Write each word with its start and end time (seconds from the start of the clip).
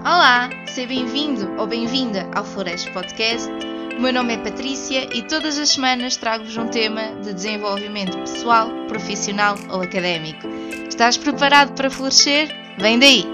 Olá, 0.00 0.48
seja 0.68 0.86
bem-vindo 0.86 1.60
ou 1.60 1.66
bem-vinda 1.66 2.28
ao 2.32 2.44
Floresta 2.44 2.88
Podcast. 2.92 3.50
O 3.98 4.00
meu 4.00 4.12
nome 4.12 4.34
é 4.34 4.38
Patrícia 4.38 5.12
e 5.12 5.22
todas 5.22 5.58
as 5.58 5.70
semanas 5.70 6.16
trago-vos 6.16 6.56
um 6.56 6.68
tema 6.68 7.20
de 7.20 7.34
desenvolvimento 7.34 8.16
pessoal, 8.18 8.70
profissional 8.86 9.56
ou 9.68 9.82
académico. 9.82 10.46
Estás 10.88 11.16
preparado 11.16 11.74
para 11.74 11.90
florescer? 11.90 12.48
Vem 12.78 12.96
daí! 12.98 13.24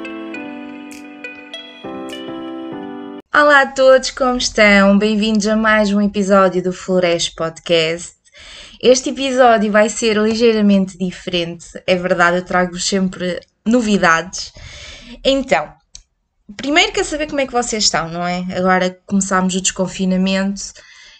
Olá 3.34 3.60
a 3.60 3.66
todos, 3.66 4.10
como 4.10 4.38
estão? 4.38 4.98
Bem-vindos 4.98 5.46
a 5.46 5.56
mais 5.56 5.92
um 5.92 6.00
episódio 6.00 6.62
do 6.62 6.72
Floresta 6.72 7.32
Podcast. 7.36 8.14
Este 8.80 9.10
episódio 9.10 9.70
vai 9.70 9.90
ser 9.90 10.16
ligeiramente 10.16 10.96
diferente, 10.96 11.66
é 11.86 11.94
verdade, 11.94 12.38
eu 12.38 12.44
trago-vos 12.44 12.84
sempre 12.84 13.38
novidades. 13.66 14.52
Então, 15.22 15.70
primeiro 16.56 16.92
quero 16.92 17.06
saber 17.06 17.26
como 17.26 17.40
é 17.40 17.46
que 17.46 17.52
vocês 17.52 17.84
estão, 17.84 18.08
não 18.08 18.26
é? 18.26 18.44
Agora 18.56 18.90
que 18.90 19.00
começámos 19.06 19.54
o 19.54 19.60
desconfinamento, 19.60 20.72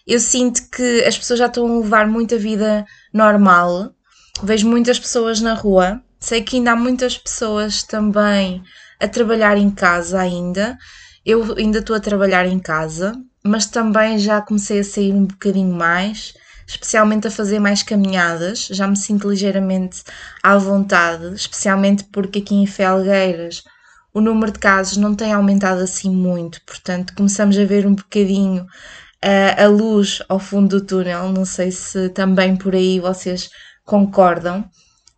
eu 0.07 0.21
sinto 0.21 0.69
que 0.71 1.03
as 1.05 1.17
pessoas 1.17 1.39
já 1.39 1.47
estão 1.47 1.67
a 1.67 1.81
levar 1.81 2.07
muita 2.07 2.37
vida 2.37 2.85
normal. 3.13 3.95
Vejo 4.43 4.69
muitas 4.69 4.99
pessoas 4.99 5.41
na 5.41 5.55
rua. 5.55 6.03
Sei 6.21 6.43
que 6.43 6.57
ainda 6.57 6.73
há 6.73 6.77
muitas 6.77 7.17
pessoas 7.17 7.83
também 7.83 8.63
a 9.01 9.09
trabalhar 9.09 9.57
em 9.57 9.71
casa 9.71 10.21
ainda. 10.21 10.77
Eu 11.25 11.55
ainda 11.57 11.79
estou 11.79 11.97
a 11.97 12.01
trabalhar 12.01 12.47
em 12.47 12.59
casa, 12.59 13.15
mas 13.43 13.65
também 13.67 14.19
já 14.19 14.43
comecei 14.43 14.81
a 14.81 14.85
sair 14.85 15.13
um 15.13 15.25
bocadinho 15.25 15.75
mais, 15.75 16.35
especialmente 16.67 17.27
a 17.29 17.31
fazer 17.31 17.59
mais 17.59 17.83
caminhadas. 17.83 18.67
Já 18.71 18.87
me 18.87 18.97
sinto 18.97 19.31
ligeiramente 19.31 20.03
à 20.43 20.59
vontade, 20.59 21.35
especialmente 21.35 22.05
porque 22.05 22.41
aqui 22.41 22.55
em 22.55 22.67
Felgueiras 22.67 23.65
o 24.15 24.21
número 24.21 24.53
de 24.53 24.61
casos 24.61 24.97
não 24.97 25.13
tem 25.13 25.33
aumentado 25.33 25.83
assim 25.83 26.09
muito, 26.09 26.61
portanto, 26.65 27.13
começamos 27.17 27.59
a 27.59 27.65
ver 27.65 27.85
um 27.85 27.97
bocadinho 27.97 28.63
uh, 28.63 29.63
a 29.63 29.67
luz 29.67 30.23
ao 30.29 30.39
fundo 30.39 30.79
do 30.79 30.87
túnel. 30.87 31.33
Não 31.33 31.45
sei 31.45 31.73
se 31.73 32.09
também 32.11 32.55
por 32.55 32.75
aí 32.77 33.01
vocês 33.01 33.51
concordam. 33.85 34.65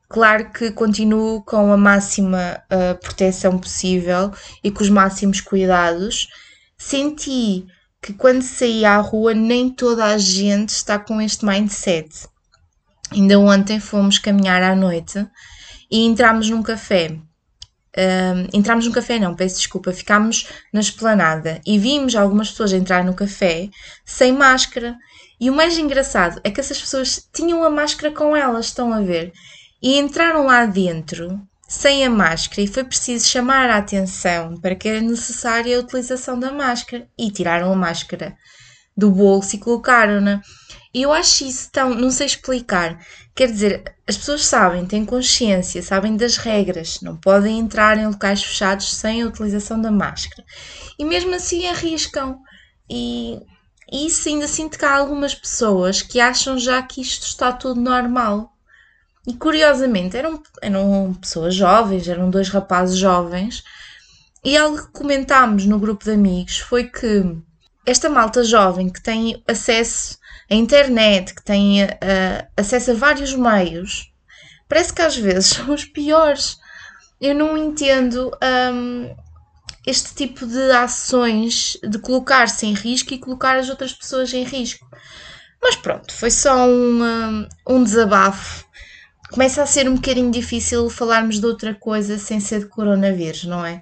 Claro 0.08 0.50
que 0.50 0.70
continuo 0.70 1.42
com 1.42 1.70
a 1.70 1.76
máxima 1.76 2.62
uh, 2.72 2.98
proteção 3.00 3.58
possível 3.58 4.32
e 4.64 4.70
com 4.70 4.82
os 4.82 4.88
máximos 4.88 5.42
cuidados. 5.42 6.28
Senti 6.78 7.66
que 8.00 8.14
quando 8.14 8.42
saí 8.42 8.84
à 8.84 8.96
rua 8.98 9.34
nem 9.34 9.68
toda 9.68 10.04
a 10.06 10.16
gente 10.16 10.70
está 10.70 10.98
com 10.98 11.20
este 11.20 11.44
mindset. 11.44 12.26
Ainda 13.10 13.38
ontem 13.38 13.78
fomos 13.78 14.18
caminhar 14.18 14.62
à 14.62 14.74
noite 14.74 15.26
e 15.90 16.06
entramos 16.06 16.48
num 16.48 16.62
café 16.62 17.18
entramos 18.52 18.86
no 18.86 18.92
café, 18.92 19.18
não, 19.18 19.34
peço 19.34 19.56
desculpa, 19.56 19.92
ficámos 19.92 20.48
na 20.72 20.80
esplanada 20.80 21.60
e 21.66 21.78
vimos 21.78 22.14
algumas 22.14 22.50
pessoas 22.50 22.72
entrar 22.72 23.04
no 23.04 23.14
café 23.14 23.68
sem 24.04 24.32
máscara. 24.32 24.96
E 25.40 25.50
o 25.50 25.54
mais 25.54 25.76
engraçado 25.76 26.40
é 26.44 26.50
que 26.50 26.60
essas 26.60 26.80
pessoas 26.80 27.28
tinham 27.32 27.62
a 27.62 27.70
máscara 27.70 28.12
com 28.12 28.34
elas, 28.34 28.66
estão 28.66 28.92
a 28.92 29.00
ver? 29.00 29.32
E 29.82 29.98
entraram 29.98 30.46
lá 30.46 30.64
dentro 30.64 31.40
sem 31.68 32.04
a 32.04 32.10
máscara 32.10 32.62
e 32.62 32.66
foi 32.66 32.84
preciso 32.84 33.26
chamar 33.26 33.68
a 33.68 33.76
atenção 33.76 34.56
para 34.60 34.74
que 34.74 34.88
era 34.88 35.00
necessária 35.00 35.76
a 35.76 35.80
utilização 35.80 36.38
da 36.38 36.52
máscara 36.52 37.08
e 37.18 37.30
tiraram 37.30 37.72
a 37.72 37.76
máscara 37.76 38.36
do 38.96 39.10
bolso 39.10 39.56
e 39.56 39.58
colocaram-na. 39.58 40.40
E 40.94 41.02
eu 41.02 41.12
acho 41.12 41.44
isso 41.44 41.68
tão. 41.70 41.94
não 41.94 42.10
sei 42.10 42.26
explicar. 42.26 42.98
Quer 43.36 43.52
dizer, 43.52 43.94
as 44.08 44.16
pessoas 44.16 44.46
sabem, 44.46 44.86
têm 44.86 45.04
consciência, 45.04 45.82
sabem 45.82 46.16
das 46.16 46.38
regras, 46.38 47.02
não 47.02 47.18
podem 47.18 47.58
entrar 47.58 47.98
em 47.98 48.06
locais 48.06 48.42
fechados 48.42 48.94
sem 48.94 49.20
a 49.20 49.26
utilização 49.26 49.78
da 49.78 49.90
máscara. 49.90 50.42
E 50.98 51.04
mesmo 51.04 51.34
assim 51.34 51.66
arriscam. 51.66 52.40
E 52.88 53.38
isso 53.92 54.26
ainda 54.30 54.48
sinto 54.48 54.78
que 54.78 54.86
há 54.86 54.96
algumas 54.96 55.34
pessoas 55.34 56.00
que 56.00 56.18
acham 56.18 56.58
já 56.58 56.80
que 56.82 57.02
isto 57.02 57.26
está 57.26 57.52
tudo 57.52 57.78
normal. 57.78 58.54
E 59.26 59.34
curiosamente 59.34 60.16
eram, 60.16 60.42
eram 60.62 61.12
pessoas 61.20 61.54
jovens, 61.54 62.08
eram 62.08 62.30
dois 62.30 62.48
rapazes 62.48 62.96
jovens, 62.96 63.62
e 64.42 64.56
algo 64.56 64.78
que 64.78 64.92
comentámos 64.92 65.66
no 65.66 65.78
grupo 65.78 66.04
de 66.04 66.12
amigos 66.12 66.58
foi 66.58 66.84
que 66.84 67.36
esta 67.84 68.08
malta 68.08 68.42
jovem 68.44 68.88
que 68.88 69.02
tem 69.02 69.42
acesso 69.46 70.16
à 70.50 70.54
internet, 70.54 71.34
que 71.34 71.42
tem 71.42 71.84
uh, 71.84 71.88
acesso 72.56 72.92
a 72.92 72.94
vários 72.94 73.34
meios, 73.34 74.12
parece 74.68 74.92
que 74.92 75.02
às 75.02 75.16
vezes 75.16 75.46
são 75.56 75.74
os 75.74 75.84
piores. 75.84 76.58
Eu 77.20 77.34
não 77.34 77.56
entendo 77.56 78.30
um, 78.72 79.14
este 79.86 80.14
tipo 80.14 80.46
de 80.46 80.70
ações 80.72 81.78
de 81.82 81.98
colocar-se 81.98 82.66
em 82.66 82.74
risco 82.74 83.14
e 83.14 83.18
colocar 83.18 83.56
as 83.56 83.68
outras 83.68 83.92
pessoas 83.92 84.32
em 84.34 84.44
risco. 84.44 84.86
Mas 85.62 85.76
pronto, 85.76 86.12
foi 86.12 86.30
só 86.30 86.66
um, 86.66 87.02
um, 87.02 87.48
um 87.68 87.82
desabafo. 87.82 88.64
Começa 89.30 89.62
a 89.62 89.66
ser 89.66 89.88
um 89.88 89.94
bocadinho 89.94 90.30
difícil 90.30 90.88
falarmos 90.90 91.40
de 91.40 91.46
outra 91.46 91.74
coisa 91.74 92.18
sem 92.18 92.38
ser 92.38 92.60
de 92.60 92.66
coronavírus, 92.66 93.44
não 93.44 93.64
é? 93.64 93.80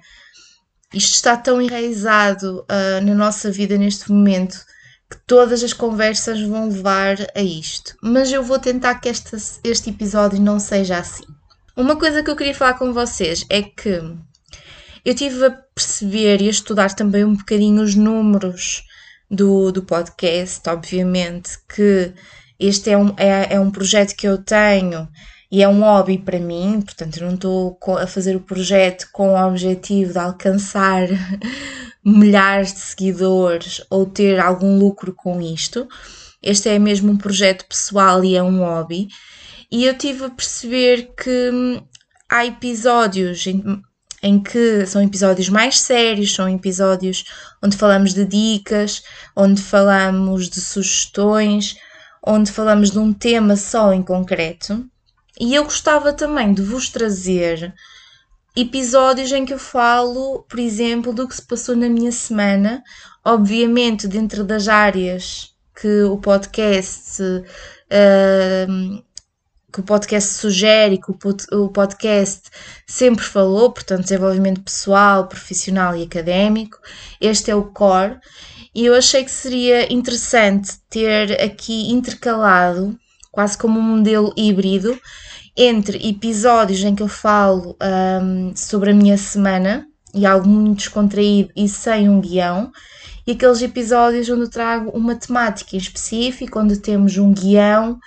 Isto 0.93 1.15
está 1.15 1.35
tão 1.35 1.61
enraizado 1.61 2.61
uh, 2.61 3.05
na 3.05 3.13
nossa 3.13 3.51
vida 3.51 3.77
neste 3.77 4.09
momento 4.11 4.65
que 5.09 5.17
todas 5.27 5.63
as 5.63 5.73
conversas 5.73 6.41
vão 6.41 6.67
levar 6.67 7.17
a 7.35 7.41
isto. 7.41 7.95
Mas 8.01 8.31
eu 8.31 8.43
vou 8.43 8.59
tentar 8.59 8.95
que 8.95 9.09
este, 9.09 9.35
este 9.63 9.89
episódio 9.89 10.41
não 10.41 10.59
seja 10.59 10.97
assim. 10.97 11.25
Uma 11.75 11.95
coisa 11.95 12.23
que 12.23 12.29
eu 12.29 12.35
queria 12.35 12.55
falar 12.55 12.75
com 12.75 12.93
vocês 12.93 13.45
é 13.49 13.61
que 13.61 14.01
eu 15.03 15.13
tive 15.13 15.45
a 15.45 15.51
perceber 15.51 16.41
e 16.41 16.47
a 16.47 16.51
estudar 16.51 16.93
também 16.95 17.23
um 17.23 17.35
bocadinho 17.35 17.83
os 17.83 17.95
números 17.95 18.83
do, 19.29 19.71
do 19.71 19.83
podcast, 19.83 20.67
obviamente, 20.69 21.59
que 21.67 22.13
este 22.59 22.89
é 22.89 22.97
um, 22.97 23.13
é, 23.17 23.53
é 23.55 23.59
um 23.59 23.69
projeto 23.69 24.15
que 24.15 24.27
eu 24.27 24.37
tenho 24.37 25.07
e 25.55 25.61
é 25.61 25.69
um 25.69 25.79
hobby 25.79 26.17
para 26.17 26.37
mim, 26.37 26.81
portanto, 26.81 27.15
eu 27.15 27.27
não 27.27 27.35
estou 27.35 27.79
a 27.97 28.05
fazer 28.05 28.35
o 28.35 28.41
projeto 28.41 29.07
com 29.13 29.29
o 29.29 29.47
objetivo 29.47 30.11
de 30.11 30.19
alcançar 30.19 31.07
milhares 32.03 32.73
de 32.73 32.79
seguidores 32.81 33.81
ou 33.89 34.05
ter 34.05 34.37
algum 34.37 34.77
lucro 34.77 35.13
com 35.13 35.41
isto. 35.41 35.87
Este 36.43 36.67
é 36.67 36.77
mesmo 36.77 37.09
um 37.09 37.15
projeto 37.15 37.65
pessoal 37.69 38.21
e 38.21 38.35
é 38.35 38.43
um 38.43 38.59
hobby. 38.59 39.07
E 39.71 39.85
eu 39.85 39.97
tive 39.97 40.25
a 40.25 40.29
perceber 40.29 41.13
que 41.15 41.49
hum, 41.53 41.81
há 42.29 42.45
episódios 42.45 43.47
em, 43.47 43.81
em 44.21 44.43
que 44.43 44.85
são 44.85 45.01
episódios 45.01 45.47
mais 45.47 45.79
sérios, 45.79 46.35
são 46.35 46.49
episódios 46.49 47.23
onde 47.63 47.77
falamos 47.77 48.13
de 48.13 48.25
dicas, 48.25 49.03
onde 49.33 49.61
falamos 49.61 50.49
de 50.49 50.59
sugestões, 50.59 51.77
onde 52.27 52.51
falamos 52.51 52.91
de 52.91 52.99
um 52.99 53.13
tema 53.13 53.55
só 53.55 53.93
em 53.93 54.03
concreto. 54.03 54.85
E 55.39 55.53
eu 55.55 55.63
gostava 55.63 56.13
também 56.13 56.53
de 56.53 56.61
vos 56.61 56.89
trazer 56.89 57.73
episódios 58.55 59.31
em 59.31 59.45
que 59.45 59.53
eu 59.53 59.59
falo, 59.59 60.45
por 60.47 60.59
exemplo, 60.59 61.13
do 61.13 61.27
que 61.27 61.35
se 61.35 61.41
passou 61.41 61.75
na 61.75 61.89
minha 61.89 62.11
semana, 62.11 62.81
obviamente 63.23 64.07
dentro 64.07 64.43
das 64.43 64.67
áreas 64.67 65.53
que 65.75 66.03
o 66.03 66.17
podcast 66.17 67.21
uh, 67.21 69.03
que 69.75 69.81
o 69.81 69.83
podcast 69.83 70.35
sugere, 70.35 70.97
que 70.97 71.11
o 71.51 71.67
podcast 71.67 72.49
sempre 72.87 73.25
falou, 73.25 73.73
portanto, 73.73 74.03
desenvolvimento 74.03 74.61
pessoal, 74.61 75.27
profissional 75.27 75.93
e 75.97 76.03
académico. 76.03 76.79
Este 77.19 77.51
é 77.51 77.55
o 77.55 77.65
core. 77.65 78.17
E 78.73 78.85
eu 78.85 78.95
achei 78.95 79.25
que 79.25 79.31
seria 79.31 79.91
interessante 79.91 80.79
ter 80.89 81.41
aqui 81.41 81.91
intercalado, 81.91 82.97
quase 83.35 83.57
como 83.57 83.77
um 83.77 83.97
modelo 83.97 84.33
híbrido, 84.37 84.97
entre 85.57 85.97
episódios 86.07 86.81
em 86.81 86.95
que 86.95 87.03
eu 87.03 87.07
falo 87.09 87.77
um, 88.21 88.55
sobre 88.55 88.91
a 88.91 88.93
minha 88.93 89.17
semana 89.17 89.85
e 90.13 90.25
algo 90.25 90.47
muito 90.47 90.77
descontraído 90.77 91.51
e 91.55 91.67
sem 91.67 92.07
um 92.07 92.21
guião, 92.21 92.71
e 93.27 93.33
aqueles 93.33 93.61
episódios 93.61 94.29
onde 94.29 94.43
eu 94.43 94.49
trago 94.49 94.89
uma 94.91 95.15
temática 95.15 95.75
em 95.75 95.79
específico, 95.79 96.59
onde 96.59 96.77
temos 96.77 97.17
um 97.17 97.33
guião 97.33 97.99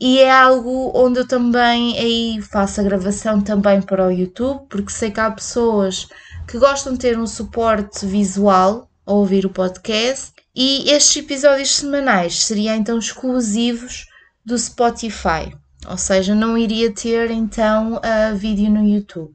e 0.00 0.18
é 0.18 0.30
algo 0.30 0.90
onde 0.94 1.20
eu 1.20 1.28
também 1.28 1.98
aí 1.98 2.40
faço 2.40 2.80
a 2.80 2.84
gravação 2.84 3.42
também 3.42 3.82
para 3.82 4.06
o 4.06 4.10
YouTube, 4.10 4.62
porque 4.70 4.90
sei 4.90 5.10
que 5.10 5.20
há 5.20 5.30
pessoas 5.30 6.08
que 6.48 6.58
gostam 6.58 6.94
de 6.94 6.98
ter 6.98 7.18
um 7.18 7.26
suporte 7.26 8.06
visual 8.06 8.88
a 9.04 9.12
ouvir 9.12 9.44
o 9.44 9.50
podcast 9.50 10.32
e 10.56 10.90
estes 10.90 11.22
episódios 11.22 11.76
semanais 11.76 12.44
seriam 12.44 12.74
então 12.74 12.98
exclusivos 12.98 14.06
do 14.44 14.58
Spotify 14.58 15.52
ou 15.86 15.98
seja, 15.98 16.34
não 16.34 16.56
iria 16.56 16.92
ter 16.92 17.30
então 17.30 17.96
uh, 17.96 18.36
vídeo 18.36 18.70
no 18.70 18.86
YouTube. 18.86 19.34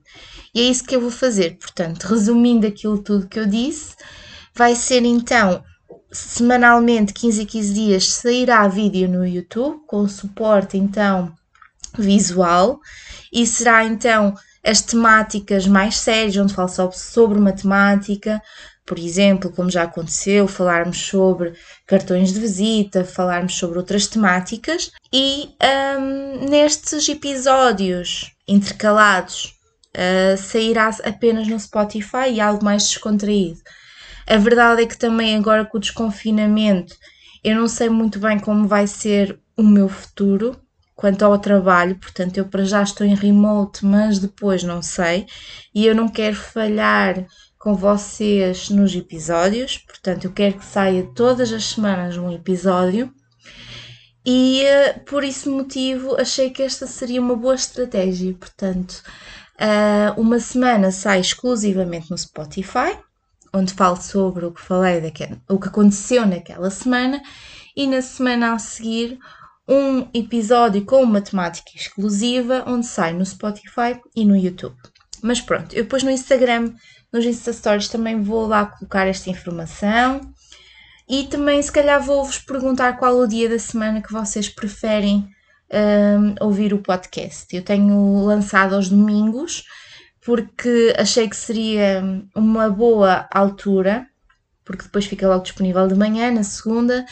E 0.54 0.62
é 0.62 0.64
isso 0.64 0.86
que 0.86 0.96
eu 0.96 1.02
vou 1.02 1.12
fazer. 1.12 1.58
Portanto, 1.58 2.04
resumindo 2.06 2.66
aquilo 2.66 2.98
tudo 3.00 3.28
que 3.28 3.40
eu 3.40 3.46
disse, 3.46 3.96
vai 4.56 4.76
ser 4.76 5.04
então 5.04 5.64
semanalmente, 6.10 7.14
15 7.14 7.42
a 7.42 7.46
15 7.46 7.74
dias, 7.74 8.10
sairá 8.14 8.68
vídeo 8.68 9.10
no 9.10 9.28
YouTube 9.28 9.82
com 9.86 10.08
suporte 10.08 10.78
então 10.78 11.34
visual 11.98 12.80
e 13.32 13.46
será 13.46 13.84
então 13.84 14.34
as 14.64 14.82
temáticas 14.82 15.68
mais 15.68 15.98
sérias, 15.98 16.38
onde 16.38 16.54
falo 16.54 16.70
sobre 16.94 17.40
matemática, 17.40 18.42
por 18.88 18.98
exemplo, 18.98 19.52
como 19.52 19.70
já 19.70 19.84
aconteceu, 19.84 20.48
falarmos 20.48 20.98
sobre 20.98 21.54
cartões 21.86 22.32
de 22.32 22.40
visita, 22.40 23.04
falarmos 23.04 23.56
sobre 23.56 23.78
outras 23.78 24.08
temáticas 24.08 24.92
e 25.14 25.50
um, 26.00 26.50
nestes 26.50 27.08
episódios 27.10 28.32
intercalados 28.48 29.54
uh, 29.94 30.38
sairá 30.38 30.90
apenas 31.04 31.50
no 31.50 31.60
Spotify 31.60 32.32
e 32.32 32.40
algo 32.40 32.64
mais 32.64 32.84
descontraído. 32.84 33.60
A 34.26 34.38
verdade 34.38 34.84
é 34.84 34.86
que 34.86 34.98
também 34.98 35.36
agora 35.36 35.66
com 35.66 35.78
o 35.78 35.82
desconfinamento 35.82 36.96
eu 37.44 37.58
não 37.58 37.68
sei 37.68 37.90
muito 37.90 38.20
bem 38.20 38.40
como 38.40 38.70
vai 38.70 38.88
ser 38.88 39.38
o 39.58 39.64
meu 39.64 39.90
futuro 39.90 40.58
quanto 40.96 41.24
ao 41.24 41.38
trabalho, 41.38 41.96
portanto 41.98 42.38
eu 42.38 42.46
para 42.46 42.64
já 42.64 42.82
estou 42.82 43.06
em 43.06 43.16
remote, 43.16 43.86
mas 43.86 44.18
depois 44.18 44.64
não 44.64 44.82
sei 44.82 45.26
e 45.76 45.86
eu 45.86 45.94
não 45.94 46.08
quero 46.08 46.38
falhar 46.38 47.26
com 47.68 47.76
vocês 47.76 48.70
nos 48.70 48.96
episódios, 48.96 49.78
portanto 49.78 50.24
eu 50.24 50.32
quero 50.32 50.58
que 50.58 50.64
saia 50.64 51.04
todas 51.14 51.52
as 51.52 51.66
semanas 51.66 52.16
um 52.16 52.32
episódio 52.32 53.14
e 54.26 54.64
eh, 54.64 54.94
por 55.06 55.22
esse 55.22 55.50
motivo 55.50 56.16
achei 56.16 56.50
que 56.50 56.64
esta 56.64 56.88
seria 56.88 57.20
uma 57.20 57.36
boa 57.36 57.56
estratégia. 57.56 58.34
Portanto, 58.36 59.04
eh, 59.60 60.14
uma 60.16 60.40
semana 60.40 60.92
sai 60.92 61.20
exclusivamente 61.20 62.10
no 62.10 62.18
Spotify, 62.18 62.98
onde 63.54 63.74
falo 63.74 63.98
sobre 63.98 64.46
o 64.46 64.54
que 64.54 64.62
falei, 64.62 65.02
daquela, 65.02 65.38
o 65.50 65.60
que 65.60 65.68
aconteceu 65.68 66.26
naquela 66.26 66.70
semana, 66.70 67.22
e 67.76 67.86
na 67.86 68.02
semana 68.02 68.54
a 68.54 68.60
seguir 68.60 69.20
um 69.68 70.08
episódio 70.14 70.86
com 70.86 71.04
uma 71.04 71.20
temática 71.20 71.72
exclusiva, 71.76 72.64
onde 72.66 72.86
sai 72.86 73.12
no 73.12 73.26
Spotify 73.26 74.00
e 74.16 74.24
no 74.24 74.38
YouTube. 74.38 74.78
Mas 75.22 75.42
pronto, 75.42 75.76
eu 75.76 75.84
depois 75.84 76.04
no 76.04 76.12
Instagram 76.12 76.74
nos 77.12 77.26
Insta 77.26 77.54
Stories 77.54 77.88
também 77.88 78.22
vou 78.22 78.48
lá 78.48 78.66
colocar 78.66 79.08
esta 79.08 79.30
informação. 79.30 80.22
E 81.10 81.24
também, 81.26 81.62
se 81.62 81.72
calhar, 81.72 82.02
vou-vos 82.02 82.38
perguntar 82.40 82.98
qual 82.98 83.18
o 83.18 83.28
dia 83.28 83.48
da 83.48 83.58
semana 83.58 84.02
que 84.02 84.12
vocês 84.12 84.50
preferem 84.50 85.28
um, 85.72 86.36
ouvir 86.46 86.74
o 86.74 86.82
podcast. 86.82 87.56
Eu 87.56 87.64
tenho 87.64 88.26
lançado 88.26 88.76
aos 88.76 88.90
domingos 88.90 89.64
porque 90.26 90.94
achei 90.98 91.30
que 91.30 91.36
seria 91.38 92.04
uma 92.36 92.70
boa 92.70 93.26
altura, 93.32 94.06
porque 94.66 94.84
depois 94.84 95.06
fica 95.06 95.26
logo 95.26 95.44
disponível 95.44 95.88
de 95.88 95.96
manhã, 95.96 96.30
na 96.30 96.44
segunda, 96.44 97.06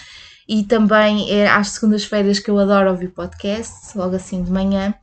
e 0.48 0.63
também 0.63 1.31
é 1.31 1.48
às 1.48 1.69
segundas-feiras 1.69 2.39
que 2.39 2.51
eu 2.51 2.59
adoro 2.59 2.91
ouvir 2.91 3.13
podcast, 3.13 3.98
logo 3.98 4.18
assim 4.18 4.44
de 4.44 4.51
manhã. 4.51 4.94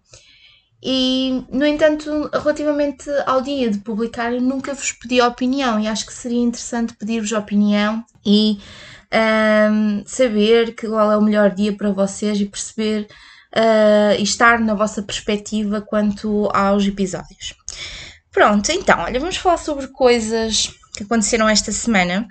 E, 0.84 1.44
no 1.48 1.64
entanto, 1.64 2.28
relativamente 2.32 3.08
ao 3.24 3.40
dia 3.40 3.70
de 3.70 3.78
publicar, 3.78 4.32
eu 4.32 4.40
nunca 4.40 4.74
vos 4.74 4.90
pedi 4.90 5.22
opinião 5.22 5.78
e 5.78 5.86
acho 5.86 6.04
que 6.04 6.12
seria 6.12 6.42
interessante 6.42 6.94
pedir-vos 6.94 7.30
opinião 7.30 8.04
e 8.26 8.58
um, 9.70 10.02
saber 10.04 10.74
qual 10.74 11.12
é 11.12 11.16
o 11.16 11.22
melhor 11.22 11.54
dia 11.54 11.72
para 11.72 11.92
vocês 11.92 12.40
e 12.40 12.46
perceber 12.46 13.06
uh, 13.54 14.18
e 14.18 14.24
estar 14.24 14.58
na 14.58 14.74
vossa 14.74 15.00
perspectiva 15.02 15.80
quanto 15.80 16.50
aos 16.52 16.84
episódios. 16.84 17.54
Pronto, 18.32 18.72
então, 18.72 18.98
olha, 19.02 19.20
vamos 19.20 19.36
falar 19.36 19.58
sobre 19.58 19.86
coisas 19.86 20.74
que 20.96 21.04
aconteceram 21.04 21.48
esta 21.48 21.70
semana. 21.70 22.26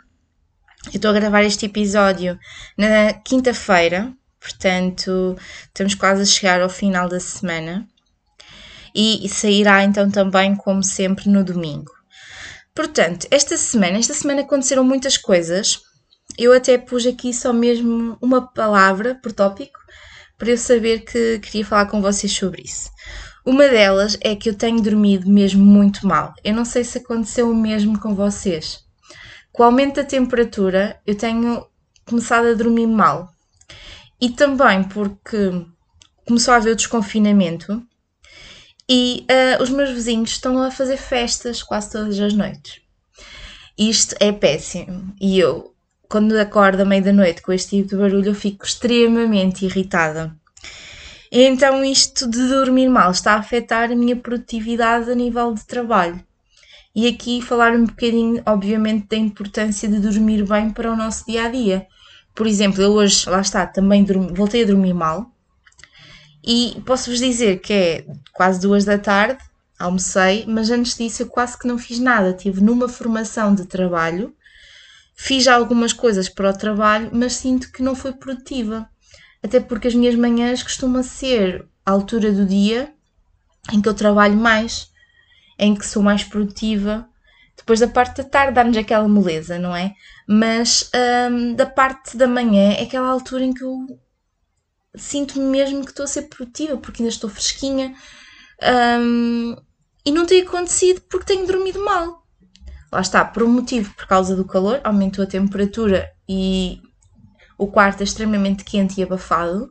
Eu 0.87 0.95
estou 0.95 1.11
a 1.11 1.13
gravar 1.13 1.43
este 1.43 1.67
episódio 1.67 2.37
na 2.77 3.13
quinta-feira, 3.13 4.11
portanto, 4.41 5.37
estamos 5.67 5.95
quase 5.95 6.23
a 6.23 6.25
chegar 6.25 6.61
ao 6.61 6.69
final 6.69 7.07
da 7.07 7.19
semana 7.19 7.87
e 8.95 9.27
sairá 9.29 9.83
então 9.83 10.09
também, 10.09 10.55
como 10.55 10.83
sempre, 10.83 11.29
no 11.29 11.43
domingo. 11.43 11.91
Portanto, 12.73 13.27
esta 13.29 13.57
semana, 13.57 13.97
esta 13.97 14.13
semana 14.13 14.41
aconteceram 14.41 14.83
muitas 14.83 15.17
coisas. 15.17 15.81
Eu 16.37 16.53
até 16.53 16.77
pus 16.77 17.05
aqui 17.05 17.33
só 17.33 17.51
mesmo 17.51 18.17
uma 18.21 18.41
palavra 18.53 19.15
por 19.15 19.31
tópico 19.31 19.79
para 20.37 20.51
eu 20.51 20.57
saber 20.57 20.99
que 20.99 21.39
queria 21.39 21.65
falar 21.65 21.85
com 21.87 22.01
vocês 22.01 22.31
sobre 22.31 22.63
isso. 22.63 22.89
Uma 23.45 23.67
delas 23.67 24.17
é 24.21 24.35
que 24.35 24.49
eu 24.49 24.55
tenho 24.55 24.81
dormido 24.81 25.29
mesmo 25.29 25.65
muito 25.65 26.07
mal. 26.07 26.33
Eu 26.43 26.53
não 26.53 26.63
sei 26.63 26.83
se 26.83 26.99
aconteceu 26.99 27.49
o 27.49 27.55
mesmo 27.55 27.99
com 27.99 28.15
vocês. 28.15 28.79
Com 29.51 29.63
o 29.63 29.65
aumento 29.65 29.95
da 29.95 30.03
temperatura, 30.03 30.99
eu 31.05 31.15
tenho 31.15 31.65
começado 32.05 32.47
a 32.47 32.53
dormir 32.53 32.87
mal. 32.87 33.29
E 34.19 34.29
também 34.29 34.83
porque 34.83 35.65
começou 36.25 36.53
a 36.53 36.57
haver 36.57 36.73
o 36.73 36.75
desconfinamento 36.75 37.83
e 38.93 39.25
uh, 39.31 39.63
os 39.63 39.69
meus 39.69 39.89
vizinhos 39.91 40.31
estão 40.31 40.61
a 40.61 40.69
fazer 40.69 40.97
festas 40.97 41.63
quase 41.63 41.93
todas 41.93 42.19
as 42.19 42.33
noites. 42.33 42.81
Isto 43.77 44.17
é 44.19 44.33
péssimo. 44.33 45.15
E 45.21 45.39
eu, 45.39 45.73
quando 46.09 46.37
acordo 46.37 46.81
à 46.81 46.85
meia 46.85 47.01
da 47.01 47.13
noite 47.13 47.41
com 47.41 47.53
este 47.53 47.77
tipo 47.77 47.87
de 47.87 47.95
barulho, 47.95 48.31
eu 48.31 48.35
fico 48.35 48.65
extremamente 48.65 49.63
irritada. 49.63 50.35
Então, 51.31 51.85
isto 51.85 52.29
de 52.29 52.49
dormir 52.49 52.89
mal 52.89 53.11
está 53.11 53.35
a 53.35 53.37
afetar 53.37 53.89
a 53.89 53.95
minha 53.95 54.17
produtividade 54.17 55.09
a 55.09 55.15
nível 55.15 55.53
de 55.53 55.65
trabalho. 55.65 56.21
E 56.93 57.07
aqui 57.07 57.41
falar 57.41 57.71
um 57.71 57.85
bocadinho, 57.85 58.43
obviamente, 58.45 59.07
da 59.07 59.15
importância 59.15 59.87
de 59.87 59.99
dormir 59.99 60.45
bem 60.45 60.69
para 60.69 60.91
o 60.91 60.97
nosso 60.97 61.25
dia 61.25 61.45
a 61.45 61.49
dia. 61.49 61.87
Por 62.35 62.45
exemplo, 62.45 62.81
eu 62.81 62.91
hoje, 62.91 63.29
lá 63.29 63.39
está, 63.39 63.65
também 63.65 64.03
dormi, 64.03 64.33
voltei 64.33 64.63
a 64.63 64.67
dormir 64.67 64.93
mal, 64.93 65.31
e 66.43 66.81
posso-vos 66.85 67.19
dizer 67.19 67.59
que 67.59 67.73
é 67.73 68.05
quase 68.33 68.59
duas 68.59 68.83
da 68.83 68.97
tarde, 68.97 69.43
almocei, 69.77 70.45
mas 70.47 70.69
antes 70.69 70.97
disso 70.97 71.23
eu 71.23 71.27
quase 71.27 71.57
que 71.57 71.67
não 71.67 71.77
fiz 71.77 71.99
nada. 71.99 72.31
Estive 72.31 72.61
numa 72.61 72.87
formação 72.87 73.53
de 73.53 73.65
trabalho, 73.65 74.35
fiz 75.15 75.47
algumas 75.47 75.93
coisas 75.93 76.29
para 76.29 76.49
o 76.49 76.57
trabalho, 76.57 77.09
mas 77.13 77.33
sinto 77.33 77.71
que 77.71 77.83
não 77.83 77.95
foi 77.95 78.13
produtiva. 78.13 78.89
Até 79.43 79.59
porque 79.59 79.87
as 79.87 79.95
minhas 79.95 80.15
manhãs 80.15 80.63
costumam 80.63 81.03
ser 81.03 81.67
a 81.85 81.91
altura 81.91 82.31
do 82.31 82.45
dia 82.45 82.93
em 83.71 83.81
que 83.81 83.89
eu 83.89 83.93
trabalho 83.93 84.35
mais, 84.35 84.89
em 85.57 85.75
que 85.75 85.85
sou 85.85 86.01
mais 86.01 86.23
produtiva. 86.23 87.07
Depois 87.55 87.79
da 87.79 87.87
parte 87.87 88.17
da 88.17 88.23
tarde 88.23 88.53
dá-nos 88.53 88.77
aquela 88.77 89.07
moleza, 89.07 89.59
não 89.59 89.75
é? 89.75 89.93
Mas 90.27 90.89
hum, 91.31 91.53
da 91.53 91.65
parte 91.65 92.17
da 92.17 92.27
manhã 92.27 92.73
é 92.73 92.83
aquela 92.83 93.09
altura 93.09 93.43
em 93.43 93.53
que 93.53 93.63
eu 93.63 93.99
sinto-me 94.95 95.45
mesmo 95.45 95.83
que 95.83 95.91
estou 95.91 96.03
a 96.03 96.07
ser 96.07 96.23
produtiva, 96.23 96.77
porque 96.77 97.01
ainda 97.01 97.13
estou 97.13 97.29
fresquinha. 97.29 97.95
Um, 98.99 99.55
e 100.05 100.11
não 100.11 100.25
tem 100.25 100.41
acontecido 100.41 101.01
porque 101.09 101.33
tenho 101.33 101.47
dormido 101.47 101.83
mal. 101.83 102.25
Lá 102.91 103.01
está, 103.01 103.23
por 103.23 103.43
um 103.43 103.49
motivo, 103.49 103.93
por 103.93 104.05
causa 104.05 104.35
do 104.35 104.45
calor, 104.45 104.81
aumentou 104.83 105.23
a 105.23 105.27
temperatura 105.27 106.11
e 106.27 106.81
o 107.57 107.67
quarto 107.67 108.01
é 108.01 108.03
extremamente 108.03 108.63
quente 108.63 108.99
e 108.99 109.03
abafado. 109.03 109.69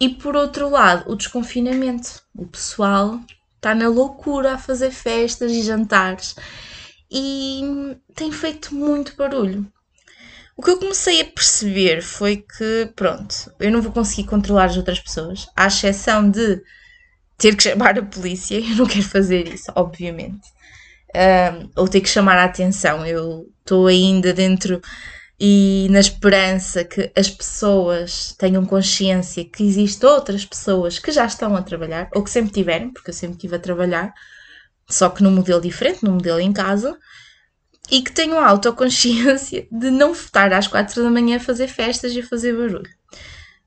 E 0.00 0.08
por 0.08 0.34
outro 0.36 0.68
lado, 0.68 1.10
o 1.10 1.16
desconfinamento. 1.16 2.22
O 2.34 2.46
pessoal 2.46 3.20
está 3.56 3.74
na 3.74 3.88
loucura 3.88 4.54
a 4.54 4.58
fazer 4.58 4.90
festas 4.90 5.52
e 5.52 5.62
jantares 5.62 6.34
e 7.10 7.96
tem 8.14 8.32
feito 8.32 8.74
muito 8.74 9.14
barulho. 9.14 9.71
O 10.56 10.62
que 10.62 10.70
eu 10.70 10.78
comecei 10.78 11.20
a 11.20 11.24
perceber 11.24 12.02
foi 12.02 12.36
que, 12.36 12.90
pronto, 12.94 13.52
eu 13.58 13.70
não 13.70 13.80
vou 13.80 13.92
conseguir 13.92 14.28
controlar 14.28 14.66
as 14.66 14.76
outras 14.76 15.00
pessoas, 15.00 15.46
à 15.56 15.66
exceção 15.66 16.30
de 16.30 16.60
ter 17.38 17.56
que 17.56 17.62
chamar 17.64 17.98
a 17.98 18.02
polícia. 18.02 18.58
Eu 18.58 18.76
não 18.76 18.86
quero 18.86 19.04
fazer 19.04 19.48
isso, 19.48 19.72
obviamente. 19.74 20.46
Um, 21.14 21.70
ou 21.76 21.88
ter 21.88 22.00
que 22.00 22.08
chamar 22.08 22.38
a 22.38 22.44
atenção. 22.44 23.04
Eu 23.04 23.46
estou 23.60 23.86
ainda 23.86 24.32
dentro 24.32 24.80
e 25.44 25.88
na 25.90 25.98
esperança 25.98 26.84
que 26.84 27.10
as 27.16 27.28
pessoas 27.28 28.32
tenham 28.38 28.64
consciência 28.64 29.44
que 29.44 29.64
existem 29.64 30.08
outras 30.08 30.44
pessoas 30.44 31.00
que 31.00 31.10
já 31.10 31.24
estão 31.26 31.56
a 31.56 31.62
trabalhar, 31.62 32.08
ou 32.14 32.22
que 32.22 32.30
sempre 32.30 32.52
tiveram, 32.52 32.92
porque 32.92 33.10
eu 33.10 33.14
sempre 33.14 33.34
estive 33.34 33.56
a 33.56 33.58
trabalhar, 33.58 34.14
só 34.88 35.08
que 35.08 35.20
num 35.20 35.32
modelo 35.32 35.60
diferente, 35.60 36.04
num 36.04 36.12
modelo 36.12 36.38
em 36.38 36.52
casa, 36.52 36.96
e 37.90 38.02
que 38.02 38.12
tenham 38.12 38.38
a 38.38 38.46
autoconsciência 38.46 39.66
de 39.70 39.90
não 39.90 40.12
estar 40.12 40.52
às 40.52 40.66
quatro 40.66 41.02
da 41.02 41.10
manhã 41.10 41.36
a 41.36 41.40
fazer 41.40 41.68
festas 41.68 42.12
e 42.12 42.20
a 42.20 42.26
fazer 42.26 42.52
barulho. 42.52 42.90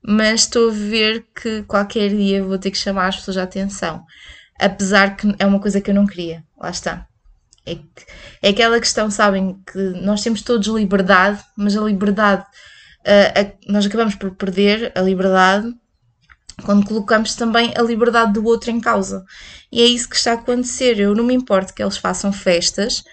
Mas 0.01 0.41
estou 0.41 0.69
a 0.69 0.73
ver 0.73 1.25
que 1.35 1.63
qualquer 1.63 2.09
dia 2.09 2.43
vou 2.43 2.57
ter 2.57 2.71
que 2.71 2.77
chamar 2.77 3.07
as 3.07 3.17
pessoas 3.17 3.37
a 3.37 3.43
atenção. 3.43 4.05
Apesar 4.59 5.15
que 5.15 5.35
é 5.39 5.45
uma 5.45 5.59
coisa 5.59 5.81
que 5.81 5.89
eu 5.89 5.95
não 5.95 6.05
queria. 6.05 6.43
Lá 6.57 6.69
está. 6.69 7.07
É, 7.65 7.77
é 8.41 8.49
aquela 8.49 8.79
questão, 8.79 9.09
sabem, 9.09 9.59
que 9.71 9.79
nós 10.01 10.21
temos 10.21 10.43
todos 10.43 10.67
liberdade, 10.67 11.43
mas 11.57 11.75
a 11.75 11.81
liberdade, 11.81 12.43
uh, 12.43 13.39
a, 13.39 13.71
nós 13.71 13.85
acabamos 13.85 14.15
por 14.15 14.31
perder 14.35 14.91
a 14.95 15.01
liberdade 15.01 15.73
quando 16.63 16.85
colocamos 16.85 17.35
também 17.35 17.73
a 17.75 17.81
liberdade 17.81 18.33
do 18.33 18.45
outro 18.45 18.71
em 18.71 18.79
causa. 18.79 19.25
E 19.71 19.81
é 19.81 19.85
isso 19.85 20.07
que 20.07 20.15
está 20.15 20.31
a 20.31 20.35
acontecer. 20.35 20.99
Eu 20.99 21.13
não 21.13 21.23
me 21.23 21.33
importo 21.33 21.73
que 21.73 21.83
eles 21.83 21.97
façam 21.97 22.31
festas, 22.31 23.03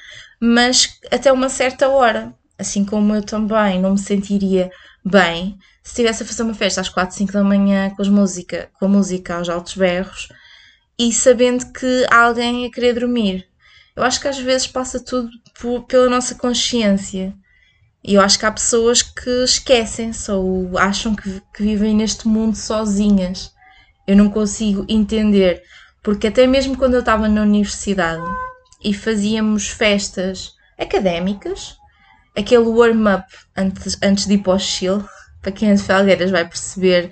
mas 0.44 0.98
até 1.08 1.32
uma 1.32 1.48
certa 1.48 1.88
hora. 1.88 2.34
Assim 2.58 2.84
como 2.84 3.14
eu 3.14 3.22
também 3.22 3.80
não 3.80 3.92
me 3.92 3.98
sentiria 3.98 4.72
bem 5.04 5.56
se 5.84 5.90
estivesse 5.90 6.24
a 6.24 6.26
fazer 6.26 6.42
uma 6.42 6.54
festa 6.54 6.80
às 6.80 6.88
4, 6.88 7.14
5 7.16 7.32
da 7.32 7.44
manhã 7.44 7.90
com, 7.90 8.02
as 8.02 8.08
música, 8.08 8.68
com 8.74 8.86
a 8.86 8.88
música 8.88 9.36
aos 9.36 9.48
altos 9.48 9.76
berros 9.76 10.28
e 10.98 11.12
sabendo 11.12 11.72
que 11.72 12.06
há 12.10 12.24
alguém 12.24 12.66
a 12.66 12.70
querer 12.70 12.94
dormir. 12.94 13.48
Eu 13.94 14.02
acho 14.02 14.20
que 14.20 14.26
às 14.26 14.38
vezes 14.38 14.66
passa 14.66 14.98
tudo 14.98 15.30
pela 15.86 16.08
nossa 16.08 16.34
consciência. 16.34 17.32
E 18.02 18.14
eu 18.14 18.20
acho 18.20 18.36
que 18.36 18.46
há 18.46 18.50
pessoas 18.50 19.00
que 19.00 19.44
esquecem-se 19.44 20.30
ou 20.32 20.76
acham 20.76 21.14
que, 21.14 21.40
que 21.54 21.62
vivem 21.62 21.94
neste 21.94 22.26
mundo 22.26 22.56
sozinhas. 22.56 23.52
Eu 24.08 24.16
não 24.16 24.28
consigo 24.28 24.84
entender, 24.88 25.62
porque 26.02 26.26
até 26.26 26.48
mesmo 26.48 26.76
quando 26.76 26.94
eu 26.94 27.00
estava 27.00 27.28
na 27.28 27.42
universidade 27.42 28.24
e 28.82 28.92
fazíamos 28.94 29.68
festas 29.68 30.54
académicas, 30.78 31.76
aquele 32.36 32.64
warm-up 32.64 33.26
antes, 33.56 33.98
antes 34.02 34.26
de 34.26 34.34
ir 34.34 34.38
para 34.38 34.54
o 34.54 34.58
chill, 34.58 35.04
para 35.40 35.52
quem 35.52 35.70
é 35.70 35.74
de 35.74 35.82
Felgueiras 35.82 36.30
vai 36.30 36.48
perceber 36.48 37.10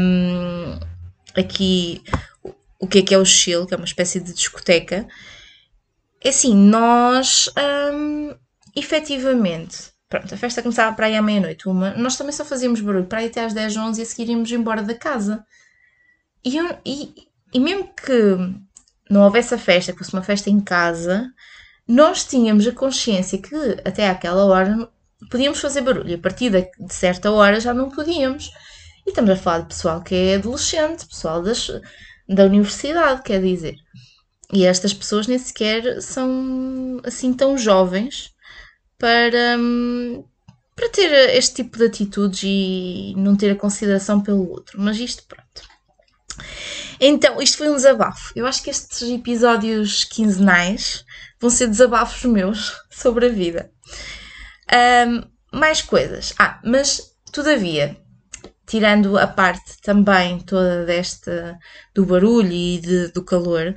um, 0.00 0.78
aqui 1.36 2.02
o 2.80 2.86
que 2.86 2.98
é 2.98 3.02
que 3.02 3.14
é 3.14 3.18
o 3.18 3.24
chill, 3.24 3.66
que 3.66 3.74
é 3.74 3.76
uma 3.76 3.86
espécie 3.86 4.20
de 4.20 4.32
discoteca. 4.32 5.06
É 6.22 6.28
assim, 6.30 6.54
nós 6.54 7.50
um, 7.92 8.34
efetivamente 8.76 9.94
Pronto, 10.14 10.32
a 10.32 10.38
festa 10.38 10.62
começava 10.62 10.94
para 10.94 11.06
aí 11.06 11.16
à 11.16 11.22
meia-noite, 11.22 11.68
uma. 11.68 11.92
Nós 11.94 12.16
também 12.16 12.32
só 12.32 12.44
fazíamos 12.44 12.80
barulho 12.80 13.06
para 13.06 13.18
aí 13.18 13.26
até 13.26 13.44
às 13.44 13.52
10, 13.52 13.76
11 13.76 14.00
e 14.00 14.02
a 14.02 14.06
seguir 14.06 14.30
íamos 14.30 14.52
embora 14.52 14.80
da 14.80 14.94
casa. 14.94 15.44
E, 16.44 16.56
eu, 16.56 16.78
e, 16.84 17.26
e 17.52 17.58
mesmo 17.58 17.92
que 17.94 18.36
não 19.10 19.22
houvesse 19.22 19.54
a 19.54 19.58
festa, 19.58 19.92
que 19.92 19.98
fosse 19.98 20.12
uma 20.12 20.22
festa 20.22 20.50
em 20.50 20.60
casa, 20.60 21.30
nós 21.86 22.24
tínhamos 22.24 22.66
a 22.66 22.72
consciência 22.72 23.38
que 23.38 23.54
até 23.84 24.08
àquela 24.08 24.44
hora 24.46 24.88
podíamos 25.30 25.60
fazer 25.60 25.82
barulho. 25.82 26.16
A 26.16 26.18
partir 26.18 26.50
de, 26.50 26.68
certa 26.92 27.30
hora 27.30 27.60
já 27.60 27.74
não 27.74 27.90
podíamos. 27.90 28.50
E 29.06 29.10
estamos 29.10 29.30
a 29.30 29.36
falar 29.36 29.60
de 29.60 29.68
pessoal 29.68 30.02
que 30.02 30.14
é 30.14 30.34
adolescente, 30.36 31.06
pessoal 31.06 31.42
das, 31.42 31.70
da 32.28 32.44
universidade, 32.44 33.22
quer 33.22 33.42
dizer. 33.42 33.76
E 34.52 34.64
estas 34.64 34.94
pessoas 34.94 35.26
nem 35.26 35.38
sequer 35.38 36.00
são 36.00 37.00
assim 37.04 37.34
tão 37.34 37.58
jovens 37.58 38.32
para, 38.98 39.58
para 40.74 40.88
ter 40.90 41.12
este 41.36 41.56
tipo 41.56 41.76
de 41.76 41.86
atitudes 41.86 42.42
e 42.44 43.14
não 43.16 43.36
ter 43.36 43.50
a 43.50 43.56
consideração 43.56 44.22
pelo 44.22 44.48
outro. 44.48 44.80
Mas 44.80 44.98
isto, 44.98 45.24
pronto. 45.26 45.73
Então, 47.00 47.40
isto 47.40 47.58
foi 47.58 47.68
um 47.68 47.76
desabafo. 47.76 48.32
Eu 48.34 48.46
acho 48.46 48.62
que 48.62 48.70
estes 48.70 49.02
episódios 49.02 50.04
quinzenais 50.04 51.04
vão 51.40 51.50
ser 51.50 51.66
desabafos 51.68 52.24
meus 52.24 52.72
sobre 52.90 53.26
a 53.26 53.30
vida. 53.30 53.70
Um, 54.72 55.22
mais 55.56 55.82
coisas. 55.82 56.34
Ah, 56.38 56.60
mas 56.64 57.00
todavia, 57.32 57.96
tirando 58.66 59.18
a 59.18 59.26
parte 59.26 59.80
também 59.82 60.40
toda 60.40 60.84
desta 60.84 61.58
do 61.94 62.06
barulho 62.06 62.52
e 62.52 62.78
de, 62.78 63.08
do 63.08 63.24
calor, 63.24 63.74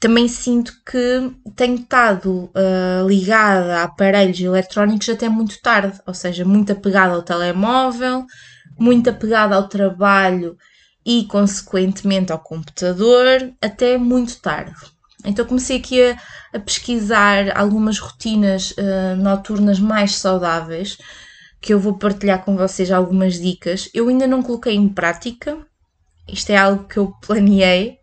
também 0.00 0.26
sinto 0.26 0.72
que 0.84 1.30
tenho 1.54 1.76
estado 1.76 2.50
uh, 2.56 3.06
ligada 3.06 3.78
a 3.78 3.82
aparelhos 3.84 4.40
eletrónicos 4.40 5.08
até 5.08 5.28
muito 5.28 5.60
tarde, 5.62 6.00
ou 6.04 6.12
seja, 6.12 6.44
muito 6.44 6.72
apegada 6.72 7.14
ao 7.14 7.22
telemóvel, 7.22 8.26
muito 8.76 9.10
apegada 9.10 9.54
ao 9.54 9.68
trabalho 9.68 10.56
e, 11.04 11.24
consequentemente, 11.24 12.32
ao 12.32 12.38
computador, 12.38 13.52
até 13.60 13.98
muito 13.98 14.40
tarde. 14.40 14.74
Então 15.24 15.44
comecei 15.44 15.78
aqui 15.78 16.02
a, 16.02 16.18
a 16.52 16.58
pesquisar 16.58 17.56
algumas 17.56 17.98
rotinas 17.98 18.72
uh, 18.72 19.16
noturnas 19.16 19.78
mais 19.78 20.16
saudáveis, 20.16 20.98
que 21.60 21.72
eu 21.72 21.78
vou 21.78 21.96
partilhar 21.96 22.44
com 22.44 22.56
vocês 22.56 22.90
algumas 22.90 23.40
dicas. 23.40 23.88
Eu 23.94 24.08
ainda 24.08 24.26
não 24.26 24.42
coloquei 24.42 24.74
em 24.74 24.88
prática, 24.88 25.58
isto 26.28 26.50
é 26.50 26.56
algo 26.56 26.88
que 26.88 26.96
eu 26.96 27.12
planeei, 27.24 27.98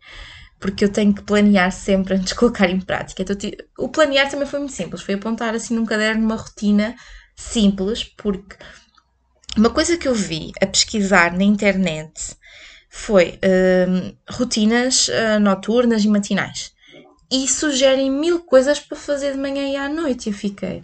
porque 0.58 0.84
eu 0.84 0.92
tenho 0.92 1.12
que 1.14 1.22
planear 1.22 1.70
sempre 1.72 2.14
antes 2.14 2.28
de 2.28 2.34
colocar 2.34 2.70
em 2.70 2.80
prática. 2.80 3.22
Então, 3.22 3.36
o 3.78 3.88
planear 3.88 4.30
também 4.30 4.46
foi 4.46 4.58
muito 4.58 4.74
simples, 4.74 5.02
foi 5.02 5.14
apontar 5.14 5.54
assim 5.54 5.74
num 5.74 5.86
caderno 5.86 6.24
uma 6.24 6.36
rotina 6.36 6.94
simples, 7.36 8.04
porque 8.04 8.56
uma 9.56 9.70
coisa 9.70 9.96
que 9.96 10.06
eu 10.06 10.14
vi 10.14 10.52
a 10.60 10.66
pesquisar 10.66 11.32
na 11.32 11.42
internet 11.42 12.36
foi 12.92 13.38
uh, 13.38 14.16
rotinas 14.28 15.06
uh, 15.08 15.38
noturnas 15.40 16.04
e 16.04 16.08
matinais. 16.08 16.72
E 17.30 17.46
sugerem 17.46 18.10
mil 18.10 18.40
coisas 18.40 18.80
para 18.80 18.98
fazer 18.98 19.32
de 19.32 19.38
manhã 19.38 19.62
e 19.68 19.76
à 19.76 19.88
noite. 19.88 20.28
Eu 20.28 20.34
fiquei, 20.34 20.82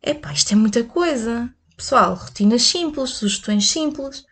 epá, 0.00 0.32
isto 0.32 0.52
é 0.52 0.56
muita 0.56 0.84
coisa. 0.84 1.52
Pessoal, 1.76 2.14
rotinas 2.14 2.62
simples, 2.62 3.10
sugestões 3.10 3.68
simples. 3.68 4.24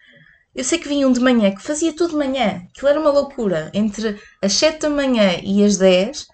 Eu 0.54 0.62
sei 0.62 0.78
que 0.78 0.88
vinham 0.88 1.12
de 1.12 1.20
manhã, 1.20 1.52
que 1.52 1.62
fazia 1.62 1.92
tudo 1.92 2.10
de 2.10 2.16
manhã. 2.16 2.62
Aquilo 2.70 2.88
era 2.88 3.00
uma 3.00 3.10
loucura. 3.10 3.70
Entre 3.74 4.18
as 4.40 4.52
7 4.52 4.82
da 4.82 4.90
manhã 4.90 5.40
e 5.42 5.64
as 5.64 5.76
10, 5.76 6.28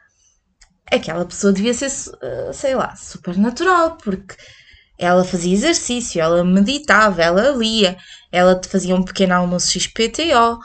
aquela 0.93 1.25
pessoa 1.25 1.53
devia 1.53 1.75
ser, 1.75 1.91
eh, 2.23 2.53
sei 2.53 2.75
lá, 2.75 2.95
super 2.95 3.37
natural, 3.37 3.97
porque 3.97 4.37
ela 4.99 5.25
fazia 5.25 5.53
exercício, 5.53 6.21
ela 6.21 6.45
meditava, 6.45 7.23
ela 7.23 7.51
lia, 7.51 7.97
ela 8.31 8.61
fazia 8.65 8.95
um 8.95 9.03
pequeno 9.03 9.35
almoço 9.35 9.73
XPTO 9.73 10.61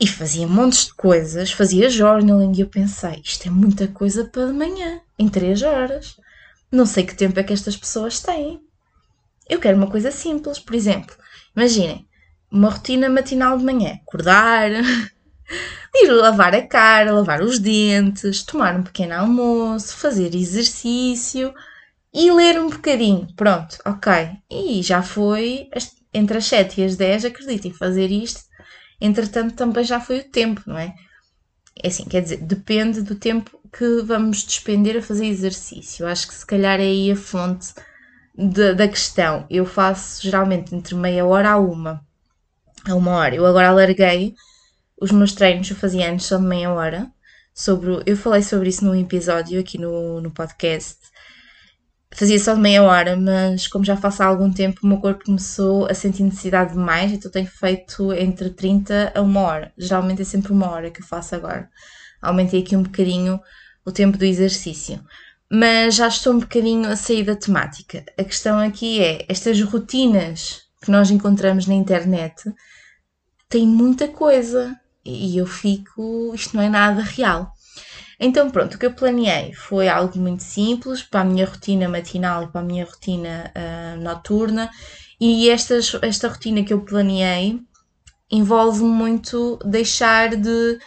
e 0.00 0.06
fazia 0.06 0.46
montes 0.46 0.86
de 0.86 0.94
coisas, 0.94 1.52
fazia 1.52 1.88
journaling 1.88 2.52
e 2.56 2.60
eu 2.60 2.68
pensei, 2.68 3.20
isto 3.22 3.46
é 3.46 3.50
muita 3.50 3.86
coisa 3.88 4.24
para 4.24 4.46
de 4.46 4.52
manhã, 4.52 5.00
em 5.18 5.28
3 5.28 5.62
horas. 5.62 6.16
Não 6.70 6.84
sei 6.84 7.04
que 7.04 7.14
tempo 7.14 7.38
é 7.38 7.42
que 7.42 7.52
estas 7.52 7.76
pessoas 7.76 8.20
têm. 8.20 8.60
Eu 9.48 9.60
quero 9.60 9.76
uma 9.76 9.90
coisa 9.90 10.10
simples, 10.10 10.58
por 10.58 10.74
exemplo, 10.74 11.14
imaginem, 11.56 12.06
uma 12.50 12.70
rotina 12.70 13.08
matinal 13.08 13.58
de 13.58 13.64
manhã. 13.64 13.98
Acordar, 14.06 14.70
ir 15.94 16.10
lavar 16.10 16.54
a 16.54 16.66
cara, 16.66 17.12
lavar 17.12 17.42
os 17.42 17.58
dentes, 17.58 18.42
tomar 18.42 18.76
um 18.76 18.82
pequeno 18.82 19.14
almoço, 19.14 19.96
fazer 19.96 20.34
exercício 20.34 21.54
e 22.12 22.30
ler 22.32 22.58
um 22.60 22.70
bocadinho. 22.70 23.28
Pronto, 23.36 23.78
ok. 23.84 24.12
E 24.50 24.82
já 24.82 25.02
foi 25.02 25.68
entre 26.12 26.38
as 26.38 26.46
7 26.46 26.80
e 26.80 26.84
as 26.84 26.96
10, 26.96 27.24
acreditem, 27.26 27.72
fazer 27.72 28.10
isto. 28.10 28.40
Entretanto, 29.04 29.54
também 29.54 29.84
já 29.84 30.00
foi 30.00 30.20
o 30.20 30.24
tempo, 30.24 30.62
não 30.66 30.78
é? 30.78 30.94
É 31.82 31.88
assim, 31.88 32.06
quer 32.06 32.22
dizer, 32.22 32.38
depende 32.38 33.02
do 33.02 33.14
tempo 33.14 33.60
que 33.70 34.00
vamos 34.02 34.42
despender 34.44 34.96
a 34.96 35.02
fazer 35.02 35.26
exercício. 35.26 36.06
Acho 36.06 36.26
que 36.26 36.34
se 36.34 36.46
calhar 36.46 36.80
é 36.80 36.84
aí 36.84 37.12
a 37.12 37.16
fonte 37.16 37.74
de, 38.34 38.72
da 38.72 38.88
questão. 38.88 39.44
Eu 39.50 39.66
faço 39.66 40.22
geralmente 40.22 40.74
entre 40.74 40.94
meia 40.94 41.26
hora 41.26 41.50
a 41.50 41.58
uma 41.58 42.02
a 42.86 42.94
uma 42.94 43.10
hora. 43.12 43.34
Eu 43.34 43.44
agora 43.44 43.68
alarguei 43.68 44.34
os 44.98 45.10
meus 45.10 45.32
treinos, 45.32 45.68
eu 45.68 45.76
fazia 45.76 46.10
antes 46.10 46.24
só 46.24 46.38
de 46.38 46.44
meia 46.44 46.72
hora. 46.72 47.10
Sobre, 47.52 48.02
eu 48.06 48.16
falei 48.16 48.42
sobre 48.42 48.70
isso 48.70 48.86
num 48.86 48.94
episódio 48.94 49.60
aqui 49.60 49.76
no, 49.76 50.18
no 50.22 50.30
podcast. 50.30 50.98
Fazia 52.14 52.38
só 52.38 52.54
de 52.54 52.60
meia 52.60 52.80
hora, 52.84 53.16
mas 53.16 53.66
como 53.66 53.84
já 53.84 53.96
faço 53.96 54.22
há 54.22 54.26
algum 54.26 54.48
tempo, 54.48 54.80
o 54.84 54.86
meu 54.86 54.98
corpo 54.98 55.24
começou 55.24 55.86
a 55.86 55.94
sentir 55.94 56.22
necessidade 56.22 56.72
de 56.72 56.78
mais, 56.78 57.10
então 57.10 57.28
tenho 57.28 57.48
feito 57.48 58.12
entre 58.12 58.50
30 58.50 59.12
a 59.12 59.20
uma 59.20 59.40
hora. 59.40 59.72
Geralmente 59.76 60.22
é 60.22 60.24
sempre 60.24 60.52
uma 60.52 60.70
hora 60.70 60.92
que 60.92 61.00
eu 61.00 61.04
faço 61.04 61.34
agora. 61.34 61.68
Aumentei 62.22 62.60
aqui 62.60 62.76
um 62.76 62.84
bocadinho 62.84 63.40
o 63.84 63.90
tempo 63.90 64.16
do 64.16 64.24
exercício. 64.24 65.04
Mas 65.50 65.96
já 65.96 66.06
estou 66.06 66.34
um 66.34 66.38
bocadinho 66.38 66.88
a 66.88 66.94
sair 66.94 67.24
da 67.24 67.34
temática. 67.34 68.04
A 68.16 68.22
questão 68.22 68.60
aqui 68.60 69.00
é 69.00 69.24
estas 69.28 69.60
rotinas 69.60 70.62
que 70.80 70.92
nós 70.92 71.10
encontramos 71.10 71.66
na 71.66 71.74
internet 71.74 72.44
tem 73.48 73.66
muita 73.66 74.06
coisa 74.06 74.78
e 75.04 75.36
eu 75.36 75.46
fico, 75.46 76.32
isto 76.32 76.56
não 76.56 76.62
é 76.62 76.68
nada 76.68 77.02
real. 77.02 77.53
Então, 78.18 78.50
pronto, 78.50 78.74
o 78.74 78.78
que 78.78 78.86
eu 78.86 78.92
planeei 78.92 79.52
foi 79.52 79.88
algo 79.88 80.18
muito 80.18 80.42
simples 80.42 81.02
para 81.02 81.20
a 81.20 81.24
minha 81.24 81.46
rotina 81.46 81.88
matinal 81.88 82.44
e 82.44 82.48
para 82.48 82.60
a 82.60 82.64
minha 82.64 82.84
rotina 82.84 83.50
uh, 83.56 84.00
noturna. 84.00 84.70
E 85.20 85.48
esta, 85.50 85.78
esta 86.02 86.28
rotina 86.28 86.62
que 86.62 86.72
eu 86.72 86.80
planeei 86.80 87.60
envolve 88.30 88.82
muito 88.82 89.58
deixar 89.64 90.36
de, 90.36 90.78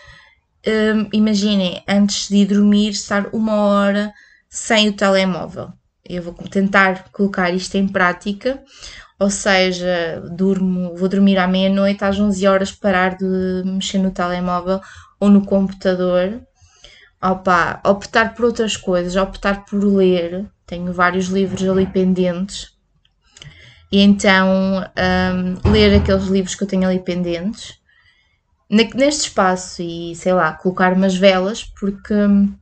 um, 0.67 1.09
imaginem, 1.13 1.81
antes 1.87 2.27
de 2.27 2.37
ir 2.37 2.45
dormir, 2.45 2.89
estar 2.89 3.29
uma 3.33 3.55
hora 3.55 4.13
sem 4.49 4.89
o 4.89 4.93
telemóvel. 4.93 5.71
Eu 6.03 6.23
vou 6.23 6.33
tentar 6.33 7.09
colocar 7.11 7.51
isto 7.51 7.75
em 7.75 7.87
prática, 7.87 8.61
ou 9.19 9.29
seja, 9.29 10.21
durmo, 10.31 10.95
vou 10.95 11.09
dormir 11.09 11.37
à 11.37 11.47
meia-noite, 11.47 12.03
às 12.03 12.19
11 12.19 12.47
horas 12.47 12.71
parar 12.71 13.17
de 13.17 13.63
mexer 13.65 13.97
no 13.97 14.11
telemóvel 14.11 14.79
ou 15.19 15.29
no 15.29 15.45
computador. 15.45 16.41
Opa, 17.21 17.81
optar 17.85 18.35
por 18.35 18.45
outras 18.45 18.77
coisas, 18.77 19.15
optar 19.15 19.65
por 19.65 19.83
ler. 19.83 20.49
Tenho 20.65 20.93
vários 20.93 21.27
livros 21.27 21.67
ali 21.67 21.87
pendentes. 21.87 22.75
E 23.91 24.01
então 24.01 24.83
um, 24.95 25.71
ler 25.71 25.95
aqueles 25.95 26.25
livros 26.25 26.55
que 26.55 26.63
eu 26.63 26.67
tenho 26.67 26.87
ali 26.87 26.99
pendentes 26.99 27.77
neste 28.69 29.27
espaço 29.27 29.81
e 29.81 30.15
sei 30.15 30.33
lá, 30.33 30.53
colocar 30.53 30.93
umas 30.93 31.15
velas, 31.15 31.63
porque 31.63 32.13
hum, 32.13 32.53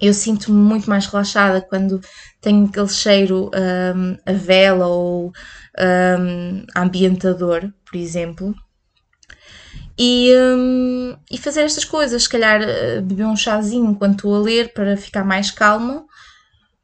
eu 0.00 0.14
sinto-me 0.14 0.56
muito 0.56 0.88
mais 0.88 1.06
relaxada 1.06 1.60
quando 1.60 2.00
tenho 2.40 2.66
aquele 2.66 2.88
cheiro 2.88 3.50
um, 3.54 4.16
a 4.24 4.32
vela 4.32 4.86
ou 4.86 5.32
um, 5.78 6.64
ambientador, 6.76 7.72
por 7.84 7.96
exemplo. 7.98 8.54
E, 9.98 10.32
um, 10.36 11.16
e 11.30 11.38
fazer 11.38 11.62
estas 11.62 11.84
coisas, 11.84 12.24
se 12.24 12.28
calhar 12.28 12.60
uh, 12.60 13.02
beber 13.02 13.26
um 13.26 13.36
chazinho 13.36 13.90
enquanto 13.90 14.16
estou 14.16 14.34
a 14.34 14.40
ler 14.40 14.72
para 14.72 14.96
ficar 14.96 15.24
mais 15.24 15.50
calma, 15.50 16.04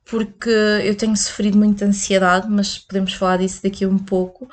porque 0.04 0.50
eu 0.50 0.96
tenho 0.96 1.16
sofrido 1.16 1.58
muita 1.58 1.84
ansiedade, 1.84 2.48
mas 2.48 2.78
podemos 2.78 3.12
falar 3.14 3.38
disso 3.38 3.62
daqui 3.62 3.84
a 3.84 3.88
um 3.88 3.98
pouco. 3.98 4.48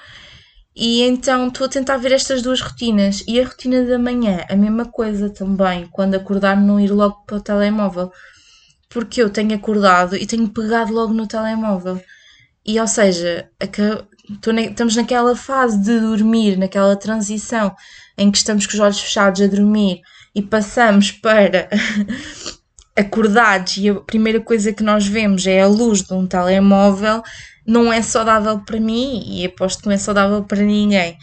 E 0.76 1.02
então 1.02 1.48
estou 1.48 1.66
a 1.66 1.70
tentar 1.70 1.98
ver 1.98 2.12
estas 2.12 2.44
duas 2.44 2.62
rotinas. 2.62 3.24
E 3.28 3.40
a 3.40 3.46
rotina 3.46 3.84
da 3.84 3.98
manhã, 3.98 4.46
a 4.48 4.56
mesma 4.56 4.86
coisa 4.86 5.28
também, 5.30 5.88
quando 5.92 6.14
acordar 6.14 6.56
não 6.56 6.80
ir 6.80 6.92
logo 6.92 7.24
para 7.26 7.38
o 7.38 7.42
telemóvel. 7.42 8.12
Porque 8.88 9.22
eu 9.22 9.30
tenho 9.32 9.56
acordado 9.56 10.16
e 10.16 10.26
tenho 10.28 10.48
pegado 10.50 10.94
logo 10.94 11.14
no 11.14 11.28
telemóvel. 11.28 12.00
E 12.64 12.80
ou 12.80 12.88
seja, 12.88 13.50
estamos 14.30 14.96
naquela 14.96 15.36
fase 15.36 15.78
de 15.78 16.00
dormir, 16.00 16.58
naquela 16.58 16.96
transição 16.96 17.76
em 18.18 18.32
que 18.32 18.38
estamos 18.38 18.66
com 18.66 18.74
os 18.74 18.80
olhos 18.80 19.00
fechados 19.00 19.42
a 19.42 19.48
dormir 19.48 20.02
e 20.36 20.42
passamos 20.42 21.12
para 21.12 21.70
acordados 22.96 23.78
e 23.78 23.90
a 23.90 23.96
primeira 23.96 24.42
coisa 24.42 24.74
que 24.74 24.84
nós 24.84 25.08
vemos 25.08 25.46
é 25.46 25.62
a 25.62 25.68
luz 25.68 26.02
de 26.02 26.14
um 26.14 26.26
telemóvel, 26.26 27.24
não 27.66 27.92
é 27.92 28.02
saudável 28.02 28.60
para 28.60 28.80
mim 28.80 29.24
e 29.26 29.46
aposto 29.46 29.82
que 29.82 29.88
não 29.88 29.94
é 29.94 29.98
saudável 29.98 30.44
para 30.44 30.62
ninguém. 30.62 31.18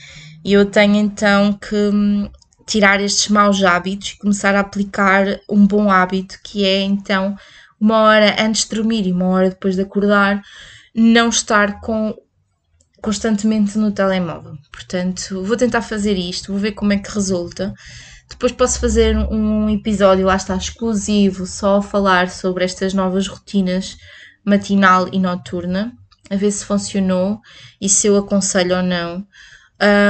E 0.44 0.52
eu 0.52 0.66
tenho 0.66 0.96
então 0.96 1.54
que 1.54 1.74
hum, 1.74 2.28
tirar 2.66 3.00
estes 3.00 3.28
maus 3.28 3.62
hábitos 3.62 4.10
e 4.10 4.18
começar 4.18 4.54
a 4.54 4.60
aplicar 4.60 5.26
um 5.48 5.66
bom 5.66 5.90
hábito 5.90 6.38
que 6.42 6.64
é 6.64 6.82
então 6.82 7.36
uma 7.80 8.02
hora 8.02 8.36
antes 8.38 8.64
de 8.64 8.74
dormir 8.74 9.06
e 9.06 9.12
uma 9.12 9.26
hora 9.26 9.50
depois 9.50 9.74
de 9.74 9.82
acordar, 9.82 10.42
não 10.94 11.28
estar 11.28 11.80
com 11.80 12.14
constantemente 13.04 13.76
no 13.76 13.92
telemóvel. 13.92 14.56
Portanto, 14.72 15.44
vou 15.44 15.58
tentar 15.58 15.82
fazer 15.82 16.16
isto, 16.16 16.50
vou 16.50 16.58
ver 16.58 16.72
como 16.72 16.94
é 16.94 16.96
que 16.96 17.10
resulta. 17.10 17.74
Depois 18.30 18.50
posso 18.50 18.80
fazer 18.80 19.14
um 19.14 19.68
episódio, 19.68 20.24
lá 20.24 20.36
está, 20.36 20.56
exclusivo, 20.56 21.44
só 21.44 21.76
a 21.76 21.82
falar 21.82 22.30
sobre 22.30 22.64
estas 22.64 22.94
novas 22.94 23.28
rotinas 23.28 23.98
matinal 24.42 25.06
e 25.12 25.18
noturna, 25.18 25.92
a 26.30 26.36
ver 26.36 26.50
se 26.50 26.64
funcionou 26.64 27.40
e 27.78 27.90
se 27.90 28.06
eu 28.06 28.16
aconselho 28.16 28.76
ou 28.76 28.82
não. 28.82 29.26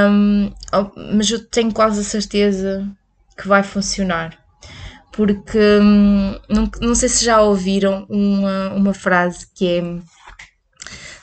Um, 0.09 0.53
mas 1.17 1.29
eu 1.29 1.45
tenho 1.45 1.73
quase 1.73 1.99
a 1.99 2.03
certeza 2.03 2.89
que 3.37 3.45
vai 3.45 3.61
funcionar. 3.61 4.37
Porque 5.11 5.59
hum, 5.81 6.39
não, 6.49 6.71
não 6.79 6.95
sei 6.95 7.09
se 7.09 7.25
já 7.25 7.41
ouviram 7.41 8.05
uma, 8.09 8.69
uma 8.69 8.93
frase 8.93 9.47
que 9.53 9.67
é 9.67 9.83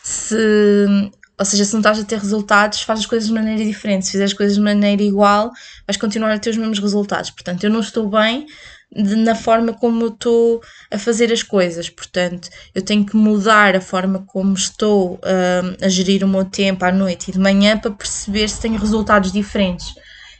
se 0.02 1.10
ou 1.38 1.44
seja, 1.44 1.64
se 1.64 1.72
não 1.72 1.80
estás 1.80 1.98
a 1.98 2.04
ter 2.04 2.18
resultados, 2.18 2.82
faz 2.82 3.00
as 3.00 3.06
coisas 3.06 3.28
de 3.28 3.34
maneira 3.34 3.64
diferente. 3.64 4.06
Se 4.06 4.12
fizeres 4.12 4.32
as 4.32 4.36
coisas 4.36 4.56
de 4.56 4.62
maneira 4.62 5.02
igual, 5.02 5.50
vais 5.86 5.96
continuar 5.96 6.30
a 6.30 6.38
ter 6.38 6.50
os 6.50 6.56
mesmos 6.56 6.78
resultados. 6.78 7.30
Portanto, 7.30 7.64
eu 7.64 7.70
não 7.70 7.80
estou 7.80 8.08
bem 8.08 8.46
de, 8.94 9.16
na 9.16 9.34
forma 9.34 9.72
como 9.72 10.04
eu 10.04 10.08
estou 10.08 10.62
a 10.90 10.98
fazer 10.98 11.32
as 11.32 11.42
coisas. 11.42 11.88
Portanto, 11.88 12.48
eu 12.74 12.82
tenho 12.82 13.04
que 13.04 13.16
mudar 13.16 13.74
a 13.74 13.80
forma 13.80 14.24
como 14.26 14.54
estou 14.54 15.14
uh, 15.14 15.84
a 15.84 15.88
gerir 15.88 16.22
o 16.22 16.28
meu 16.28 16.44
tempo 16.44 16.84
à 16.84 16.92
noite 16.92 17.30
e 17.30 17.32
de 17.32 17.38
manhã 17.38 17.78
para 17.78 17.90
perceber 17.90 18.48
se 18.48 18.60
tenho 18.60 18.78
resultados 18.78 19.32
diferentes. 19.32 19.94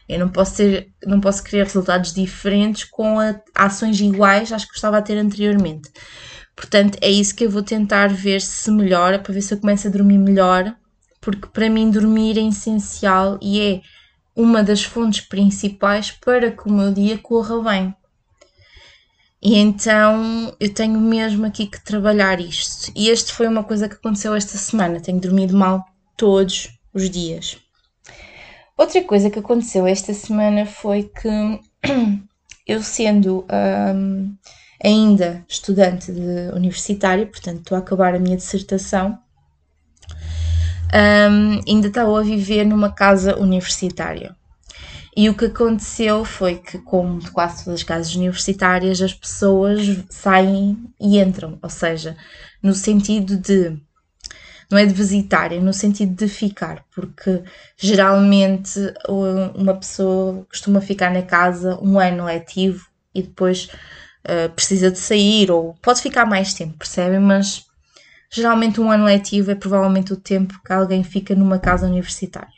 Eu 0.09 0.19
não 0.19 0.29
posso, 0.29 0.57
ter, 0.57 0.89
não 1.07 1.21
posso 1.21 1.43
querer 1.43 1.65
resultados 1.65 2.13
diferentes 2.13 2.85
com 2.85 3.19
a, 3.19 3.35
ações 3.55 3.99
iguais 4.01 4.53
às 4.53 4.65
que 4.65 4.75
estava 4.75 4.99
a 4.99 5.03
ter 5.03 5.17
anteriormente. 5.17 5.91
Portanto, 6.55 6.99
é 7.01 7.11
isso 7.11 7.35
que 7.35 7.47
eu 7.47 7.51
vou 7.51 7.63
tentar 7.63 8.09
ver 8.09 8.43
se 8.43 8.71
melhora, 8.71 9.19
para 9.19 9.33
ver 9.33 9.41
se 9.41 9.55
eu 9.55 9.59
começo 9.59 9.89
a 9.89 9.91
dormir 9.91 10.19
melhor 10.19 10.77
porque 11.23 11.47
para 11.47 11.71
mim 11.71 11.89
dormir 11.89 12.37
é 12.37 12.43
essencial 12.43 13.39
e 13.41 13.61
é 13.61 13.81
uma 14.35 14.63
das 14.63 14.83
fontes 14.83 15.21
principais 15.21 16.11
para 16.11 16.51
que 16.51 16.69
o 16.69 16.73
meu 16.73 16.93
dia 16.93 17.17
corra 17.17 17.63
bem. 17.63 17.95
E 19.41 19.57
então 19.57 20.55
eu 20.59 20.73
tenho 20.75 21.01
mesmo 21.01 21.47
aqui 21.47 21.67
que 21.67 21.83
trabalhar 21.83 22.41
isto. 22.41 22.93
E 22.95 23.09
este 23.09 23.33
foi 23.33 23.47
uma 23.47 23.65
coisa 23.65 23.89
que 23.89 23.95
aconteceu 23.95 24.35
esta 24.35 24.59
semana. 24.59 25.01
Tenho 25.01 25.21
dormido 25.21 25.57
mal 25.57 25.85
todos 26.17 26.71
os 26.93 27.09
dias. 27.09 27.59
Outra 28.77 29.03
coisa 29.03 29.31
que 29.31 29.39
aconteceu 29.39 29.87
esta 29.87 30.13
semana 30.13 30.67
foi 30.67 31.05
que 31.05 31.61
eu 32.67 32.83
sendo 32.83 33.47
um, 33.95 34.35
ainda 34.83 35.45
estudante 35.49 36.11
de 36.11 36.53
universitário, 36.55 37.27
portanto 37.29 37.59
estou 37.59 37.77
a 37.77 37.81
acabar 37.81 38.15
a 38.15 38.19
minha 38.19 38.37
dissertação, 38.37 39.19
um, 40.93 41.61
ainda 41.67 41.89
estava 41.89 42.19
a 42.19 42.23
viver 42.23 42.65
numa 42.65 42.93
casa 42.93 43.39
universitária. 43.39 44.37
E 45.15 45.29
o 45.29 45.35
que 45.35 45.45
aconteceu 45.45 46.25
foi 46.25 46.57
que, 46.57 46.79
como 46.79 47.19
de 47.19 47.31
quase 47.31 47.65
todas 47.65 47.81
as 47.81 47.85
casas 47.85 48.15
universitárias, 48.15 49.01
as 49.01 49.13
pessoas 49.13 49.81
saem 50.09 50.79
e 50.99 51.19
entram, 51.19 51.59
ou 51.63 51.69
seja, 51.69 52.17
no 52.63 52.75
sentido 52.75 53.37
de. 53.37 53.77
Não 54.71 54.79
é 54.79 54.87
de 54.87 54.95
visitar, 54.95 55.53
é 55.53 55.61
no 55.61 55.75
sentido 55.75 56.15
de 56.15 56.27
ficar, 56.27 56.83
porque 56.95 57.43
geralmente 57.77 58.81
uma 59.55 59.75
pessoa 59.75 60.47
costuma 60.49 60.81
ficar 60.81 61.13
na 61.13 61.21
casa 61.21 61.79
um 61.83 61.99
ano 61.99 62.25
letivo 62.25 62.87
e 63.15 63.23
depois 63.23 63.69
uh, 64.25 64.49
precisa 64.55 64.91
de 64.91 64.99
sair, 64.99 65.51
ou 65.51 65.75
pode 65.83 66.01
ficar 66.01 66.25
mais 66.25 66.55
tempo, 66.55 66.79
percebem? 66.79 67.21
Mas 67.21 67.67
Geralmente, 68.33 68.81
um 68.81 68.91
ano 68.91 69.05
letivo 69.05 69.51
é 69.51 69.55
provavelmente 69.55 70.13
o 70.13 70.17
tempo 70.17 70.59
que 70.65 70.73
alguém 70.73 71.05
fica 71.05 71.35
numa 71.35 71.59
casa 71.59 71.87
universitária. 71.87 72.49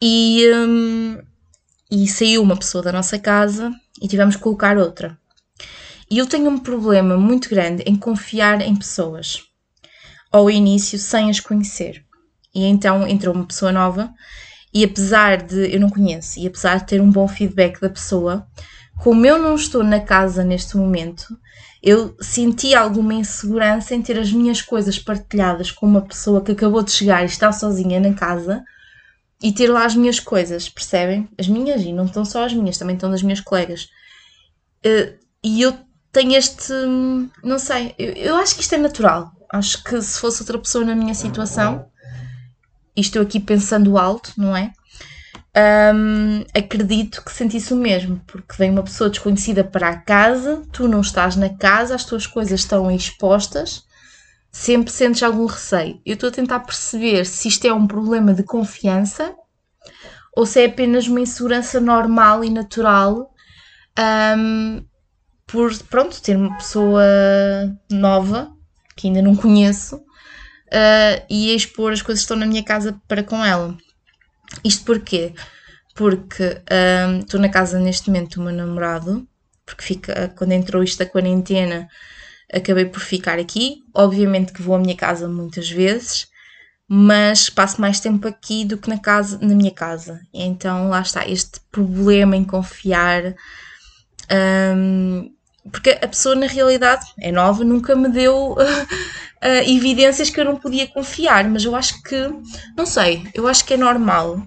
E, 0.00 0.50
hum, 0.50 1.18
e 1.90 2.08
saiu 2.08 2.42
uma 2.42 2.56
pessoa 2.56 2.82
da 2.82 2.90
nossa 2.90 3.18
casa 3.18 3.70
e 4.00 4.08
tivemos 4.08 4.34
que 4.34 4.42
colocar 4.42 4.78
outra. 4.78 5.18
E 6.10 6.16
eu 6.16 6.26
tenho 6.26 6.48
um 6.48 6.58
problema 6.58 7.18
muito 7.18 7.50
grande 7.50 7.82
em 7.84 7.96
confiar 7.96 8.62
em 8.62 8.74
pessoas 8.74 9.42
ao 10.32 10.50
início 10.50 10.98
sem 10.98 11.28
as 11.28 11.38
conhecer. 11.38 12.02
E 12.54 12.64
então 12.64 13.06
entrou 13.06 13.34
uma 13.34 13.46
pessoa 13.46 13.70
nova 13.70 14.10
e 14.72 14.84
apesar 14.84 15.42
de 15.42 15.74
eu 15.74 15.80
não 15.80 15.90
conheço 15.90 16.38
e 16.38 16.46
apesar 16.46 16.78
de 16.78 16.86
ter 16.86 17.00
um 17.00 17.10
bom 17.10 17.28
feedback 17.28 17.80
da 17.80 17.90
pessoa, 17.90 18.46
como 19.02 19.26
eu 19.26 19.38
não 19.38 19.54
estou 19.54 19.84
na 19.84 20.00
casa 20.00 20.42
neste 20.42 20.76
momento, 20.76 21.36
eu 21.86 22.16
senti 22.20 22.74
alguma 22.74 23.14
insegurança 23.14 23.94
em 23.94 24.02
ter 24.02 24.18
as 24.18 24.32
minhas 24.32 24.60
coisas 24.60 24.98
partilhadas 24.98 25.70
com 25.70 25.86
uma 25.86 26.00
pessoa 26.00 26.42
que 26.42 26.50
acabou 26.50 26.82
de 26.82 26.90
chegar 26.90 27.22
e 27.22 27.26
está 27.26 27.52
sozinha 27.52 28.00
na 28.00 28.12
casa 28.12 28.64
e 29.40 29.52
ter 29.52 29.68
lá 29.68 29.84
as 29.84 29.94
minhas 29.94 30.18
coisas, 30.18 30.68
percebem? 30.68 31.28
As 31.38 31.46
minhas, 31.46 31.82
e 31.82 31.92
não 31.92 32.06
estão 32.06 32.24
só 32.24 32.44
as 32.44 32.52
minhas, 32.52 32.76
também 32.76 32.96
estão 32.96 33.08
das 33.08 33.22
minhas 33.22 33.40
colegas. 33.40 33.88
Eh, 34.82 35.14
e 35.44 35.62
eu 35.62 35.78
tenho 36.10 36.34
este. 36.34 36.72
Não 37.44 37.56
sei, 37.56 37.94
eu, 37.96 38.14
eu 38.14 38.36
acho 38.36 38.56
que 38.56 38.62
isto 38.62 38.74
é 38.74 38.78
natural. 38.78 39.30
Acho 39.52 39.84
que 39.84 40.02
se 40.02 40.18
fosse 40.18 40.42
outra 40.42 40.58
pessoa 40.58 40.84
na 40.84 40.96
minha 40.96 41.14
situação, 41.14 41.86
e 42.96 43.00
estou 43.00 43.22
aqui 43.22 43.38
pensando 43.38 43.96
alto, 43.96 44.32
não 44.36 44.56
é? 44.56 44.72
Um, 45.56 46.44
acredito 46.54 47.24
que 47.24 47.32
sentisse 47.32 47.72
o 47.72 47.76
mesmo, 47.76 48.20
porque 48.26 48.54
vem 48.58 48.70
uma 48.70 48.82
pessoa 48.82 49.08
desconhecida 49.08 49.64
para 49.64 49.88
a 49.88 49.96
casa, 49.96 50.62
tu 50.70 50.86
não 50.86 51.00
estás 51.00 51.34
na 51.36 51.48
casa, 51.48 51.94
as 51.94 52.04
tuas 52.04 52.26
coisas 52.26 52.60
estão 52.60 52.90
expostas, 52.90 53.84
sempre 54.52 54.92
sentes 54.92 55.22
algum 55.22 55.46
receio. 55.46 56.00
Eu 56.04 56.14
estou 56.14 56.28
a 56.28 56.32
tentar 56.32 56.60
perceber 56.60 57.24
se 57.24 57.48
isto 57.48 57.66
é 57.66 57.72
um 57.72 57.86
problema 57.86 58.34
de 58.34 58.42
confiança 58.42 59.34
ou 60.36 60.44
se 60.44 60.60
é 60.60 60.66
apenas 60.66 61.08
uma 61.08 61.20
insegurança 61.20 61.80
normal 61.80 62.44
e 62.44 62.50
natural 62.50 63.30
um, 64.38 64.84
por, 65.46 65.74
pronto, 65.84 66.20
ter 66.20 66.36
uma 66.36 66.54
pessoa 66.56 67.02
nova 67.90 68.52
que 68.94 69.06
ainda 69.06 69.22
não 69.22 69.34
conheço 69.34 69.96
uh, 69.96 71.24
e 71.30 71.54
expor 71.54 71.92
as 71.92 72.02
coisas 72.02 72.22
que 72.22 72.24
estão 72.24 72.36
na 72.36 72.46
minha 72.46 72.62
casa 72.62 73.00
para 73.08 73.22
com 73.22 73.42
ela. 73.44 73.76
Isto 74.64 74.84
porquê? 74.84 75.34
Porque 75.94 76.60
estou 77.20 77.40
um, 77.40 77.42
na 77.42 77.48
casa 77.48 77.78
neste 77.78 78.08
momento 78.08 78.36
do 78.36 78.44
meu 78.44 78.52
namorado, 78.52 79.26
porque 79.64 79.82
fica, 79.82 80.32
quando 80.36 80.52
entrou 80.52 80.82
isto 80.82 80.98
da 80.98 81.06
quarentena, 81.06 81.88
acabei 82.52 82.84
por 82.84 83.00
ficar 83.00 83.38
aqui. 83.38 83.82
Obviamente 83.94 84.52
que 84.52 84.62
vou 84.62 84.74
à 84.74 84.78
minha 84.78 84.96
casa 84.96 85.28
muitas 85.28 85.70
vezes, 85.70 86.28
mas 86.88 87.50
passo 87.50 87.80
mais 87.80 87.98
tempo 87.98 88.28
aqui 88.28 88.64
do 88.64 88.78
que 88.78 88.88
na, 88.88 88.98
casa, 88.98 89.38
na 89.40 89.54
minha 89.54 89.72
casa. 89.72 90.20
Então 90.32 90.88
lá 90.88 91.00
está 91.00 91.26
este 91.26 91.60
problema 91.70 92.36
em 92.36 92.44
confiar. 92.44 93.34
Um, 94.30 95.35
porque 95.70 95.90
a 95.90 96.08
pessoa 96.08 96.34
na 96.34 96.46
realidade 96.46 97.06
é 97.20 97.32
nova, 97.32 97.64
nunca 97.64 97.94
me 97.94 98.08
deu 98.08 98.52
uh, 98.52 98.56
evidências 99.66 100.30
que 100.30 100.40
eu 100.40 100.44
não 100.44 100.56
podia 100.56 100.86
confiar, 100.86 101.48
mas 101.48 101.64
eu 101.64 101.74
acho 101.74 102.02
que, 102.02 102.16
não 102.76 102.86
sei, 102.86 103.28
eu 103.34 103.46
acho 103.46 103.64
que 103.64 103.74
é 103.74 103.76
normal. 103.76 104.42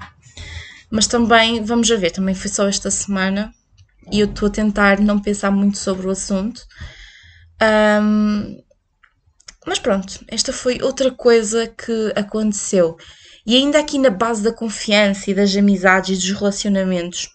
Mas 0.92 1.08
também, 1.08 1.64
vamos 1.64 1.88
ver, 1.88 2.12
também 2.12 2.34
foi 2.34 2.50
só 2.50 2.68
esta 2.68 2.90
semana 2.90 3.54
e 4.12 4.20
eu 4.20 4.26
estou 4.26 4.48
a 4.48 4.52
tentar 4.52 5.00
não 5.00 5.20
pensar 5.20 5.52
muito 5.52 5.78
sobre 5.78 6.08
o 6.08 6.12
assunto. 6.12 6.66
Um, 8.02 8.62
mas 9.68 9.78
pronto, 9.78 10.26
esta 10.28 10.52
foi 10.52 10.82
outra 10.82 11.12
coisa 11.12 11.68
que 11.68 12.14
aconteceu. 12.16 12.98
E 13.46 13.56
ainda 13.56 13.80
aqui 13.80 14.00
na 14.00 14.10
base 14.10 14.42
da 14.42 14.54
confiança 14.54 15.30
e 15.30 15.34
das 15.34 15.56
amizades 15.56 16.18
e 16.18 16.22
dos 16.22 16.40
relacionamentos, 16.40 17.30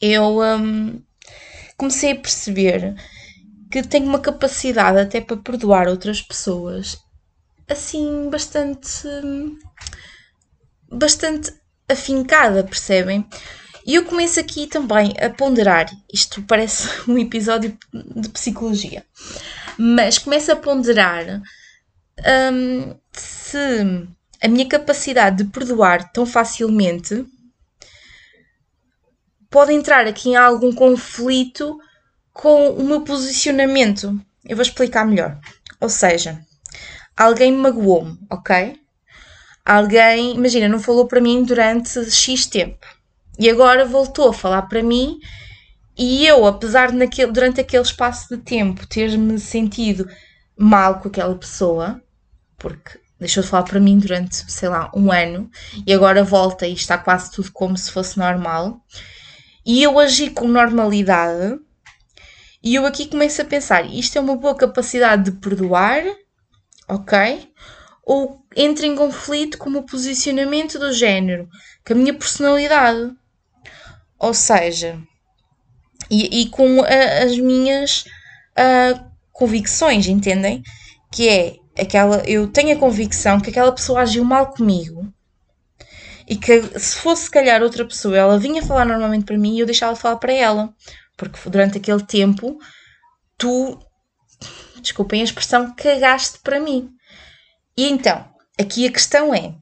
eu 0.00 0.40
hum, 0.40 1.00
comecei 1.76 2.12
a 2.12 2.16
perceber 2.16 2.94
que 3.70 3.82
tenho 3.82 4.06
uma 4.06 4.18
capacidade 4.18 4.98
até 4.98 5.20
para 5.20 5.36
perdoar 5.36 5.88
outras 5.88 6.20
pessoas 6.20 6.98
assim 7.68 8.28
bastante 8.28 9.08
bastante 10.90 11.52
afincada, 11.88 12.62
percebem? 12.64 13.26
E 13.84 13.94
eu 13.96 14.04
começo 14.04 14.38
aqui 14.38 14.66
também 14.66 15.12
a 15.20 15.28
ponderar, 15.30 15.90
isto 16.12 16.42
parece 16.42 16.88
um 17.10 17.18
episódio 17.18 17.76
de 17.92 18.28
psicologia, 18.28 19.04
mas 19.78 20.18
começo 20.18 20.52
a 20.52 20.56
ponderar 20.56 21.42
hum, 22.52 22.94
se 23.12 24.06
a 24.40 24.48
minha 24.48 24.68
capacidade 24.68 25.42
de 25.42 25.50
perdoar 25.50 26.12
tão 26.12 26.26
facilmente 26.26 27.24
pode 29.52 29.72
entrar 29.72 30.06
aqui 30.06 30.30
em 30.30 30.36
algum 30.36 30.72
conflito 30.72 31.78
com 32.32 32.70
o 32.70 32.82
meu 32.82 33.02
posicionamento. 33.02 34.18
Eu 34.44 34.56
vou 34.56 34.62
explicar 34.62 35.06
melhor. 35.06 35.38
Ou 35.78 35.88
seja, 35.88 36.40
alguém 37.16 37.52
me 37.52 37.58
magoou-me, 37.58 38.18
ok? 38.30 38.80
Alguém, 39.64 40.34
imagina, 40.34 40.68
não 40.68 40.80
falou 40.80 41.06
para 41.06 41.20
mim 41.20 41.44
durante 41.44 42.10
X 42.10 42.46
tempo 42.46 42.84
e 43.38 43.48
agora 43.48 43.84
voltou 43.84 44.30
a 44.30 44.34
falar 44.34 44.62
para 44.62 44.82
mim 44.82 45.20
e 45.96 46.26
eu, 46.26 46.46
apesar 46.46 46.90
de 46.90 46.96
naquele, 46.96 47.30
durante 47.30 47.60
aquele 47.60 47.82
espaço 47.82 48.34
de 48.34 48.42
tempo 48.42 48.86
ter-me 48.86 49.38
sentido 49.38 50.08
mal 50.56 50.98
com 50.98 51.08
aquela 51.08 51.34
pessoa, 51.36 52.02
porque 52.58 52.98
deixou 53.20 53.42
de 53.42 53.48
falar 53.48 53.64
para 53.64 53.78
mim 53.78 53.98
durante, 53.98 54.50
sei 54.50 54.68
lá, 54.68 54.90
um 54.94 55.12
ano 55.12 55.50
e 55.86 55.92
agora 55.92 56.24
volta 56.24 56.66
e 56.66 56.72
está 56.72 56.98
quase 56.98 57.30
tudo 57.30 57.52
como 57.52 57.76
se 57.76 57.90
fosse 57.90 58.18
normal, 58.18 58.80
e 59.64 59.82
eu 59.82 59.98
agi 59.98 60.30
com 60.30 60.48
normalidade, 60.48 61.58
e 62.62 62.74
eu 62.74 62.86
aqui 62.86 63.06
começo 63.06 63.42
a 63.42 63.44
pensar: 63.44 63.84
isto 63.86 64.16
é 64.16 64.20
uma 64.20 64.36
boa 64.36 64.54
capacidade 64.54 65.30
de 65.30 65.32
perdoar, 65.32 66.04
ok? 66.88 67.48
Ou 68.04 68.44
entra 68.56 68.86
em 68.86 68.96
conflito 68.96 69.58
com 69.58 69.68
o 69.68 69.72
meu 69.72 69.82
posicionamento 69.82 70.78
do 70.78 70.92
género, 70.92 71.48
com 71.84 71.92
a 71.92 71.96
minha 71.96 72.14
personalidade. 72.14 73.12
Ou 74.18 74.32
seja, 74.32 75.00
e, 76.10 76.42
e 76.42 76.48
com 76.50 76.82
a, 76.82 77.24
as 77.24 77.36
minhas 77.38 78.04
uh, 78.56 79.04
convicções, 79.32 80.06
entendem? 80.06 80.62
Que 81.10 81.28
é 81.28 81.56
aquela. 81.78 82.18
Eu 82.28 82.46
tenho 82.48 82.76
a 82.76 82.78
convicção 82.78 83.40
que 83.40 83.50
aquela 83.50 83.72
pessoa 83.72 84.02
agiu 84.02 84.24
mal 84.24 84.52
comigo 84.52 85.12
e 86.32 86.36
que 86.36 86.62
se 86.78 86.96
fosse 86.96 87.24
se 87.24 87.30
calhar 87.30 87.62
outra 87.62 87.84
pessoa, 87.84 88.16
ela 88.16 88.38
vinha 88.38 88.62
falar 88.62 88.86
normalmente 88.86 89.26
para 89.26 89.36
mim 89.36 89.54
e 89.54 89.60
eu 89.60 89.66
deixava 89.66 89.92
de 89.92 90.00
falar 90.00 90.16
para 90.16 90.32
ela, 90.32 90.74
porque 91.14 91.38
durante 91.50 91.76
aquele 91.76 92.02
tempo 92.02 92.58
tu, 93.36 93.78
desculpem 94.80 95.20
a 95.20 95.24
expressão, 95.24 95.74
cagaste 95.76 96.38
para 96.38 96.58
mim. 96.58 96.88
E 97.76 97.86
então, 97.86 98.26
aqui 98.58 98.86
a 98.86 98.90
questão 98.90 99.34
é: 99.34 99.54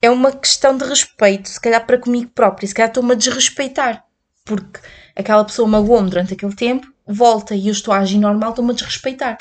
é 0.00 0.08
uma 0.08 0.32
questão 0.32 0.74
de 0.74 0.86
respeito, 0.86 1.50
se 1.50 1.60
calhar 1.60 1.84
para 1.84 1.98
comigo 1.98 2.30
própria, 2.30 2.66
se 2.66 2.72
calhar 2.72 2.88
estou-me 2.88 3.12
a 3.12 3.14
desrespeitar, 3.14 4.02
porque 4.46 4.80
aquela 5.14 5.44
pessoa 5.44 5.68
magoou-me 5.68 6.08
durante 6.08 6.32
aquele 6.32 6.56
tempo, 6.56 6.90
volta 7.06 7.54
e 7.54 7.68
eu 7.68 7.72
estou 7.72 7.92
a 7.92 7.98
agir 7.98 8.16
normal, 8.16 8.50
estou-me 8.50 8.70
a 8.70 8.74
desrespeitar. 8.74 9.36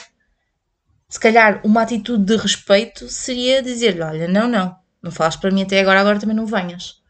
Se 1.07 1.17
calhar 1.17 1.61
uma 1.63 1.83
atitude 1.83 2.25
de 2.25 2.35
respeito 2.35 3.07
seria 3.07 3.63
dizer-lhe: 3.63 4.01
Olha, 4.01 4.27
não, 4.27 4.45
não, 4.45 4.75
não 5.07 5.11
falas 5.11 5.35
para 5.35 5.51
mim 5.51 5.63
até 5.63 5.79
agora, 5.79 5.99
agora 5.99 6.19
também 6.19 6.35
não 6.35 6.45
venhas. 6.45 7.01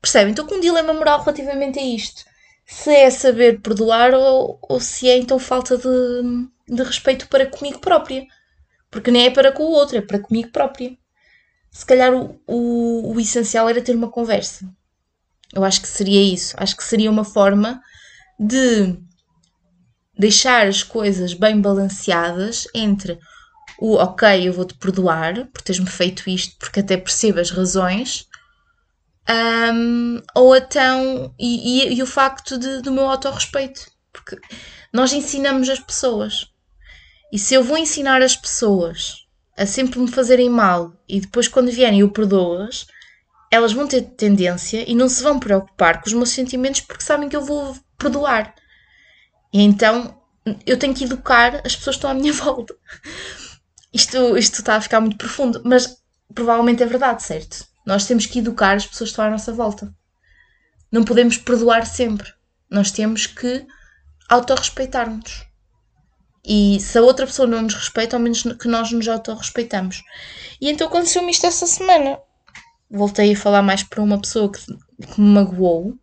Percebem? 0.00 0.30
Estou 0.30 0.46
com 0.46 0.54
um 0.54 0.60
dilema 0.60 0.92
moral 0.94 1.20
relativamente 1.20 1.78
a 1.78 1.82
isto. 1.82 2.24
Se 2.64 2.90
é 2.90 3.10
saber 3.10 3.60
perdoar 3.60 4.14
ou, 4.14 4.58
ou 4.62 4.80
se 4.80 5.08
é 5.08 5.18
então 5.18 5.38
falta 5.38 5.76
de, 5.76 6.48
de 6.68 6.82
respeito 6.82 7.28
para 7.28 7.46
comigo 7.46 7.80
própria. 7.80 8.24
Porque 8.90 9.10
nem 9.10 9.26
é 9.26 9.30
para 9.30 9.52
com 9.52 9.64
o 9.64 9.70
outro, 9.70 9.98
é 9.98 10.00
para 10.00 10.18
comigo 10.18 10.50
própria. 10.50 10.96
Se 11.70 11.84
calhar 11.84 12.12
o, 12.14 12.40
o, 12.46 13.14
o 13.14 13.20
essencial 13.20 13.68
era 13.68 13.82
ter 13.82 13.94
uma 13.94 14.10
conversa. 14.10 14.68
Eu 15.52 15.64
acho 15.64 15.80
que 15.82 15.88
seria 15.88 16.22
isso. 16.22 16.54
Acho 16.56 16.76
que 16.76 16.84
seria 16.84 17.10
uma 17.10 17.24
forma 17.24 17.80
de 18.38 18.96
deixar 20.18 20.66
as 20.66 20.82
coisas 20.82 21.34
bem 21.34 21.60
balanceadas 21.60 22.66
entre 22.74 23.18
o 23.80 23.94
ok, 23.94 24.46
eu 24.46 24.52
vou-te 24.52 24.74
perdoar 24.74 25.46
por 25.46 25.62
teres-me 25.62 25.88
feito 25.88 26.28
isto, 26.28 26.56
porque 26.58 26.80
até 26.80 26.96
percebo 26.96 27.40
as 27.40 27.50
razões, 27.50 28.28
um, 29.74 30.20
ou 30.34 30.54
então, 30.54 31.34
e, 31.38 31.88
e, 31.88 31.94
e, 31.94 32.02
o 32.02 32.06
facto 32.06 32.58
de, 32.58 32.82
do 32.82 32.92
meu 32.92 33.06
autorrespeito, 33.06 33.90
porque 34.12 34.38
nós 34.92 35.12
ensinamos 35.12 35.68
as 35.68 35.80
pessoas, 35.80 36.46
e 37.32 37.38
se 37.38 37.54
eu 37.54 37.64
vou 37.64 37.78
ensinar 37.78 38.20
as 38.22 38.36
pessoas 38.36 39.26
a 39.56 39.64
sempre 39.64 39.98
me 39.98 40.10
fazerem 40.10 40.50
mal 40.50 40.92
e 41.08 41.20
depois 41.20 41.46
quando 41.46 41.70
vierem 41.70 42.00
eu 42.00 42.10
perdoo-as, 42.10 42.86
elas 43.50 43.72
vão 43.72 43.86
ter 43.86 44.02
tendência 44.02 44.88
e 44.88 44.94
não 44.94 45.08
se 45.08 45.22
vão 45.22 45.38
preocupar 45.38 46.00
com 46.00 46.06
os 46.06 46.12
meus 46.12 46.30
sentimentos 46.30 46.80
porque 46.80 47.04
sabem 47.04 47.28
que 47.28 47.36
eu 47.36 47.44
vou 47.44 47.76
perdoar. 47.98 48.54
E 49.52 49.60
então 49.62 50.18
eu 50.66 50.78
tenho 50.78 50.94
que 50.94 51.04
educar 51.04 51.60
as 51.64 51.76
pessoas 51.76 51.96
que 51.96 51.98
estão 51.98 52.10
à 52.10 52.14
minha 52.14 52.32
volta. 52.34 52.74
Isto, 53.92 54.36
isto 54.36 54.60
está 54.60 54.76
a 54.76 54.80
ficar 54.80 55.00
muito 55.00 55.16
profundo, 55.16 55.60
mas 55.64 55.96
provavelmente 56.34 56.82
é 56.82 56.86
verdade, 56.86 57.22
certo? 57.22 57.66
Nós 57.84 58.06
temos 58.06 58.26
que 58.26 58.38
educar 58.38 58.76
as 58.76 58.86
pessoas 58.86 59.10
que 59.10 59.12
estão 59.12 59.24
à 59.24 59.30
nossa 59.30 59.52
volta. 59.52 59.92
Não 60.92 61.04
podemos 61.04 61.36
perdoar 61.36 61.86
sempre. 61.86 62.32
Nós 62.70 62.92
temos 62.92 63.26
que 63.26 63.66
autorrespeitar-nos. 64.28 65.44
E 66.44 66.78
se 66.80 66.96
a 66.98 67.02
outra 67.02 67.26
pessoa 67.26 67.48
não 67.48 67.62
nos 67.62 67.74
respeita, 67.74 68.16
ao 68.16 68.22
menos 68.22 68.42
que 68.42 68.68
nós 68.68 68.90
nos 68.92 69.08
autorrespeitamos. 69.08 70.02
E 70.60 70.70
então 70.70 70.86
aconteceu-me 70.86 71.32
isto 71.32 71.46
essa 71.46 71.66
semana. 71.66 72.18
Voltei 72.88 73.32
a 73.32 73.36
falar 73.36 73.62
mais 73.62 73.82
para 73.82 74.02
uma 74.02 74.20
pessoa 74.20 74.50
que, 74.50 74.64
que 75.06 75.20
me 75.20 75.28
magoou. 75.34 75.94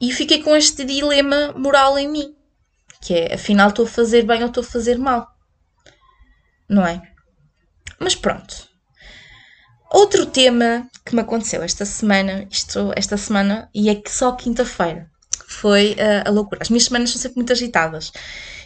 E 0.00 0.12
fiquei 0.12 0.42
com 0.42 0.54
este 0.54 0.84
dilema 0.84 1.52
moral 1.52 1.98
em 1.98 2.08
mim. 2.08 2.34
Que 3.02 3.14
é, 3.14 3.34
afinal, 3.34 3.70
estou 3.70 3.86
a 3.86 3.88
fazer 3.88 4.22
bem 4.22 4.42
ou 4.42 4.48
estou 4.48 4.62
a 4.62 4.66
fazer 4.66 4.98
mal 4.98 5.29
não 6.70 6.86
é? 6.86 7.02
Mas 7.98 8.14
pronto. 8.14 8.68
Outro 9.92 10.24
tema 10.24 10.88
que 11.04 11.14
me 11.14 11.20
aconteceu 11.20 11.62
esta 11.62 11.84
semana, 11.84 12.46
isto 12.48 12.92
esta 12.94 13.16
semana, 13.16 13.68
e 13.74 13.90
é 13.90 13.94
que 13.96 14.10
só 14.10 14.32
quinta-feira, 14.32 15.10
foi 15.48 15.92
uh, 15.94 16.28
a 16.28 16.30
loucura. 16.30 16.60
As 16.62 16.70
minhas 16.70 16.84
semanas 16.84 17.10
são 17.10 17.20
sempre 17.20 17.38
muito 17.38 17.52
agitadas. 17.52 18.12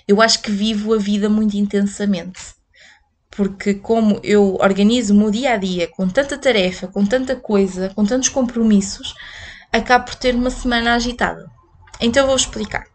Eu 0.06 0.20
acho 0.20 0.42
que 0.42 0.50
vivo 0.50 0.92
a 0.92 0.98
vida 0.98 1.30
muito 1.30 1.56
intensamente. 1.56 2.40
Porque 3.30 3.74
como 3.74 4.20
eu 4.22 4.56
organizo 4.60 5.14
o 5.14 5.16
meu 5.16 5.30
dia 5.30 5.54
a 5.54 5.56
dia 5.56 5.88
com 5.88 6.06
tanta 6.06 6.36
tarefa, 6.36 6.86
com 6.86 7.04
tanta 7.04 7.34
coisa, 7.34 7.90
com 7.94 8.04
tantos 8.04 8.28
compromissos, 8.28 9.14
acabo 9.72 10.04
por 10.04 10.14
ter 10.14 10.34
uma 10.34 10.50
semana 10.50 10.94
agitada. 10.94 11.50
Então 12.00 12.26
vou 12.26 12.36
explicar. 12.36 12.93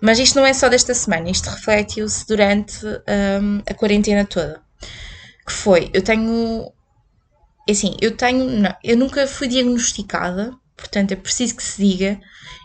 Mas 0.00 0.18
isto 0.18 0.36
não 0.36 0.46
é 0.46 0.52
só 0.52 0.68
desta 0.68 0.94
semana, 0.94 1.30
isto 1.30 1.50
refletiu-se 1.50 2.26
durante 2.26 2.86
um, 2.86 3.62
a 3.68 3.74
quarentena 3.74 4.24
toda. 4.24 4.62
Que 5.46 5.52
foi, 5.52 5.90
eu 5.92 6.02
tenho. 6.02 6.72
É 7.68 7.72
assim, 7.72 7.96
eu 8.00 8.16
tenho. 8.16 8.48
Não, 8.48 8.74
eu 8.82 8.96
nunca 8.96 9.26
fui 9.26 9.46
diagnosticada, 9.46 10.52
portanto 10.76 11.12
é 11.12 11.16
preciso 11.16 11.54
que 11.54 11.62
se 11.62 11.84
diga. 11.84 12.18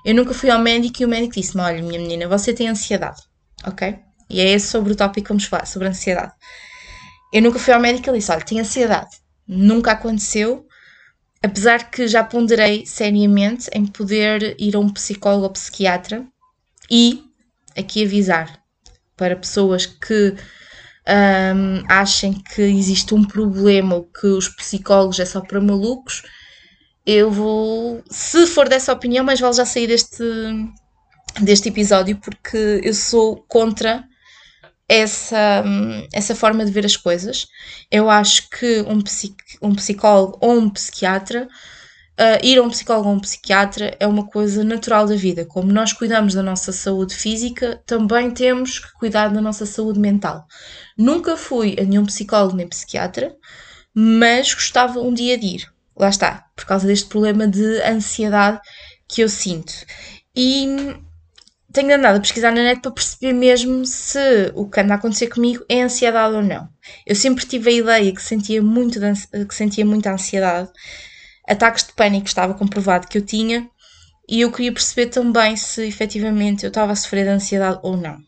Eu 0.05 0.15
nunca 0.15 0.33
fui 0.33 0.49
ao 0.49 0.59
médico 0.59 1.01
e 1.01 1.05
o 1.05 1.09
médico 1.09 1.33
disse-me: 1.33 1.61
Olha, 1.61 1.81
minha 1.81 1.99
menina, 1.99 2.27
você 2.27 2.53
tem 2.53 2.69
ansiedade, 2.69 3.21
ok? 3.65 3.99
E 4.29 4.39
é 4.39 4.51
esse 4.51 4.67
sobre 4.67 4.93
o 4.93 4.95
tópico 4.95 5.25
que 5.25 5.29
vamos 5.29 5.45
falar, 5.45 5.65
sobre 5.65 5.87
ansiedade. 5.87 6.31
Eu 7.33 7.41
nunca 7.41 7.59
fui 7.59 7.73
ao 7.73 7.81
médico 7.81 8.07
e 8.07 8.09
ele 8.11 8.19
disse: 8.19 8.31
Olha, 8.31 8.45
tem 8.45 8.61
ansiedade. 8.61 9.17
Nunca 9.45 9.91
aconteceu, 9.91 10.65
apesar 11.43 11.91
que 11.91 12.07
já 12.07 12.23
ponderei 12.23 12.85
seriamente 12.85 13.69
em 13.73 13.85
poder 13.85 14.55
ir 14.57 14.75
a 14.75 14.79
um 14.79 14.89
psicólogo 14.89 15.43
ou 15.43 15.49
psiquiatra 15.51 16.25
e 16.89 17.24
aqui 17.77 18.03
avisar 18.03 18.59
para 19.15 19.35
pessoas 19.35 19.85
que 19.85 20.35
um, 21.07 21.83
achem 21.87 22.33
que 22.33 22.61
existe 22.61 23.13
um 23.13 23.23
problema 23.23 23.95
ou 23.95 24.03
que 24.03 24.27
os 24.27 24.49
psicólogos 24.49 25.19
é 25.19 25.25
só 25.25 25.41
para 25.41 25.61
malucos, 25.61 26.23
eu 27.05 27.29
vou, 27.29 28.03
se 28.09 28.47
for 28.47 28.67
dessa 28.67 28.91
opinião, 28.91 29.23
mas 29.23 29.39
vale 29.39 29.53
já 29.53 29.65
sair 29.65 29.87
deste, 29.87 30.23
deste 31.41 31.69
episódio 31.69 32.17
porque 32.17 32.81
eu 32.83 32.93
sou 32.93 33.45
contra 33.47 34.03
essa, 34.89 35.63
essa 36.11 36.35
forma 36.35 36.65
de 36.65 36.71
ver 36.71 36.85
as 36.85 36.97
coisas. 36.97 37.47
Eu 37.91 38.09
acho 38.09 38.49
que 38.49 38.81
um, 38.87 39.01
psic, 39.01 39.35
um 39.61 39.75
psicólogo 39.75 40.37
ou 40.41 40.57
um 40.59 40.69
psiquiatra 40.69 41.47
Uh, 42.17 42.39
ir 42.41 42.57
a 42.57 42.63
um 42.63 42.69
psicólogo 42.69 43.09
ou 43.09 43.15
um 43.15 43.19
psiquiatra 43.19 43.97
é 43.99 44.07
uma 44.07 44.25
coisa 44.25 44.63
natural 44.63 45.05
da 45.05 45.15
vida. 45.15 45.43
Como 45.43 45.71
nós 45.71 45.91
cuidamos 45.91 46.33
da 46.33 46.41
nossa 46.41 46.71
saúde 46.71 47.13
física, 47.13 47.81
também 47.85 48.31
temos 48.31 48.79
que 48.79 48.93
cuidar 48.93 49.27
da 49.27 49.41
nossa 49.41 49.65
saúde 49.65 49.99
mental. 49.99 50.47
Nunca 50.97 51.35
fui 51.35 51.75
a 51.77 51.83
nenhum 51.83 52.05
psicólogo 52.05 52.55
nem 52.55 52.69
psiquiatra, 52.69 53.35
mas 53.93 54.53
gostava 54.53 55.01
um 55.01 55.13
dia 55.13 55.37
de 55.37 55.47
ir. 55.47 55.73
Lá 55.97 56.07
está, 56.07 56.45
por 56.55 56.65
causa 56.65 56.87
deste 56.87 57.07
problema 57.07 57.47
de 57.49 57.81
ansiedade 57.81 58.61
que 59.09 59.21
eu 59.21 59.27
sinto. 59.27 59.73
E 60.33 60.95
tenho 61.73 61.95
andado 61.95 62.15
a 62.15 62.21
pesquisar 62.21 62.51
na 62.51 62.63
net 62.63 62.79
para 62.79 62.91
perceber 62.91 63.33
mesmo 63.33 63.85
se 63.85 64.51
o 64.55 64.69
que 64.69 64.79
anda 64.79 64.93
a 64.93 64.97
acontecer 64.97 65.27
comigo 65.27 65.65
é 65.67 65.81
ansiedade 65.81 66.33
ou 66.33 66.41
não. 66.41 66.69
Eu 67.05 67.15
sempre 67.15 67.45
tive 67.45 67.69
a 67.69 67.73
ideia 67.73 68.15
que 68.15 68.21
sentia, 68.21 68.61
muito 68.61 68.99
que 68.99 69.53
sentia 69.55 69.85
muita 69.85 70.13
ansiedade 70.13 70.69
ataques 71.47 71.85
de 71.85 71.93
pânico 71.93 72.27
estava 72.27 72.53
comprovado 72.53 73.07
que 73.07 73.17
eu 73.17 73.25
tinha 73.25 73.69
e 74.27 74.41
eu 74.41 74.51
queria 74.51 74.73
perceber 74.73 75.07
também 75.07 75.55
se 75.55 75.85
efetivamente 75.85 76.63
eu 76.63 76.69
estava 76.69 76.91
a 76.91 76.95
sofrer 76.95 77.25
de 77.25 77.29
ansiedade 77.29 77.79
ou 77.83 77.95
não. 77.95 78.19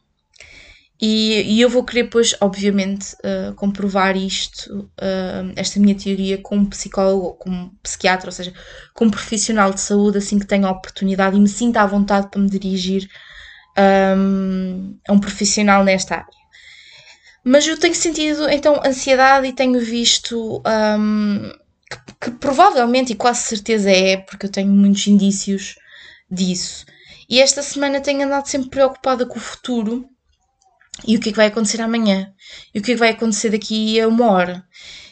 E, 0.99 1.43
e 1.43 1.61
eu 1.61 1.69
vou 1.69 1.83
querer, 1.83 2.05
pois, 2.05 2.35
obviamente, 2.41 3.15
uh, 3.23 3.53
comprovar 3.53 4.17
isto, 4.17 4.89
uh, 4.99 5.53
esta 5.55 5.79
minha 5.79 5.93
teoria, 5.93 6.39
com 6.39 6.57
um 6.57 6.65
psicólogo, 6.65 7.35
com 7.35 7.51
um 7.51 7.69
psiquiatra, 7.83 8.29
ou 8.29 8.31
seja, 8.31 8.51
com 8.95 9.05
um 9.05 9.11
profissional 9.11 9.71
de 9.71 9.79
saúde, 9.79 10.17
assim 10.17 10.39
que 10.39 10.47
tenha 10.47 10.67
a 10.67 10.71
oportunidade 10.71 11.37
e 11.37 11.39
me 11.39 11.47
sinta 11.47 11.81
à 11.81 11.85
vontade 11.85 12.29
para 12.31 12.41
me 12.41 12.49
dirigir 12.49 13.07
um, 14.17 14.97
a 15.07 15.13
um 15.13 15.19
profissional 15.19 15.83
nesta 15.83 16.15
área. 16.15 16.37
Mas 17.43 17.67
eu 17.67 17.77
tenho 17.77 17.95
sentido, 17.95 18.49
então, 18.49 18.81
ansiedade 18.83 19.47
e 19.47 19.53
tenho 19.53 19.79
visto 19.79 20.63
um, 20.65 21.51
que, 21.89 21.97
que 22.21 22.31
provavelmente 22.31 23.13
e 23.13 23.15
quase 23.15 23.41
certeza 23.41 23.89
é, 23.89 24.17
porque 24.17 24.45
eu 24.45 24.51
tenho 24.51 24.69
muitos 24.69 25.07
indícios 25.07 25.75
disso. 26.29 26.85
E 27.29 27.41
esta 27.41 27.61
semana 27.61 28.01
tenho 28.01 28.23
andado 28.23 28.47
sempre 28.47 28.69
preocupada 28.69 29.25
com 29.25 29.37
o 29.37 29.41
futuro 29.41 30.07
e 31.05 31.17
o 31.17 31.19
que 31.19 31.29
é 31.29 31.31
que 31.31 31.37
vai 31.37 31.47
acontecer 31.47 31.81
amanhã 31.81 32.33
e 32.73 32.79
o 32.79 32.81
que 32.81 32.91
é 32.91 32.93
que 32.95 32.99
vai 32.99 33.09
acontecer 33.09 33.49
daqui 33.49 33.99
a 33.99 34.07
uma 34.07 34.31
hora 34.31 34.65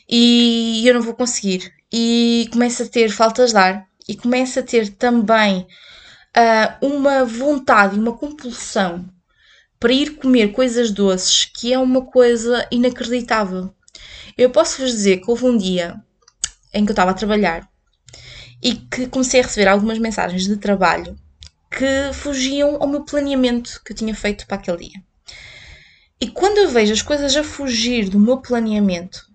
e 0.09 0.83
eu 0.87 0.93
não 0.93 1.01
vou 1.01 1.13
conseguir 1.13 1.73
e 1.91 2.47
começo 2.51 2.83
a 2.83 2.87
ter 2.87 3.09
faltas 3.09 3.51
de 3.51 3.57
ar 3.57 3.85
e 4.07 4.15
começo 4.15 4.59
a 4.59 4.63
ter 4.63 4.89
também 4.89 5.67
uh, 6.35 6.85
uma 6.85 7.25
vontade, 7.25 7.99
uma 7.99 8.17
compulsão 8.17 9.05
para 9.79 9.93
ir 9.93 10.15
comer 10.15 10.51
coisas 10.51 10.91
doces 10.91 11.45
que 11.45 11.73
é 11.73 11.79
uma 11.79 12.05
coisa 12.05 12.67
inacreditável. 12.71 13.73
Eu 14.37 14.49
posso 14.49 14.81
vos 14.81 14.91
dizer 14.91 15.17
que 15.17 15.29
houve 15.29 15.45
um 15.45 15.57
dia 15.57 16.01
em 16.75 16.85
que 16.85 16.91
eu 16.91 16.93
estava 16.93 17.11
a 17.11 17.15
trabalhar 17.15 17.67
e 18.61 18.75
que 18.75 19.07
comecei 19.07 19.39
a 19.39 19.43
receber 19.43 19.67
algumas 19.67 19.97
mensagens 19.97 20.43
de 20.43 20.57
trabalho 20.57 21.17
que 21.71 22.13
fugiam 22.13 22.77
ao 22.81 22.87
meu 22.87 23.03
planeamento 23.03 23.81
que 23.83 23.93
eu 23.93 23.95
tinha 23.95 24.13
feito 24.13 24.45
para 24.45 24.57
aquele 24.57 24.89
dia. 24.89 25.03
E 26.19 26.27
quando 26.27 26.57
eu 26.57 26.69
vejo 26.69 26.93
as 26.93 27.01
coisas 27.01 27.35
a 27.35 27.43
fugir 27.43 28.09
do 28.09 28.19
meu 28.19 28.37
planeamento, 28.37 29.25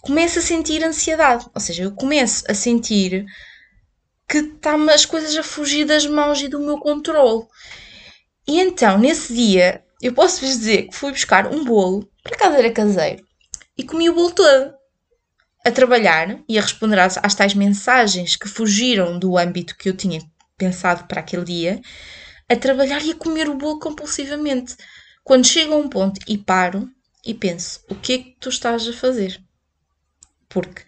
começo 0.00 0.38
a 0.38 0.42
sentir 0.42 0.84
ansiedade. 0.84 1.46
Ou 1.54 1.60
seja, 1.60 1.82
eu 1.84 1.92
começo 1.92 2.44
a 2.48 2.54
sentir 2.54 3.26
que 4.28 4.38
estão 4.38 4.88
as 4.88 5.04
coisas 5.04 5.36
a 5.36 5.42
fugir 5.42 5.84
das 5.84 6.06
mãos 6.06 6.40
e 6.40 6.48
do 6.48 6.60
meu 6.60 6.78
controle. 6.78 7.46
E 8.46 8.60
então, 8.60 8.96
nesse 8.98 9.34
dia, 9.34 9.84
eu 10.00 10.14
posso 10.14 10.40
vos 10.40 10.50
dizer 10.58 10.88
que 10.88 10.96
fui 10.96 11.10
buscar 11.10 11.48
um 11.48 11.64
bolo, 11.64 12.08
para 12.22 12.36
casa 12.36 12.70
caseiro, 12.70 13.24
e 13.76 13.84
comi 13.84 14.08
o 14.08 14.14
bolo 14.14 14.30
todo 14.30 14.79
a 15.64 15.70
trabalhar 15.70 16.38
e 16.48 16.58
a 16.58 16.62
responder 16.62 16.98
às, 16.98 17.18
às 17.18 17.34
tais 17.34 17.54
mensagens 17.54 18.36
que 18.36 18.48
fugiram 18.48 19.18
do 19.18 19.36
âmbito 19.36 19.76
que 19.76 19.88
eu 19.88 19.96
tinha 19.96 20.20
pensado 20.56 21.04
para 21.04 21.20
aquele 21.20 21.44
dia, 21.44 21.80
a 22.48 22.56
trabalhar 22.56 23.02
e 23.02 23.12
a 23.12 23.16
comer 23.16 23.48
o 23.48 23.54
bolo 23.54 23.78
compulsivamente. 23.78 24.76
Quando 25.22 25.46
chego 25.46 25.74
a 25.74 25.76
um 25.76 25.88
ponto 25.88 26.20
e 26.26 26.36
paro 26.36 26.90
e 27.24 27.34
penso: 27.34 27.80
o 27.88 27.94
que 27.94 28.12
é 28.12 28.18
que 28.18 28.36
tu 28.40 28.48
estás 28.48 28.86
a 28.88 28.92
fazer? 28.92 29.40
Porque 30.48 30.82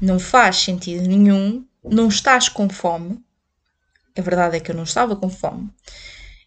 não 0.00 0.18
faz 0.18 0.56
sentido 0.56 1.06
nenhum, 1.06 1.66
não 1.84 2.08
estás 2.08 2.48
com 2.48 2.68
fome. 2.68 3.22
A 4.16 4.20
verdade 4.20 4.56
é 4.56 4.60
que 4.60 4.70
eu 4.70 4.74
não 4.74 4.82
estava 4.82 5.14
com 5.14 5.28
fome. 5.28 5.70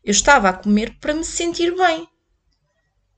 Eu 0.04 0.12
estava 0.12 0.50
a 0.50 0.54
comer 0.54 0.98
para 1.00 1.14
me 1.14 1.24
sentir 1.24 1.76
bem 1.76 2.08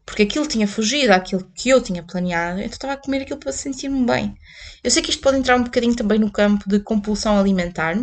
porque 0.05 0.23
aquilo 0.23 0.47
tinha 0.47 0.67
fugido 0.67 1.13
àquilo 1.13 1.49
que 1.55 1.69
eu 1.69 1.81
tinha 1.81 2.03
planeado, 2.03 2.59
então 2.59 2.73
estava 2.73 2.93
a 2.93 2.97
comer 2.97 3.21
aquilo 3.21 3.39
para 3.39 3.51
sentir-me 3.51 4.05
bem. 4.05 4.35
Eu 4.83 4.91
sei 4.91 5.01
que 5.01 5.09
isto 5.09 5.21
pode 5.21 5.37
entrar 5.37 5.55
um 5.55 5.63
bocadinho 5.63 5.95
também 5.95 6.19
no 6.19 6.31
campo 6.31 6.67
de 6.67 6.79
compulsão 6.79 7.39
alimentar, 7.39 7.95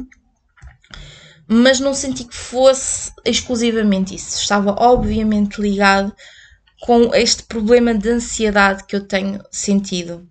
mas 1.47 1.81
não 1.81 1.93
senti 1.93 2.25
que 2.25 2.35
fosse 2.35 3.13
exclusivamente 3.25 4.15
isso. 4.15 4.39
Estava 4.41 4.73
obviamente 4.79 5.61
ligado 5.61 6.15
com 6.81 7.15
este 7.15 7.43
problema 7.43 7.93
de 7.93 8.09
ansiedade 8.09 8.85
que 8.85 8.97
eu 8.97 9.07
tenho 9.07 9.43
sentido. 9.51 10.27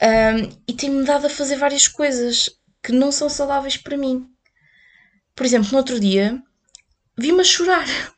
Um, 0.00 0.56
e 0.68 0.72
tem-me 0.74 1.04
dado 1.04 1.26
a 1.26 1.30
fazer 1.30 1.56
várias 1.56 1.88
coisas 1.88 2.50
que 2.82 2.92
não 2.92 3.10
são 3.10 3.28
saudáveis 3.28 3.76
para 3.76 3.96
mim. 3.96 4.28
Por 5.34 5.46
exemplo, 5.46 5.70
no 5.72 5.78
outro 5.78 5.98
dia, 5.98 6.40
vi-me 7.16 7.40
a 7.40 7.44
chorar 7.44 7.86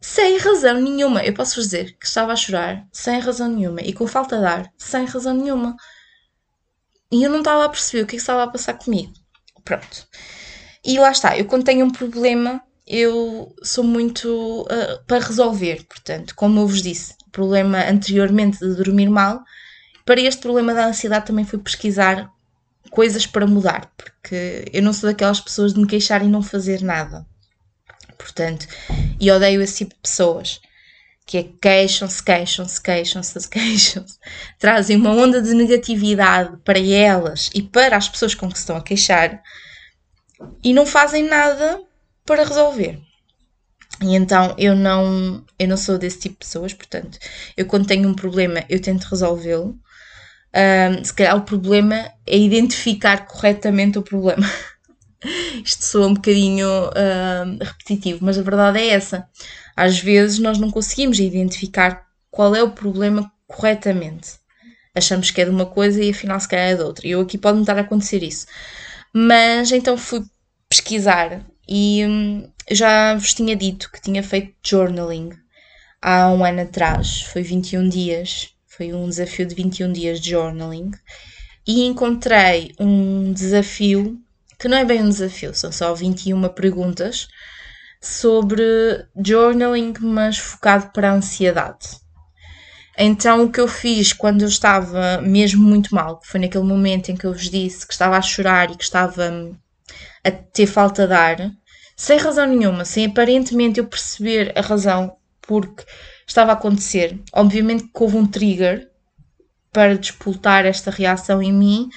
sem 0.00 0.38
razão 0.38 0.80
nenhuma. 0.80 1.22
Eu 1.22 1.34
posso 1.34 1.60
dizer 1.60 1.96
que 1.98 2.06
estava 2.06 2.32
a 2.32 2.36
chorar 2.36 2.86
sem 2.92 3.18
razão 3.20 3.48
nenhuma 3.48 3.82
e 3.82 3.92
com 3.92 4.06
falta 4.06 4.38
de 4.38 4.46
ar 4.46 4.72
sem 4.78 5.04
razão 5.04 5.34
nenhuma. 5.34 5.76
E 7.12 7.22
eu 7.22 7.30
não 7.30 7.40
estava 7.40 7.64
a 7.64 7.68
perceber 7.68 8.04
o 8.04 8.06
que, 8.06 8.16
é 8.16 8.18
que 8.18 8.22
estava 8.22 8.44
a 8.44 8.48
passar 8.48 8.74
comigo. 8.74 9.12
Pronto. 9.64 10.06
E 10.84 10.98
lá 10.98 11.10
está, 11.10 11.36
eu 11.36 11.44
quando 11.44 11.64
tenho 11.64 11.84
um 11.84 11.90
problema, 11.90 12.62
eu 12.86 13.54
sou 13.62 13.84
muito 13.84 14.62
uh, 14.62 15.04
para 15.06 15.24
resolver. 15.24 15.84
Portanto, 15.86 16.34
como 16.34 16.60
eu 16.60 16.66
vos 16.66 16.82
disse, 16.82 17.14
o 17.26 17.30
problema 17.30 17.84
anteriormente 17.88 18.58
de 18.58 18.74
dormir 18.74 19.10
mal, 19.10 19.42
para 20.06 20.20
este 20.20 20.40
problema 20.40 20.72
da 20.72 20.86
ansiedade 20.86 21.26
também 21.26 21.44
fui 21.44 21.58
pesquisar 21.58 22.30
coisas 22.90 23.26
para 23.26 23.46
mudar, 23.46 23.92
porque 23.96 24.64
eu 24.72 24.82
não 24.82 24.92
sou 24.92 25.08
daquelas 25.08 25.40
pessoas 25.40 25.74
de 25.74 25.80
me 25.80 25.86
queixar 25.86 26.24
e 26.24 26.28
não 26.28 26.42
fazer 26.42 26.82
nada. 26.82 27.26
Portanto, 28.20 28.66
e 29.18 29.30
odeio 29.30 29.62
esse 29.62 29.78
tipo 29.78 29.94
de 29.94 30.00
pessoas 30.00 30.60
que 31.26 31.38
é 31.38 31.44
queixam-se, 31.62 32.22
queixam-se, 32.22 32.82
queixam-se, 32.82 33.38
queixam-se, 33.48 34.18
trazem 34.58 34.96
uma 34.96 35.10
onda 35.10 35.40
de 35.40 35.54
negatividade 35.54 36.56
para 36.64 36.78
elas 36.78 37.50
e 37.54 37.62
para 37.62 37.96
as 37.96 38.08
pessoas 38.08 38.34
com 38.34 38.48
que 38.48 38.58
se 38.58 38.62
estão 38.62 38.76
a 38.76 38.82
queixar 38.82 39.40
e 40.62 40.72
não 40.74 40.84
fazem 40.84 41.22
nada 41.22 41.80
para 42.26 42.44
resolver. 42.44 42.98
E 44.02 44.14
então 44.16 44.54
eu 44.58 44.74
não, 44.74 45.44
eu 45.58 45.68
não 45.68 45.76
sou 45.76 45.98
desse 45.98 46.18
tipo 46.18 46.34
de 46.34 46.46
pessoas, 46.46 46.72
portanto, 46.72 47.18
eu 47.56 47.66
quando 47.66 47.86
tenho 47.86 48.08
um 48.08 48.14
problema 48.14 48.64
eu 48.68 48.80
tento 48.80 49.04
resolvê-lo. 49.04 49.78
Um, 50.52 51.04
se 51.04 51.14
calhar 51.14 51.36
o 51.36 51.42
problema 51.42 52.10
é 52.26 52.36
identificar 52.36 53.26
corretamente 53.26 53.98
o 53.98 54.02
problema. 54.02 54.44
Isto 55.64 55.84
soa 55.84 56.06
um 56.06 56.14
bocadinho 56.14 56.68
uh, 56.88 57.58
repetitivo, 57.60 58.24
mas 58.24 58.38
a 58.38 58.42
verdade 58.42 58.78
é 58.78 58.88
essa. 58.88 59.28
Às 59.76 59.98
vezes 59.98 60.38
nós 60.38 60.58
não 60.58 60.70
conseguimos 60.70 61.18
identificar 61.18 62.06
qual 62.30 62.54
é 62.54 62.62
o 62.62 62.70
problema 62.70 63.30
corretamente. 63.46 64.40
Achamos 64.94 65.30
que 65.30 65.40
é 65.40 65.44
de 65.44 65.50
uma 65.50 65.66
coisa 65.66 66.02
e 66.02 66.10
afinal 66.10 66.40
se 66.40 66.48
calhar 66.48 66.70
é 66.70 66.76
de 66.76 66.82
outra. 66.82 67.06
E 67.06 67.10
eu 67.10 67.20
aqui 67.20 67.38
pode-me 67.38 67.62
estar 67.62 67.76
a 67.76 67.82
acontecer 67.82 68.22
isso. 68.22 68.46
Mas 69.12 69.70
então 69.72 69.96
fui 69.96 70.22
pesquisar 70.68 71.44
e 71.68 72.04
hum, 72.06 72.50
já 72.70 73.14
vos 73.14 73.34
tinha 73.34 73.54
dito 73.56 73.90
que 73.90 74.00
tinha 74.00 74.22
feito 74.22 74.54
journaling 74.64 75.30
há 76.00 76.28
um 76.30 76.44
ano 76.44 76.62
atrás. 76.62 77.22
Foi 77.22 77.42
21 77.42 77.88
dias. 77.88 78.54
Foi 78.66 78.92
um 78.92 79.08
desafio 79.08 79.46
de 79.46 79.54
21 79.54 79.92
dias 79.92 80.20
de 80.20 80.30
journaling. 80.30 80.90
E 81.66 81.84
encontrei 81.84 82.72
um 82.80 83.32
desafio 83.32 84.18
que 84.60 84.68
não 84.68 84.76
é 84.76 84.84
bem 84.84 85.02
um 85.02 85.08
desafio, 85.08 85.54
são 85.54 85.72
só 85.72 85.94
21 85.94 86.48
perguntas 86.50 87.28
sobre 88.00 88.62
journaling, 89.16 89.94
mas 90.00 90.38
focado 90.38 90.90
para 90.92 91.10
a 91.10 91.14
ansiedade. 91.14 91.98
Então, 92.98 93.44
o 93.44 93.50
que 93.50 93.58
eu 93.58 93.66
fiz 93.66 94.12
quando 94.12 94.42
eu 94.42 94.48
estava 94.48 95.22
mesmo 95.22 95.64
muito 95.64 95.94
mal, 95.94 96.18
que 96.18 96.26
foi 96.26 96.40
naquele 96.40 96.64
momento 96.64 97.10
em 97.10 97.16
que 97.16 97.24
eu 97.24 97.32
vos 97.32 97.48
disse 97.48 97.86
que 97.86 97.94
estava 97.94 98.18
a 98.18 98.22
chorar 98.22 98.70
e 98.70 98.76
que 98.76 98.84
estava 98.84 99.30
hum, 99.30 99.56
a 100.22 100.30
ter 100.30 100.66
falta 100.66 101.06
de 101.06 101.14
ar, 101.14 101.50
sem 101.96 102.18
razão 102.18 102.46
nenhuma, 102.46 102.84
sem 102.84 103.06
aparentemente 103.06 103.80
eu 103.80 103.86
perceber 103.86 104.52
a 104.54 104.60
razão 104.60 105.16
porque 105.40 105.84
estava 106.26 106.52
a 106.52 106.54
acontecer. 106.54 107.18
Obviamente 107.32 107.84
que 107.84 108.02
houve 108.02 108.16
um 108.18 108.26
trigger 108.26 108.90
para 109.72 109.96
despoltar 109.96 110.66
esta 110.66 110.90
reação 110.90 111.42
em 111.42 111.52
mim, 111.52 111.88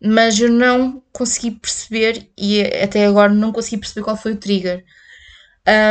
mas 0.00 0.38
eu 0.38 0.50
não 0.50 1.02
consegui 1.12 1.52
perceber 1.52 2.28
e 2.36 2.62
até 2.62 3.06
agora 3.06 3.32
não 3.32 3.52
consegui 3.52 3.78
perceber 3.78 4.04
qual 4.04 4.16
foi 4.16 4.32
o 4.32 4.36
trigger. 4.36 4.84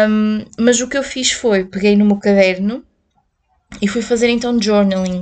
Um, 0.10 0.46
mas 0.58 0.80
o 0.82 0.88
que 0.88 0.98
eu 0.98 1.04
fiz 1.04 1.32
foi, 1.32 1.66
peguei 1.66 1.96
no 1.96 2.06
meu 2.06 2.18
caderno 2.18 2.84
e 3.82 3.88
fui 3.88 4.02
fazer 4.02 4.30
então 4.30 4.62
journaling 4.62 5.22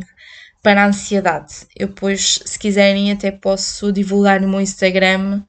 para 0.61 0.83
a 0.83 0.87
ansiedade. 0.87 1.67
Eu 1.75 1.87
depois, 1.87 2.39
se 2.45 2.57
quiserem, 2.57 3.11
até 3.11 3.31
posso 3.31 3.91
divulgar 3.91 4.39
no 4.39 4.47
meu 4.47 4.61
Instagram 4.61 5.43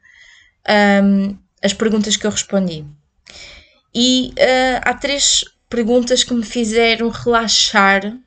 um, 1.03 1.37
as 1.62 1.72
perguntas 1.72 2.16
que 2.16 2.27
eu 2.27 2.31
respondi. 2.31 2.85
E 3.94 4.33
uh, 4.38 4.81
há 4.83 4.94
três 4.94 5.44
perguntas 5.70 6.22
que 6.22 6.35
me 6.35 6.44
fizeram 6.44 7.09
relaxar 7.09 8.18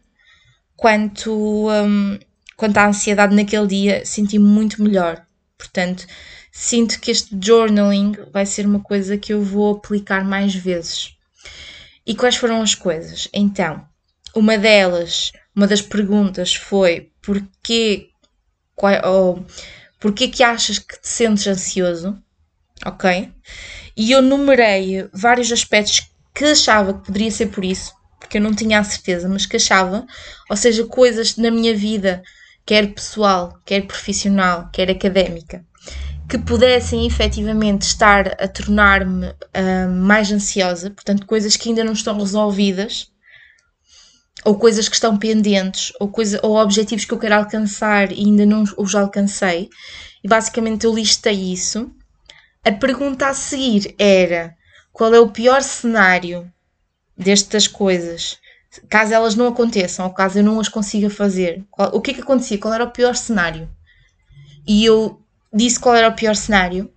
quanto, 0.75 1.69
um, 1.69 2.17
quanto 2.59 2.77
à 2.77 2.87
ansiedade 2.87 3.33
naquele 3.33 3.65
dia, 3.65 4.05
senti-me 4.05 4.43
muito 4.43 4.83
melhor. 4.83 5.25
Portanto, 5.57 6.05
sinto 6.51 6.99
que 6.99 7.09
este 7.09 7.33
journaling 7.41 8.17
vai 8.33 8.45
ser 8.45 8.65
uma 8.65 8.81
coisa 8.81 9.17
que 9.17 9.31
eu 9.31 9.41
vou 9.41 9.77
aplicar 9.77 10.25
mais 10.25 10.53
vezes. 10.53 11.15
E 12.05 12.13
quais 12.13 12.35
foram 12.35 12.61
as 12.61 12.75
coisas? 12.75 13.29
Então, 13.33 13.87
uma 14.35 14.57
delas, 14.57 15.31
uma 15.55 15.67
das 15.67 15.81
perguntas 15.81 16.53
foi 16.53 17.09
porquê, 17.21 18.09
qual, 18.75 19.45
porquê 19.97 20.27
que 20.27 20.43
achas 20.43 20.79
que 20.79 20.99
te 20.99 21.07
sentes 21.07 21.47
ansioso? 21.47 22.21
Ok? 22.85 23.31
E 23.95 24.11
eu 24.11 24.21
numerei 24.21 25.07
vários 25.13 25.49
aspectos 25.49 26.11
que 26.35 26.43
achava 26.43 26.93
que 26.93 27.05
poderia 27.05 27.31
ser 27.31 27.51
por 27.51 27.63
isso, 27.63 27.93
porque 28.19 28.37
eu 28.37 28.41
não 28.41 28.53
tinha 28.53 28.79
a 28.79 28.83
certeza, 28.83 29.29
mas 29.29 29.45
que 29.45 29.55
achava, 29.55 30.05
ou 30.49 30.57
seja, 30.57 30.85
coisas 30.85 31.37
na 31.37 31.49
minha 31.49 31.73
vida, 31.73 32.21
quer 32.69 32.93
pessoal, 32.93 33.59
quer 33.65 33.87
profissional, 33.87 34.69
quer 34.71 34.91
académica, 34.91 35.65
que 36.29 36.37
pudessem 36.37 37.07
efetivamente 37.07 37.81
estar 37.81 38.27
a 38.39 38.47
tornar-me 38.47 39.25
uh, 39.25 39.89
mais 39.89 40.31
ansiosa, 40.31 40.91
portanto, 40.91 41.25
coisas 41.25 41.57
que 41.57 41.69
ainda 41.69 41.83
não 41.83 41.93
estão 41.93 42.15
resolvidas, 42.19 43.11
ou 44.45 44.59
coisas 44.59 44.87
que 44.87 44.93
estão 44.93 45.17
pendentes, 45.17 45.91
ou, 45.99 46.09
coisa, 46.09 46.39
ou 46.43 46.57
objetivos 46.57 47.05
que 47.05 47.11
eu 47.11 47.17
quero 47.17 47.37
alcançar 47.37 48.11
e 48.11 48.19
ainda 48.19 48.45
não 48.45 48.63
os 48.77 48.93
alcancei. 48.93 49.67
E 50.23 50.27
basicamente 50.27 50.85
eu 50.85 50.93
listei 50.93 51.51
isso. 51.51 51.91
A 52.63 52.71
pergunta 52.71 53.29
a 53.29 53.33
seguir 53.33 53.95
era: 53.97 54.53
qual 54.93 55.11
é 55.11 55.19
o 55.19 55.31
pior 55.31 55.63
cenário 55.63 56.47
destas 57.17 57.67
coisas? 57.67 58.37
Caso 58.87 59.13
elas 59.13 59.35
não 59.35 59.47
aconteçam, 59.47 60.05
ou 60.05 60.13
caso 60.13 60.39
eu 60.39 60.43
não 60.43 60.59
as 60.59 60.69
consiga 60.69 61.09
fazer, 61.09 61.63
qual, 61.71 61.95
o 61.95 62.01
que 62.01 62.11
é 62.11 62.13
que 62.13 62.21
acontecia? 62.21 62.57
Qual 62.57 62.73
era 62.73 62.83
o 62.83 62.91
pior 62.91 63.15
cenário? 63.15 63.69
E 64.67 64.85
eu 64.85 65.21
disse 65.51 65.79
qual 65.79 65.95
era 65.95 66.09
o 66.09 66.15
pior 66.15 66.35
cenário, 66.35 66.91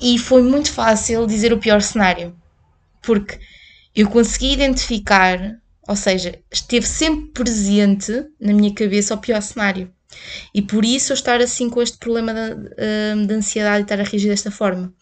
e 0.00 0.18
foi 0.18 0.42
muito 0.42 0.72
fácil 0.72 1.26
dizer 1.26 1.52
o 1.52 1.58
pior 1.58 1.80
cenário, 1.80 2.36
porque 3.00 3.38
eu 3.94 4.08
consegui 4.08 4.52
identificar 4.52 5.60
ou 5.86 5.96
seja, 5.96 6.38
esteve 6.50 6.86
sempre 6.86 7.30
presente 7.32 8.26
na 8.40 8.52
minha 8.52 8.74
cabeça 8.74 9.14
o 9.14 9.18
pior 9.18 9.40
cenário. 9.42 9.92
E 10.54 10.62
por 10.62 10.84
isso 10.84 11.12
eu 11.12 11.14
estar 11.14 11.40
assim 11.40 11.68
com 11.68 11.82
este 11.82 11.98
problema 11.98 12.32
de, 12.32 13.26
de 13.26 13.34
ansiedade 13.34 13.80
e 13.80 13.82
estar 13.82 14.00
a 14.00 14.04
reagir 14.04 14.28
desta 14.28 14.50
forma. 14.50 14.94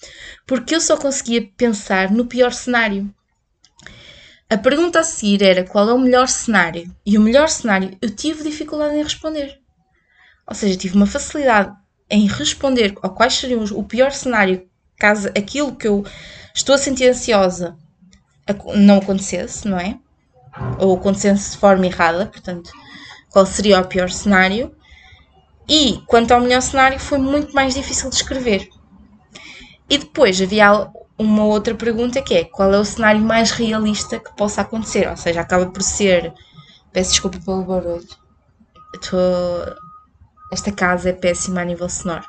Porque 0.46 0.74
eu 0.74 0.80
só 0.80 0.96
conseguia 0.96 1.48
pensar 1.56 2.10
no 2.10 2.26
pior 2.26 2.52
cenário. 2.52 3.14
A 4.52 4.58
pergunta 4.58 5.00
a 5.00 5.02
seguir 5.02 5.42
era 5.42 5.64
qual 5.64 5.88
é 5.88 5.94
o 5.94 5.98
melhor 5.98 6.28
cenário? 6.28 6.94
E 7.06 7.16
o 7.16 7.22
melhor 7.22 7.48
cenário 7.48 7.96
eu 8.02 8.10
tive 8.10 8.42
dificuldade 8.42 8.94
em 8.94 9.02
responder. 9.02 9.58
Ou 10.46 10.54
seja, 10.54 10.76
tive 10.76 10.94
uma 10.94 11.06
facilidade 11.06 11.74
em 12.10 12.26
responder 12.26 12.94
a 13.02 13.08
quais 13.08 13.32
seriam 13.32 13.64
o 13.64 13.82
pior 13.82 14.12
cenário 14.12 14.68
caso 14.98 15.28
aquilo 15.28 15.74
que 15.74 15.88
eu 15.88 16.04
estou 16.54 16.74
a 16.74 16.78
sentir 16.78 17.08
ansiosa 17.08 17.78
não 18.76 18.98
acontecesse, 18.98 19.66
não 19.66 19.78
é? 19.78 19.98
ou 20.78 20.98
acontecesse 20.98 21.52
de 21.52 21.56
forma 21.56 21.86
errada, 21.86 22.26
portanto, 22.26 22.70
qual 23.30 23.46
seria 23.46 23.80
o 23.80 23.88
pior 23.88 24.10
cenário. 24.10 24.76
E 25.66 26.02
quanto 26.06 26.32
ao 26.32 26.42
melhor 26.42 26.60
cenário, 26.60 27.00
foi 27.00 27.16
muito 27.16 27.54
mais 27.54 27.74
difícil 27.74 28.10
de 28.10 28.16
escrever. 28.16 28.68
E 29.88 29.96
depois 29.96 30.38
havia 30.42 30.92
uma 31.22 31.44
outra 31.44 31.74
pergunta 31.74 32.22
que 32.22 32.34
é: 32.34 32.44
qual 32.44 32.72
é 32.72 32.78
o 32.78 32.84
cenário 32.84 33.20
mais 33.20 33.50
realista 33.50 34.18
que 34.18 34.34
possa 34.36 34.60
acontecer? 34.60 35.08
Ou 35.08 35.16
seja, 35.16 35.40
acaba 35.40 35.66
por 35.66 35.82
ser. 35.82 36.32
Peço 36.92 37.10
desculpa 37.10 37.38
pelo 37.44 37.64
barulho. 37.64 38.06
Tô... 39.08 39.16
Esta 40.52 40.70
casa 40.70 41.10
é 41.10 41.12
péssima 41.12 41.62
a 41.62 41.64
nível 41.64 41.88
sonoro. 41.88 42.26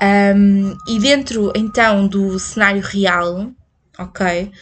Um, 0.00 0.76
e 0.86 0.98
dentro 0.98 1.50
então 1.56 2.06
do 2.06 2.38
cenário 2.38 2.82
real, 2.82 3.50
ok? 3.98 4.52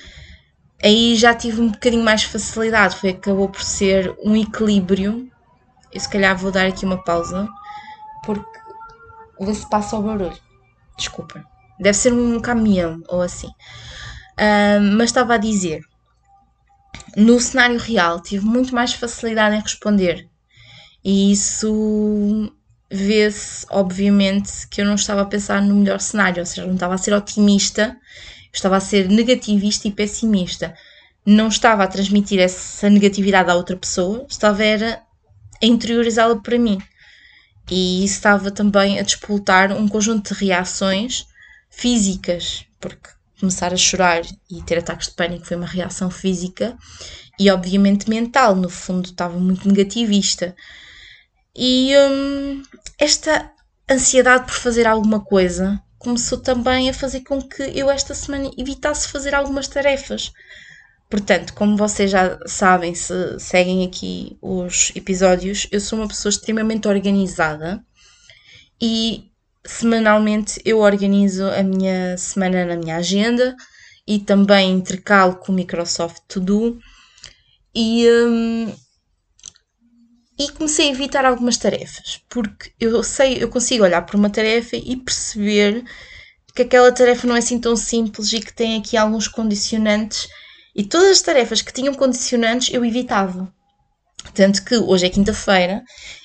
aí 0.83 1.17
já 1.17 1.35
tive 1.35 1.61
um 1.61 1.71
bocadinho 1.71 2.05
mais 2.05 2.23
facilidade, 2.23 2.97
foi 2.97 3.11
acabou 3.11 3.49
por 3.49 3.63
ser 3.63 4.15
um 4.23 4.37
equilíbrio. 4.37 5.31
Eu 5.93 6.01
se 6.01 6.09
calhar 6.09 6.37
vou 6.37 6.51
dar 6.51 6.67
aqui 6.67 6.85
uma 6.85 7.03
pausa, 7.03 7.49
porque 8.25 8.59
vê 9.41 9.55
se 9.55 9.69
passa 9.69 9.97
o 9.97 10.03
barulho. 10.03 10.39
Desculpa. 10.97 11.45
Deve 11.79 11.97
ser 11.97 12.13
um 12.13 12.41
caminhão 12.41 13.03
ou 13.09 13.23
assim. 13.23 13.49
Uh, 13.49 14.81
mas 14.97 15.11
estava 15.11 15.35
a 15.35 15.39
dizer, 15.39 15.83
no 17.17 17.41
cenário 17.41 17.79
real 17.79 18.21
tive 18.21 18.45
muito 18.45 18.75
mais 18.75 18.93
facilidade 18.93 19.57
em 19.57 19.61
responder. 19.61 20.29
E 21.05 21.33
isso 21.33 22.53
vê-se, 22.91 23.67
obviamente, 23.71 24.67
que 24.69 24.81
eu 24.81 24.85
não 24.85 24.95
estava 24.95 25.23
a 25.23 25.27
pensar 25.27 25.63
no 25.63 25.75
melhor 25.75 26.01
cenário, 26.01 26.41
ou 26.41 26.47
seja, 26.47 26.67
não 26.67 26.75
estava 26.75 26.95
a 26.95 26.99
ser 26.99 27.15
otimista 27.15 27.97
estava 28.57 28.77
a 28.77 28.81
ser 28.81 29.09
negativista 29.09 29.87
e 29.89 29.93
pessimista. 29.93 30.75
Não 31.25 31.49
estava 31.49 31.85
a 31.85 31.89
transmitir 31.89 32.41
essa 32.41 32.89
negatividade 32.89 33.51
à 33.51 33.55
outra 33.55 33.77
pessoa, 33.77 34.27
estava 34.29 34.65
era 34.65 35.03
a 35.63 35.67
interiorizá-la 35.67 36.37
para 36.37 36.59
mim. 36.59 36.79
E 37.71 38.05
isso 38.05 38.15
estava 38.15 38.51
também 38.51 38.99
a 38.99 39.03
despoltar 39.03 39.73
um 39.73 39.89
conjunto 39.89 40.33
de 40.33 40.41
reações 40.41 41.27
físicas, 41.77 42.65
porque 42.81 43.11
começar 43.39 43.73
a 43.73 43.77
chorar 43.77 44.23
e 44.51 44.63
ter 44.63 44.79
ataques 44.79 45.09
de 45.09 45.15
pânico 45.15 45.45
foi 45.45 45.59
uma 45.59 45.67
reação 45.67 46.11
física 46.11 46.75
e 47.39 47.51
obviamente 47.51 48.09
mental, 48.09 48.57
no 48.57 48.71
fundo 48.71 49.11
estava 49.11 49.39
muito 49.39 49.69
negativista. 49.69 50.57
E 51.55 51.93
hum, 51.95 52.63
esta 52.99 53.53
ansiedade 53.91 54.47
por 54.47 54.55
fazer 54.55 54.87
alguma 54.87 55.21
coisa 55.21 55.79
começou 55.99 56.39
também 56.39 56.89
a 56.89 56.95
fazer 56.95 57.21
com 57.21 57.43
que 57.43 57.63
eu 57.63 57.91
esta 57.91 58.15
semana 58.15 58.51
evitasse 58.57 59.09
fazer 59.09 59.35
algumas 59.35 59.69
tarefas. 59.69 60.33
Portanto, 61.11 61.53
como 61.53 61.77
vocês 61.77 62.11
já 62.11 62.39
sabem, 62.47 62.95
se 62.95 63.39
seguem 63.39 63.87
aqui 63.87 64.39
os 64.41 64.93
episódios, 64.97 65.69
eu 65.71 65.81
sou 65.81 65.99
uma 65.99 66.09
pessoa 66.09 66.31
extremamente 66.31 66.89
organizada 66.89 67.85
e 68.81 69.31
semanalmente 69.67 70.61
eu 70.65 70.79
organizo 70.79 71.45
a 71.45 71.63
minha 71.63 72.17
semana 72.17 72.65
na 72.65 72.77
minha 72.77 72.97
agenda 72.97 73.55
e 74.07 74.19
também 74.19 74.73
intercalo 74.73 75.37
com 75.37 75.53
o 75.53 75.55
Microsoft 75.55 76.23
To 76.29 76.41
Do 76.41 76.79
e, 77.75 78.09
hum, 78.09 78.73
e 80.39 80.51
comecei 80.53 80.89
a 80.89 80.93
evitar 80.93 81.25
algumas 81.25 81.57
tarefas, 81.57 82.21
porque 82.29 82.73
eu 82.79 83.03
sei, 83.03 83.43
eu 83.43 83.49
consigo 83.49 83.85
olhar 83.85 84.03
para 84.03 84.17
uma 84.17 84.31
tarefa 84.31 84.77
e 84.77 84.97
perceber 84.97 85.85
que 86.55 86.63
aquela 86.63 86.91
tarefa 86.93 87.27
não 87.27 87.37
é 87.37 87.39
assim 87.39 87.61
tão 87.61 87.77
simples 87.77 88.33
e 88.33 88.41
que 88.41 88.53
tem 88.53 88.79
aqui 88.79 88.97
alguns 88.97 89.29
condicionantes. 89.29 90.27
E 90.75 90.85
todas 90.85 91.11
as 91.11 91.21
tarefas 91.23 91.61
que 91.61 91.73
tinham 91.73 91.95
condicionantes 91.95 92.73
eu 92.73 92.85
evitava. 92.85 93.53
Tanto 94.35 94.65
que 94.65 94.77
hoje 94.77 95.07
é 95.07 95.11
quinta-feira 95.11 95.83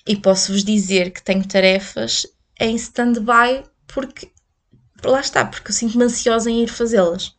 e 0.08 0.16
posso-vos 0.16 0.64
dizer 0.64 1.12
que 1.12 1.22
tenho 1.22 1.46
tarefas 1.46 2.26
em 2.62 2.76
stand-by 2.76 3.64
porque 3.88 4.32
lá 5.04 5.20
está, 5.20 5.44
porque 5.44 5.72
eu 5.72 5.76
sinto-me 5.76 6.06
ansiosa 6.06 6.50
em 6.50 6.64
ir 6.64 6.68
fazê-las. 6.68 7.36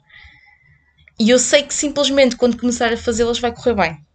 E 1.18 1.30
eu 1.30 1.38
sei 1.38 1.62
que 1.62 1.72
simplesmente 1.72 2.36
quando 2.36 2.58
começar 2.58 2.92
a 2.92 2.96
fazê-las 2.96 3.38
vai 3.38 3.54
correr 3.54 3.74
bem. 3.74 4.06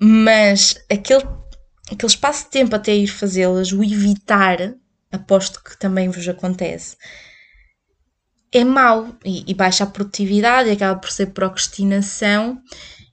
Mas 0.00 0.82
aquele, 0.90 1.24
aquele 1.90 2.10
espaço 2.10 2.44
de 2.44 2.50
tempo 2.50 2.74
até 2.74 2.94
ir 2.94 3.06
fazê-las, 3.06 3.70
o 3.72 3.84
evitar, 3.84 4.74
aposto 5.12 5.62
que 5.62 5.78
também 5.78 6.08
vos 6.08 6.26
acontece, 6.26 6.96
é 8.50 8.64
mau. 8.64 9.14
E, 9.24 9.44
e 9.46 9.54
baixa 9.54 9.84
a 9.84 9.86
produtividade, 9.86 10.70
acaba 10.70 10.98
por 10.98 11.10
ser 11.10 11.26
procrastinação 11.26 12.62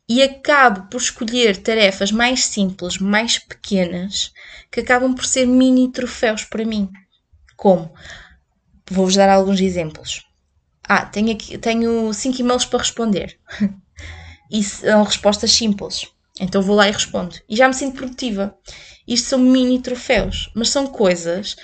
e 0.09 0.23
acabo 0.23 0.89
por 0.89 0.97
escolher 0.97 1.57
tarefas 1.57 2.11
mais 2.11 2.43
simples, 2.45 2.97
mais 2.97 3.37
pequenas, 3.37 4.33
que 4.71 4.79
acabam 4.79 5.13
por 5.13 5.23
ser 5.23 5.45
mini 5.45 5.91
troféus 5.91 6.43
para 6.43 6.65
mim. 6.65 6.89
Como? 7.55 7.93
Vou-vos 8.89 9.15
dar 9.15 9.29
alguns 9.29 9.61
exemplos. 9.61 10.25
Ah, 10.83 11.05
tenho, 11.05 11.31
aqui, 11.31 11.55
tenho 11.59 12.11
cinco 12.11 12.41
e-mails 12.41 12.65
para 12.65 12.79
responder. 12.79 13.37
e 14.49 14.63
são 14.63 15.03
respostas 15.03 15.51
simples. 15.51 16.07
Então 16.39 16.63
vou 16.63 16.75
lá 16.75 16.89
e 16.89 16.91
respondo. 16.91 17.35
E 17.47 17.55
já 17.55 17.67
me 17.67 17.75
sinto 17.75 17.97
produtiva. 17.97 18.57
Isto 19.07 19.29
são 19.29 19.39
mini 19.39 19.79
troféus, 19.79 20.49
mas 20.55 20.69
são 20.69 20.87
coisas 20.87 21.55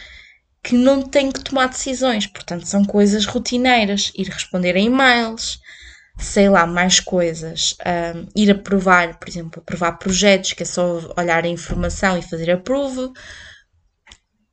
que 0.62 0.76
não 0.76 1.02
tenho 1.02 1.34
que 1.34 1.44
tomar 1.44 1.68
decisões. 1.68 2.28
Portanto, 2.28 2.68
são 2.68 2.86
coisas 2.86 3.26
rotineiras. 3.26 4.12
Ir 4.16 4.28
responder 4.28 4.76
a 4.76 4.80
e-mails, 4.80 5.60
sei 6.18 6.50
lá, 6.50 6.66
mais 6.66 7.00
coisas, 7.00 7.76
um, 8.16 8.28
ir 8.36 8.50
aprovar, 8.52 9.20
por 9.20 9.28
exemplo, 9.28 9.62
aprovar 9.62 9.94
projetos, 9.94 10.54
que 10.54 10.64
é 10.64 10.66
só 10.66 11.14
olhar 11.18 11.44
a 11.44 11.48
informação 11.48 12.18
e 12.18 12.22
fazer 12.22 12.52
approve, 12.52 13.12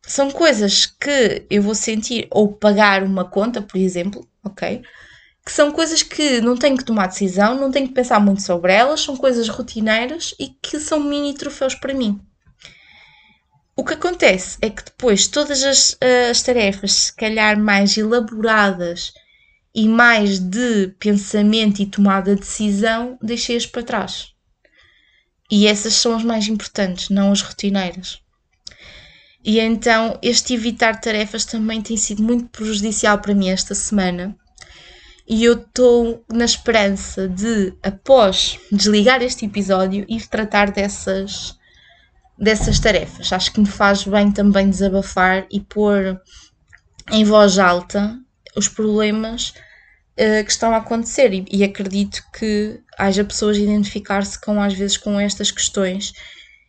são 0.03 0.31
coisas 0.31 0.87
que 0.87 1.47
eu 1.49 1.63
vou 1.63 1.75
sentir, 1.75 2.27
ou 2.31 2.53
pagar 2.53 3.03
uma 3.05 3.25
conta, 3.25 3.63
por 3.63 3.79
exemplo, 3.79 4.27
ok? 4.45 4.83
Que 5.45 5.53
são 5.53 5.71
coisas 5.71 6.03
que 6.03 6.41
não 6.41 6.57
tenho 6.57 6.77
que 6.77 6.85
tomar 6.85 7.07
decisão, 7.07 7.55
não 7.55 7.71
tenho 7.71 7.89
que 7.89 7.95
pensar 7.95 8.21
muito 8.21 8.43
sobre 8.43 8.73
elas, 8.73 9.01
são 9.01 9.17
coisas 9.17 9.49
rotineiras 9.49 10.35
e 10.39 10.49
que 10.49 10.79
são 10.81 11.01
mini 11.01 11.35
troféus 11.35 11.75
para 11.75 11.95
mim. 11.95 12.21
O 13.77 13.85
que 13.85 13.95
acontece 13.95 14.59
é 14.61 14.69
que 14.69 14.85
depois 14.85 15.27
todas 15.27 15.63
as, 15.63 15.97
as 16.31 16.43
tarefas, 16.43 16.93
se 16.93 17.17
calhar 17.17 17.59
mais 17.59 17.97
elaboradas 17.97 19.15
e 19.75 19.89
mais 19.89 20.39
de 20.39 20.89
pensamento 20.99 21.81
e 21.81 21.87
tomada 21.87 22.35
de 22.35 22.41
decisão, 22.41 23.19
deixei-as 23.23 23.67
para 23.67 23.83
trás. 23.83 24.33
E 25.51 25.67
essas 25.67 25.95
são 25.95 26.15
as 26.15 26.23
mais 26.23 26.47
importantes, 26.49 27.09
não 27.09 27.33
as 27.33 27.41
rotineiras. 27.41 28.21
E 29.45 29.59
então 29.59 30.19
este 30.23 30.55
evitar 30.55 31.01
tarefas 31.01 31.45
também 31.45 31.83
tem 31.83 31.97
sido 31.97 32.23
muito 32.23 32.49
prejudicial 32.49 33.19
para 33.19 33.35
mim 33.35 33.49
esta 33.49 33.75
semana. 33.75 34.37
E 35.27 35.45
eu 35.45 35.55
estou 35.55 36.25
na 36.31 36.45
esperança 36.45 37.29
de, 37.29 37.73
após 37.83 38.59
desligar 38.71 39.23
este 39.23 39.47
episódio, 39.47 40.05
ir 40.09 40.27
tratar 40.27 40.71
dessas, 40.71 41.57
dessas 42.39 42.79
tarefas. 42.79 43.33
Acho 43.33 43.53
que 43.53 43.61
me 43.61 43.67
faz 43.67 44.05
bem 44.05 44.31
também 44.31 44.69
desabafar 44.69 45.47
e 45.51 45.61
pôr 45.61 46.21
em 47.11 47.25
voz 47.25 47.59
alta 47.59 48.19
os 48.57 48.69
problemas 48.69 49.51
uh, 50.19 50.45
que 50.45 50.51
estão 50.51 50.75
a 50.75 50.79
acontecer. 50.79 51.33
E, 51.33 51.45
e 51.51 51.65
acredito 51.65 52.23
que 52.39 52.81
haja 52.99 53.25
pessoas 53.25 53.57
a 53.57 53.61
identificar-se 53.61 54.41
com, 54.41 54.61
às 54.61 54.75
vezes, 54.75 54.97
com 54.97 55.19
estas 55.19 55.51
questões. 55.51 56.13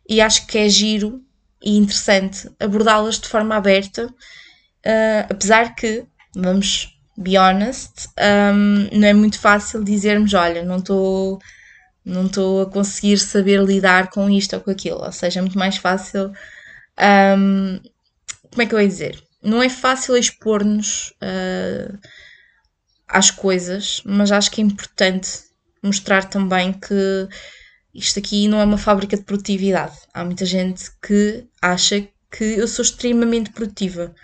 E 0.07 0.21
acho 0.21 0.47
que 0.47 0.57
é 0.57 0.69
giro 0.69 1.21
e 1.63 1.77
interessante 1.77 2.49
abordá-las 2.59 3.19
de 3.19 3.27
forma 3.27 3.55
aberta, 3.55 4.07
uh, 4.07 5.25
apesar 5.29 5.75
que, 5.75 6.05
vamos 6.35 6.89
be 7.17 7.37
honest, 7.37 8.09
um, 8.19 8.89
não 8.91 9.07
é 9.07 9.13
muito 9.13 9.39
fácil 9.39 9.83
dizermos: 9.83 10.33
olha, 10.33 10.63
não 10.63 10.77
estou. 10.77 11.39
Não 12.05 12.25
estou 12.25 12.63
a 12.63 12.69
conseguir 12.69 13.17
saber 13.17 13.63
lidar 13.63 14.09
com 14.09 14.29
isto 14.29 14.57
ou 14.57 14.61
com 14.61 14.71
aquilo. 14.71 14.99
Ou 14.99 15.11
seja, 15.13 15.39
é 15.39 15.41
muito 15.41 15.57
mais 15.57 15.77
fácil. 15.77 16.33
Um, 16.99 17.79
como 18.51 18.61
é 18.61 18.65
que 18.65 18.75
eu 18.75 18.81
ia 18.81 18.87
dizer? 18.89 19.23
Não 19.43 19.61
é 19.61 19.69
fácil 19.69 20.15
expor-nos 20.15 21.09
uh, 21.21 21.99
às 23.07 23.29
coisas, 23.29 24.01
mas 24.05 24.31
acho 24.31 24.49
que 24.49 24.61
é 24.61 24.63
importante 24.63 25.29
mostrar 25.83 26.25
também 26.25 26.71
que 26.71 27.27
isto 27.93 28.19
aqui 28.19 28.47
não 28.47 28.59
é 28.59 28.63
uma 28.63 28.77
fábrica 28.77 29.17
de 29.17 29.23
produtividade. 29.23 29.95
Há 30.13 30.23
muita 30.23 30.45
gente 30.45 30.89
que 31.05 31.45
acha 31.61 32.07
que 32.31 32.43
eu 32.43 32.67
sou 32.67 32.83
extremamente 32.83 33.51
produtiva. 33.51 34.15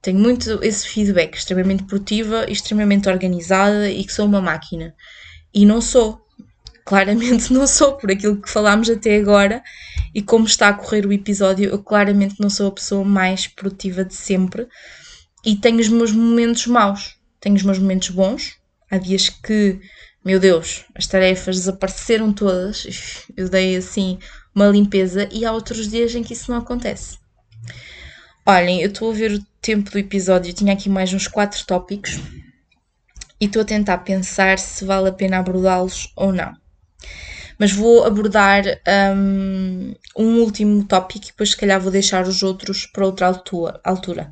Tenho 0.00 0.18
muito 0.18 0.62
esse 0.62 0.86
feedback, 0.86 1.36
extremamente 1.36 1.84
produtiva, 1.84 2.46
extremamente 2.48 3.08
organizada 3.08 3.90
e 3.90 4.04
que 4.04 4.12
sou 4.12 4.26
uma 4.26 4.40
máquina. 4.40 4.94
E 5.52 5.66
não 5.66 5.80
sou. 5.80 6.23
Claramente 6.84 7.52
não 7.52 7.66
sou, 7.66 7.94
por 7.94 8.10
aquilo 8.10 8.40
que 8.40 8.50
falámos 8.50 8.90
até 8.90 9.16
agora 9.16 9.62
e 10.14 10.20
como 10.20 10.46
está 10.46 10.68
a 10.68 10.74
correr 10.74 11.06
o 11.06 11.12
episódio, 11.12 11.70
eu 11.70 11.82
claramente 11.82 12.36
não 12.38 12.50
sou 12.50 12.68
a 12.68 12.72
pessoa 12.72 13.04
mais 13.04 13.46
produtiva 13.46 14.04
de 14.04 14.14
sempre 14.14 14.68
e 15.44 15.56
tenho 15.56 15.80
os 15.80 15.88
meus 15.88 16.12
momentos 16.12 16.66
maus. 16.66 17.16
Tenho 17.40 17.56
os 17.56 17.62
meus 17.62 17.78
momentos 17.78 18.10
bons. 18.10 18.56
Há 18.90 18.98
dias 18.98 19.28
que 19.28 19.80
meu 20.24 20.40
Deus, 20.40 20.86
as 20.94 21.06
tarefas 21.06 21.56
desapareceram 21.56 22.32
todas, 22.32 22.86
eu 23.36 23.48
dei 23.48 23.76
assim 23.76 24.18
uma 24.54 24.68
limpeza 24.68 25.28
e 25.30 25.44
há 25.44 25.52
outros 25.52 25.88
dias 25.88 26.14
em 26.14 26.22
que 26.22 26.32
isso 26.32 26.50
não 26.50 26.58
acontece. 26.58 27.18
Olhem, 28.46 28.80
eu 28.80 28.88
estou 28.88 29.10
a 29.10 29.14
ver 29.14 29.32
o 29.32 29.46
tempo 29.60 29.90
do 29.90 29.98
episódio, 29.98 30.50
eu 30.50 30.54
tinha 30.54 30.72
aqui 30.72 30.88
mais 30.88 31.12
uns 31.12 31.28
quatro 31.28 31.64
tópicos 31.66 32.18
e 33.40 33.46
estou 33.46 33.62
a 33.62 33.64
tentar 33.66 33.98
pensar 33.98 34.58
se 34.58 34.84
vale 34.84 35.08
a 35.08 35.12
pena 35.12 35.38
abordá-los 35.38 36.10
ou 36.16 36.32
não. 36.32 36.63
Mas 37.58 37.72
vou 37.72 38.04
abordar 38.04 38.64
um, 39.16 39.94
um, 40.16 40.40
último 40.40 40.84
tópico 40.84 41.26
e 41.26 41.28
depois 41.28 41.50
se 41.50 41.56
calhar 41.56 41.80
vou 41.80 41.92
deixar 41.92 42.26
os 42.26 42.42
outros 42.42 42.86
para 42.86 43.06
outra 43.06 43.26
altura. 43.84 44.30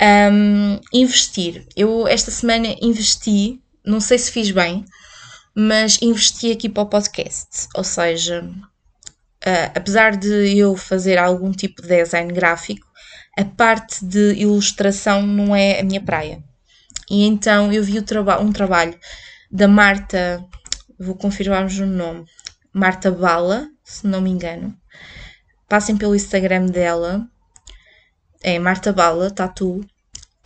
Um, 0.00 0.80
investir. 0.92 1.66
Eu 1.76 2.06
esta 2.06 2.30
semana 2.30 2.68
investi, 2.80 3.60
não 3.84 4.00
sei 4.00 4.18
se 4.18 4.32
fiz 4.32 4.50
bem, 4.50 4.84
mas 5.54 5.98
investi 6.00 6.52
aqui 6.52 6.68
para 6.68 6.84
o 6.84 6.86
podcast. 6.86 7.68
Ou 7.74 7.84
seja, 7.84 8.42
uh, 8.42 9.72
apesar 9.74 10.16
de 10.16 10.56
eu 10.56 10.76
fazer 10.76 11.18
algum 11.18 11.52
tipo 11.52 11.82
de 11.82 11.88
design 11.88 12.32
gráfico, 12.32 12.86
a 13.36 13.44
parte 13.44 14.04
de 14.04 14.34
ilustração 14.34 15.22
não 15.22 15.54
é 15.54 15.80
a 15.80 15.84
minha 15.84 16.00
praia. 16.00 16.42
E 17.10 17.24
então 17.24 17.72
eu 17.72 17.82
vi 17.82 18.00
traba 18.02 18.40
um 18.40 18.52
trabalho 18.52 18.98
da 19.50 19.66
Marta, 19.66 20.44
vou 20.98 21.14
confirmar-vos 21.14 21.78
o 21.78 21.86
nome, 21.86 22.24
Marta 22.72 23.10
Bala, 23.10 23.68
se 23.84 24.06
não 24.06 24.20
me 24.20 24.30
engano. 24.30 24.76
Passem 25.68 25.96
pelo 25.96 26.14
Instagram 26.14 26.66
dela, 26.66 27.26
é 28.42 28.58
Marta 28.58 28.92
Bala, 28.92 29.30
Tatu. 29.30 29.80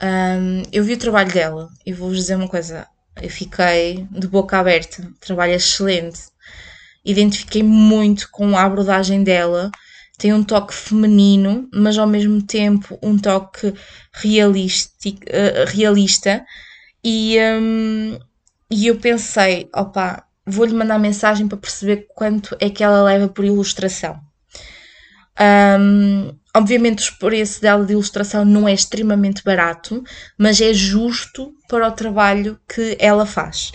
Um, 0.02 0.62
eu 0.72 0.82
vi 0.82 0.94
o 0.94 0.98
trabalho 0.98 1.32
dela 1.32 1.68
e 1.86 1.92
vou-vos 1.92 2.16
dizer 2.16 2.36
uma 2.36 2.48
coisa: 2.48 2.86
eu 3.20 3.30
fiquei 3.30 4.06
de 4.10 4.26
boca 4.26 4.58
aberta. 4.58 5.06
Trabalho 5.20 5.52
excelente. 5.52 6.20
Identifiquei 7.04 7.62
muito 7.62 8.30
com 8.30 8.56
a 8.56 8.62
abordagem 8.64 9.22
dela. 9.22 9.70
Tem 10.18 10.32
um 10.32 10.44
toque 10.44 10.74
feminino, 10.74 11.68
mas 11.72 11.98
ao 11.98 12.06
mesmo 12.06 12.42
tempo 12.42 12.98
um 13.02 13.18
toque 13.18 13.68
uh, 13.68 13.74
realista. 15.66 16.44
E, 17.04 17.36
um, 17.40 18.18
e 18.70 18.86
eu 18.86 18.96
pensei, 18.98 19.68
opa, 19.74 20.24
vou-lhe 20.46 20.74
mandar 20.74 20.98
mensagem 20.98 21.46
para 21.46 21.58
perceber 21.58 22.06
quanto 22.14 22.56
é 22.60 22.68
que 22.68 22.82
ela 22.82 23.02
leva 23.02 23.28
por 23.28 23.44
ilustração. 23.44 24.20
Um, 25.40 26.36
obviamente 26.54 27.10
o 27.10 27.18
preço 27.18 27.60
dela 27.60 27.84
de 27.84 27.92
ilustração 27.92 28.44
não 28.44 28.68
é 28.68 28.72
extremamente 28.72 29.42
barato, 29.42 30.02
mas 30.36 30.60
é 30.60 30.72
justo 30.72 31.54
para 31.68 31.88
o 31.88 31.92
trabalho 31.92 32.58
que 32.68 32.96
ela 32.98 33.24
faz. 33.24 33.72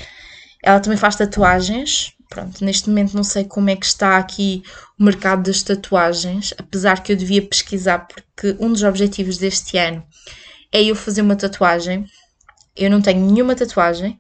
Ela 0.64 0.80
também 0.80 0.98
faz 0.98 1.16
tatuagens. 1.16 2.14
Pronto, 2.30 2.64
neste 2.64 2.90
momento 2.90 3.16
não 3.16 3.24
sei 3.24 3.46
como 3.46 3.70
é 3.70 3.76
que 3.76 3.86
está 3.86 4.18
aqui 4.18 4.62
o 5.00 5.04
mercado 5.04 5.44
das 5.44 5.64
tatuagens, 5.64 6.54
apesar 6.58 7.02
que 7.02 7.14
eu 7.14 7.16
devia 7.16 7.42
pesquisar, 7.42 8.00
porque 8.00 8.56
um 8.60 8.72
dos 8.72 8.84
objetivos 8.84 9.38
deste 9.38 9.78
ano 9.78 10.04
é 10.72 10.84
eu 10.84 10.96
fazer 10.96 11.22
uma 11.22 11.38
tatuagem. 11.38 12.06
Eu 12.76 12.92
não 12.92 13.02
tenho 13.02 13.26
nenhuma 13.26 13.56
tatuagem 13.56 14.20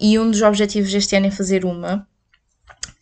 e 0.00 0.18
um 0.18 0.30
dos 0.30 0.42
objetivos 0.42 0.90
deste 0.90 1.14
ano 1.16 1.26
é 1.26 1.30
fazer 1.30 1.64
uma. 1.64 2.06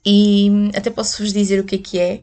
E 0.04 0.70
até 0.74 0.90
posso 0.90 1.22
vos 1.22 1.32
dizer 1.32 1.60
o 1.60 1.64
que 1.64 1.76
é 1.76 1.78
que 1.78 1.98
é 1.98 2.22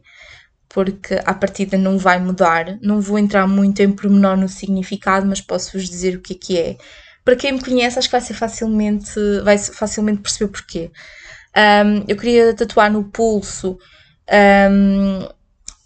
porque 0.75 1.15
a 1.25 1.33
partida 1.33 1.77
não 1.77 1.97
vai 1.97 2.19
mudar. 2.19 2.77
Não 2.81 2.99
vou 2.99 3.17
entrar 3.17 3.47
muito 3.47 3.81
em 3.81 3.91
pormenor 3.91 4.35
no 4.35 4.49
significado, 4.49 5.25
mas 5.25 5.39
posso-vos 5.39 5.87
dizer 5.87 6.17
o 6.17 6.19
que 6.19 6.33
é 6.33 6.35
que 6.35 6.57
é. 6.57 6.77
Para 7.23 7.37
quem 7.37 7.53
me 7.53 7.61
conhece, 7.61 7.97
acho 7.97 8.09
que 8.09 8.11
vai 8.11 8.19
ser 8.19 8.33
facilmente, 8.33 9.13
vai 9.43 9.57
facilmente 9.57 10.21
perceber 10.21 10.51
porquê. 10.51 10.91
Um, 11.55 12.03
eu 12.07 12.17
queria 12.17 12.53
tatuar 12.53 12.91
no 12.91 13.05
pulso 13.05 13.79
um, 14.69 15.27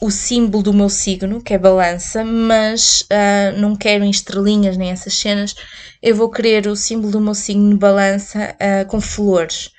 o 0.01 0.09
símbolo 0.09 0.63
do 0.63 0.73
meu 0.73 0.89
signo, 0.89 1.41
que 1.41 1.53
é 1.53 1.57
balança, 1.57 2.23
mas 2.23 3.01
uh, 3.01 3.59
não 3.59 3.75
quero 3.75 4.03
em 4.03 4.09
estrelinhas 4.09 4.77
nem 4.77 4.91
essas 4.91 5.13
cenas. 5.13 5.55
Eu 6.01 6.15
vou 6.15 6.29
querer 6.29 6.67
o 6.67 6.75
símbolo 6.75 7.11
do 7.11 7.19
meu 7.19 7.35
signo 7.35 7.77
balança 7.77 8.55
uh, 8.55 8.87
com 8.87 9.01
flores. 9.01 9.71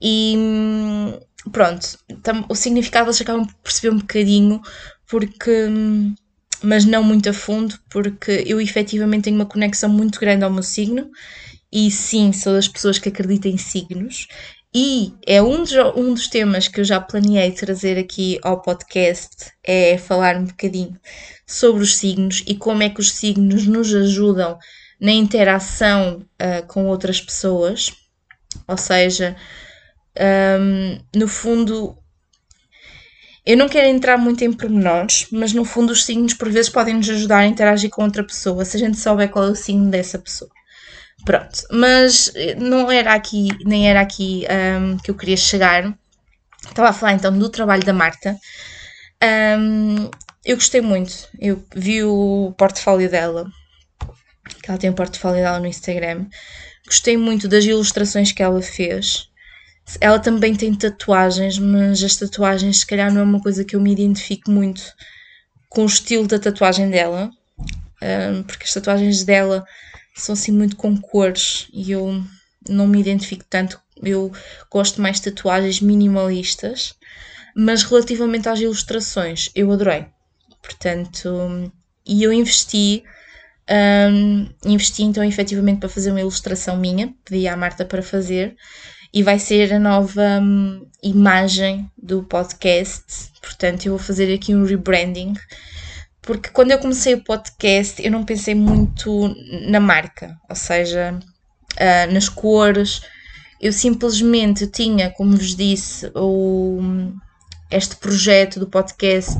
E 0.00 0.36
pronto, 1.52 1.96
o 2.48 2.54
significado 2.56 3.06
eles 3.08 3.20
acabam 3.20 3.46
por 3.46 3.54
perceber 3.62 3.94
um 3.94 3.98
bocadinho, 3.98 4.60
porque, 5.06 5.68
mas 6.60 6.84
não 6.84 7.04
muito 7.04 7.28
a 7.28 7.32
fundo, 7.32 7.78
porque 7.88 8.42
eu 8.46 8.60
efetivamente 8.60 9.24
tenho 9.24 9.36
uma 9.36 9.46
conexão 9.46 9.88
muito 9.88 10.18
grande 10.18 10.44
ao 10.44 10.50
meu 10.50 10.62
signo, 10.64 11.08
e 11.70 11.90
sim, 11.90 12.32
sou 12.32 12.52
das 12.52 12.68
pessoas 12.68 12.98
que 12.98 13.08
acreditam 13.08 13.50
em 13.50 13.56
signos, 13.56 14.26
e 14.74 15.14
é 15.26 15.42
um 15.42 15.58
dos, 15.58 15.72
um 15.94 16.14
dos 16.14 16.28
temas 16.28 16.66
que 16.66 16.80
eu 16.80 16.84
já 16.84 16.98
planeei 16.98 17.52
trazer 17.52 17.98
aqui 17.98 18.38
ao 18.42 18.62
podcast, 18.62 19.52
é 19.62 19.98
falar 19.98 20.36
um 20.36 20.44
bocadinho 20.44 20.98
sobre 21.46 21.82
os 21.82 21.96
signos 21.96 22.42
e 22.46 22.54
como 22.54 22.82
é 22.82 22.88
que 22.88 23.00
os 23.00 23.12
signos 23.12 23.66
nos 23.66 23.94
ajudam 23.94 24.58
na 24.98 25.12
interação 25.12 26.24
uh, 26.40 26.66
com 26.66 26.86
outras 26.86 27.20
pessoas, 27.20 27.92
ou 28.66 28.76
seja, 28.78 29.36
um, 30.60 30.98
no 31.18 31.28
fundo, 31.28 31.98
eu 33.44 33.56
não 33.56 33.68
quero 33.68 33.88
entrar 33.88 34.16
muito 34.16 34.44
em 34.44 34.52
pormenores, 34.52 35.26
mas 35.30 35.52
no 35.52 35.64
fundo 35.64 35.92
os 35.92 36.04
signos 36.04 36.34
por 36.34 36.50
vezes 36.50 36.70
podem 36.70 36.94
nos 36.94 37.10
ajudar 37.10 37.38
a 37.38 37.46
interagir 37.46 37.90
com 37.90 38.04
outra 38.04 38.24
pessoa, 38.24 38.64
se 38.64 38.76
a 38.76 38.80
gente 38.80 38.98
souber 38.98 39.28
qual 39.28 39.46
é 39.46 39.50
o 39.50 39.56
signo 39.56 39.90
dessa 39.90 40.18
pessoa. 40.18 40.50
Pronto, 41.24 41.62
mas 41.70 42.32
não 42.58 42.90
era 42.90 43.14
aqui, 43.14 43.48
nem 43.64 43.88
era 43.88 44.00
aqui 44.00 44.44
um, 44.80 44.96
que 44.98 45.10
eu 45.10 45.14
queria 45.14 45.36
chegar. 45.36 45.96
Estava 46.64 46.88
a 46.88 46.92
falar 46.92 47.12
então 47.12 47.36
do 47.36 47.48
trabalho 47.48 47.84
da 47.84 47.92
Marta. 47.92 48.36
Um, 49.58 50.10
eu 50.44 50.56
gostei 50.56 50.80
muito. 50.80 51.28
Eu 51.38 51.64
vi 51.74 52.02
o 52.02 52.52
portfólio 52.58 53.08
dela, 53.08 53.46
que 54.62 54.68
ela 54.68 54.78
tem 54.78 54.90
o 54.90 54.94
portfólio 54.94 55.42
dela 55.42 55.60
no 55.60 55.66
Instagram. 55.66 56.26
Gostei 56.86 57.16
muito 57.16 57.46
das 57.46 57.64
ilustrações 57.64 58.32
que 58.32 58.42
ela 58.42 58.60
fez. 58.60 59.28
Ela 60.00 60.18
também 60.18 60.54
tem 60.54 60.74
tatuagens, 60.74 61.58
mas 61.58 62.02
as 62.02 62.16
tatuagens, 62.16 62.78
se 62.78 62.86
calhar, 62.86 63.12
não 63.12 63.20
é 63.20 63.24
uma 63.24 63.40
coisa 63.40 63.64
que 63.64 63.76
eu 63.76 63.80
me 63.80 63.92
identifico 63.92 64.50
muito 64.50 64.82
com 65.68 65.82
o 65.82 65.86
estilo 65.86 66.26
da 66.26 66.38
tatuagem 66.38 66.90
dela, 66.90 67.30
um, 68.02 68.42
porque 68.42 68.64
as 68.64 68.74
tatuagens 68.74 69.24
dela 69.24 69.64
são 70.14 70.34
assim 70.34 70.52
muito 70.52 70.76
com 70.76 70.96
cores 70.96 71.68
e 71.72 71.92
eu 71.92 72.22
não 72.68 72.86
me 72.86 73.00
identifico 73.00 73.44
tanto. 73.48 73.80
Eu 74.02 74.32
gosto 74.70 75.00
mais 75.00 75.20
de 75.20 75.30
tatuagens 75.30 75.80
minimalistas, 75.80 76.94
mas 77.54 77.82
relativamente 77.82 78.48
às 78.48 78.60
ilustrações, 78.60 79.50
eu 79.54 79.70
adorei. 79.70 80.06
Portanto, 80.60 81.72
e 82.06 82.22
eu 82.22 82.32
investi, 82.32 83.04
um, 84.10 84.48
investi 84.64 85.02
então 85.02 85.24
efetivamente 85.24 85.80
para 85.80 85.88
fazer 85.88 86.10
uma 86.10 86.20
ilustração 86.20 86.76
minha, 86.76 87.14
pedi 87.24 87.46
à 87.46 87.56
Marta 87.56 87.84
para 87.84 88.02
fazer, 88.02 88.56
e 89.12 89.22
vai 89.22 89.38
ser 89.38 89.72
a 89.74 89.78
nova 89.78 90.40
um, 90.40 90.86
imagem 91.02 91.90
do 92.00 92.22
podcast. 92.22 93.30
Portanto, 93.40 93.86
eu 93.86 93.92
vou 93.92 93.98
fazer 93.98 94.32
aqui 94.32 94.54
um 94.54 94.64
rebranding 94.64 95.34
porque 96.22 96.50
quando 96.50 96.70
eu 96.70 96.78
comecei 96.78 97.14
o 97.14 97.24
podcast 97.24 98.02
eu 98.02 98.10
não 98.10 98.24
pensei 98.24 98.54
muito 98.54 99.34
na 99.68 99.80
marca, 99.80 100.38
ou 100.48 100.54
seja, 100.56 101.18
uh, 101.74 102.12
nas 102.12 102.28
cores. 102.28 103.02
Eu 103.60 103.72
simplesmente 103.72 104.66
tinha, 104.66 105.10
como 105.10 105.36
vos 105.36 105.54
disse, 105.54 106.10
o, 106.14 106.80
este 107.70 107.96
projeto 107.96 108.58
do 108.58 108.68
podcast 108.68 109.38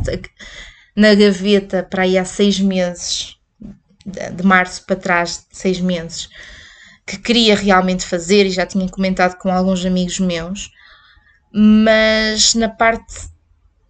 na 0.95 1.15
gaveta 1.15 1.83
para 1.83 2.03
aí 2.03 2.19
há 2.19 2.25
seis 2.25 2.61
meses, 2.61 3.37
de 4.05 4.43
março 4.45 4.85
para 4.85 4.97
trás, 4.97 5.47
seis 5.51 5.81
meses, 5.81 6.29
que 7.07 7.19
queria 7.19 7.57
realmente 7.57 8.07
fazer 8.07 8.47
e 8.47 8.51
já 8.51 8.67
tinha 8.67 8.89
comentado 8.89 9.39
com 9.39 9.51
alguns 9.51 9.85
amigos 9.85 10.21
meus, 10.21 10.71
mas 11.53 12.55
na 12.55 12.69
parte 12.69 13.29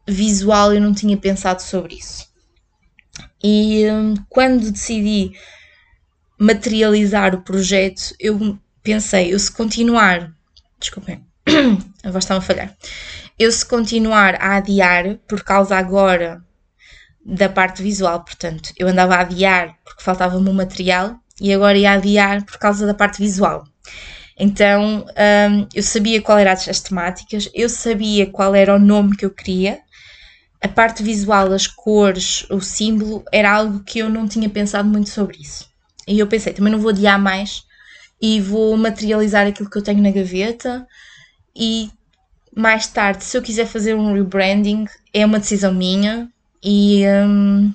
visual 0.09 0.73
eu 0.73 0.81
não 0.81 0.95
tinha 0.95 1.17
pensado 1.17 1.61
sobre 1.61 1.97
isso. 1.97 2.32
E 3.43 3.91
hum, 3.91 4.15
quando 4.29 4.71
decidi 4.71 5.33
materializar 6.39 7.35
o 7.35 7.43
projeto, 7.43 8.15
eu 8.19 8.59
pensei, 8.83 9.33
eu 9.33 9.39
se 9.39 9.51
continuar, 9.51 10.33
desculpem, 10.79 11.25
a 12.05 12.11
voz 12.11 12.25
está 12.25 12.37
a 12.37 12.41
falhar, 12.41 12.77
eu 13.39 13.51
se 13.51 13.65
continuar 13.65 14.35
a 14.37 14.57
adiar 14.57 15.19
por 15.27 15.43
causa 15.43 15.77
agora 15.77 16.43
da 17.25 17.49
parte 17.49 17.83
visual, 17.83 18.25
portanto, 18.25 18.73
eu 18.77 18.89
andava 18.89 19.15
a 19.15 19.21
adiar 19.21 19.77
porque 19.85 20.03
faltava-me 20.03 20.49
o 20.49 20.55
material 20.55 21.17
e 21.41 21.53
agora 21.53 21.79
ia 21.79 21.93
adiar 21.93 22.45
por 22.45 22.59
causa 22.59 22.87
da 22.87 22.95
parte 22.95 23.19
visual. 23.19 23.65
Então 24.39 25.05
um, 25.07 25.69
eu 25.75 25.83
sabia 25.83 26.21
qual 26.21 26.39
eram 26.39 26.53
as 26.53 26.81
temáticas, 26.81 27.49
eu 27.55 27.69
sabia 27.69 28.27
qual 28.27 28.55
era 28.55 28.75
o 28.75 28.79
nome 28.79 29.17
que 29.17 29.25
eu 29.25 29.31
queria, 29.31 29.81
a 30.63 30.69
parte 30.69 31.03
visual, 31.03 31.53
as 31.53 31.67
cores, 31.67 32.47
o 32.49 32.61
símbolo, 32.61 33.25
era 33.33 33.51
algo 33.51 33.83
que 33.83 33.99
eu 33.99 34.09
não 34.09 34.29
tinha 34.29 34.49
pensado 34.49 34.89
muito 34.89 35.11
sobre 35.11 35.39
isso. 35.39 35.69
E 36.07 36.19
eu 36.19 36.27
pensei, 36.27 36.53
também 36.53 36.73
não 36.73 36.79
vou 36.79 36.91
adiar 36.91 37.19
mais 37.19 37.65
e 38.21 38.41
vou 38.41 38.77
materializar 38.77 39.47
aquilo 39.47 39.69
que 39.69 39.77
eu 39.77 39.83
tenho 39.83 40.01
na 40.01 40.13
gaveta 40.13 40.87
e 41.55 41.91
mais 42.55 42.87
tarde, 42.87 43.25
se 43.25 43.37
eu 43.37 43.43
quiser 43.43 43.67
fazer 43.67 43.95
um 43.95 44.13
rebranding, 44.13 44.87
é 45.13 45.27
uma 45.27 45.41
decisão 45.41 45.75
minha 45.75 46.31
e, 46.63 47.03
um, 47.27 47.73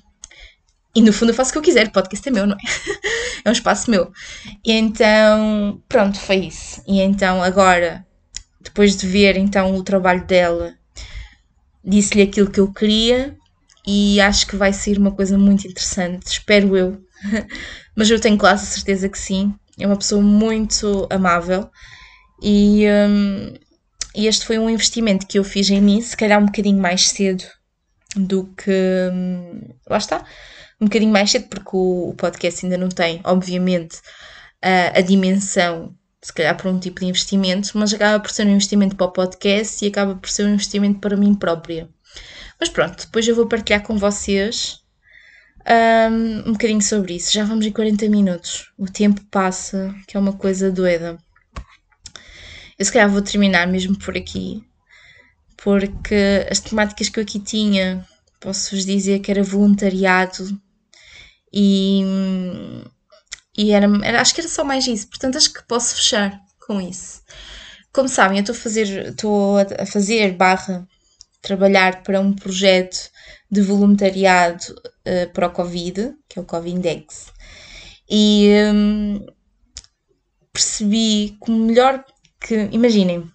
e 0.96 1.02
no 1.02 1.12
fundo 1.12 1.32
eu 1.32 1.36
faço 1.36 1.50
o 1.50 1.54
que 1.54 1.60
eu 1.60 1.64
quiser, 1.64 1.88
o 1.88 1.92
podcast 1.92 2.28
é 2.28 2.32
meu, 2.32 2.48
não 2.48 2.56
é? 2.56 2.60
é 3.44 3.50
um 3.50 3.52
espaço 3.52 3.92
meu. 3.92 4.12
E 4.64 4.72
então, 4.72 5.82
pronto, 5.90 6.18
foi 6.20 6.38
isso. 6.38 6.82
E 6.88 7.02
então 7.02 7.44
agora, 7.44 8.06
depois 8.62 8.96
de 8.96 9.08
ver 9.08 9.36
então 9.36 9.76
o 9.76 9.84
trabalho 9.84 10.26
dela 10.26 10.74
disse-lhe 11.84 12.24
aquilo 12.24 12.50
que 12.50 12.60
eu 12.60 12.72
queria 12.72 13.36
e 13.86 14.20
acho 14.20 14.48
que 14.48 14.56
vai 14.56 14.74
ser 14.74 14.98
uma 14.98 15.12
coisa 15.12 15.38
muito 15.38 15.68
interessante, 15.68 16.28
espero 16.28 16.76
eu. 16.76 17.02
Mas 17.96 18.10
eu 18.10 18.20
tenho 18.20 18.38
quase 18.38 18.66
certeza 18.66 19.10
que 19.10 19.18
sim. 19.18 19.54
É 19.80 19.88
uma 19.88 19.98
pessoa 19.98 20.22
muito 20.22 21.08
amável 21.10 21.70
e, 22.42 22.86
um, 22.88 23.54
e 24.16 24.28
este 24.28 24.46
foi 24.46 24.58
um 24.60 24.70
investimento 24.70 25.26
que 25.26 25.40
eu 25.40 25.44
fiz 25.44 25.70
em 25.70 25.82
mim, 25.82 26.02
se 26.02 26.16
calhar 26.16 26.42
um 26.42 26.46
bocadinho 26.46 26.80
mais 26.80 27.10
cedo 27.10 27.44
do 28.16 28.46
que. 28.56 28.72
Um, 29.12 29.62
lá 29.90 29.98
está, 29.98 30.26
um 30.80 30.86
bocadinho 30.86 31.12
mais 31.12 31.32
cedo, 31.32 31.48
porque 31.48 31.70
o, 31.74 32.10
o 32.10 32.16
podcast 32.16 32.66
ainda 32.66 32.78
não 32.78 32.90
tem, 32.90 33.22
obviamente, 33.24 34.00
a, 34.62 35.00
a 35.00 35.02
dimensão 35.02 35.96
se 36.22 36.34
calhar 36.34 36.56
por 36.58 36.68
um 36.68 36.80
tipo 36.80 37.00
de 37.00 37.06
investimento, 37.06 37.78
mas 37.78 37.94
acaba 37.94 38.20
por 38.20 38.32
ser 38.32 38.46
um 38.48 38.52
investimento 38.52 38.96
para 38.96 39.06
o 39.06 39.12
podcast 39.12 39.84
e 39.84 39.90
acaba 39.90 40.16
por 40.16 40.30
ser 40.30 40.46
um 40.46 40.54
investimento 40.54 41.00
para 41.00 41.16
mim 41.16 41.36
própria. 41.36 41.90
Mas 42.60 42.70
pronto, 42.70 43.06
depois 43.06 43.28
eu 43.28 43.36
vou 43.36 43.48
partilhar 43.48 43.84
com 43.84 43.98
vocês 43.98 44.82
um, 46.10 46.50
um 46.50 46.54
bocadinho 46.54 46.82
sobre 46.82 47.16
isso. 47.16 47.32
Já 47.32 47.44
vamos 47.44 47.66
em 47.66 47.72
40 47.72 48.10
minutos. 48.10 48.72
O 48.78 48.86
tempo 48.86 49.22
passa, 49.30 49.94
que 50.08 50.18
é 50.18 50.20
uma 50.20 50.34
coisa 50.34 50.72
doida. 50.72 51.18
Eu 52.78 52.86
se 52.86 52.92
calhar 52.92 53.10
vou 53.10 53.22
terminar 53.22 53.68
mesmo 53.68 53.98
por 53.98 54.16
aqui, 54.16 54.64
porque 55.58 56.48
as 56.50 56.60
temáticas 56.60 57.10
que 57.10 57.20
eu 57.20 57.24
aqui 57.24 57.40
tinha, 57.40 58.06
posso-vos 58.40 58.86
dizer 58.86 59.20
que 59.20 59.32
era 59.32 59.44
voluntariado 59.44 60.60
e 61.52 62.04
e 63.58 63.72
era, 63.72 63.88
era, 64.04 64.22
acho 64.22 64.36
que 64.36 64.42
era 64.42 64.50
só 64.50 64.64
mais 64.64 64.86
isso. 64.86 65.10
Portanto, 65.10 65.38
acho 65.38 65.52
que 65.52 65.66
posso 65.68 65.96
fechar 65.96 66.40
com 66.66 66.80
isso. 66.80 67.22
Como 67.92 68.08
sabem, 68.08 68.38
eu 68.38 68.42
estou 68.42 68.56
a 68.56 68.60
fazer, 68.60 69.08
estou 69.08 69.58
a 69.58 69.86
fazer 69.86 70.34
barra 70.34 70.88
trabalhar 71.42 72.04
para 72.04 72.20
um 72.20 72.34
projeto 72.34 73.10
de 73.50 73.62
voluntariado 73.62 74.64
uh, 75.08 75.34
para 75.34 75.48
o 75.48 75.52
Covid, 75.52 76.14
que 76.30 76.38
é 76.38 76.42
o 76.42 76.46
Covindex. 76.46 77.32
E 78.10 78.50
um, 78.74 79.26
percebi 80.54 81.38
que 81.44 81.52
melhor 81.52 82.04
que. 82.40 82.70
Imaginem, 82.72 83.30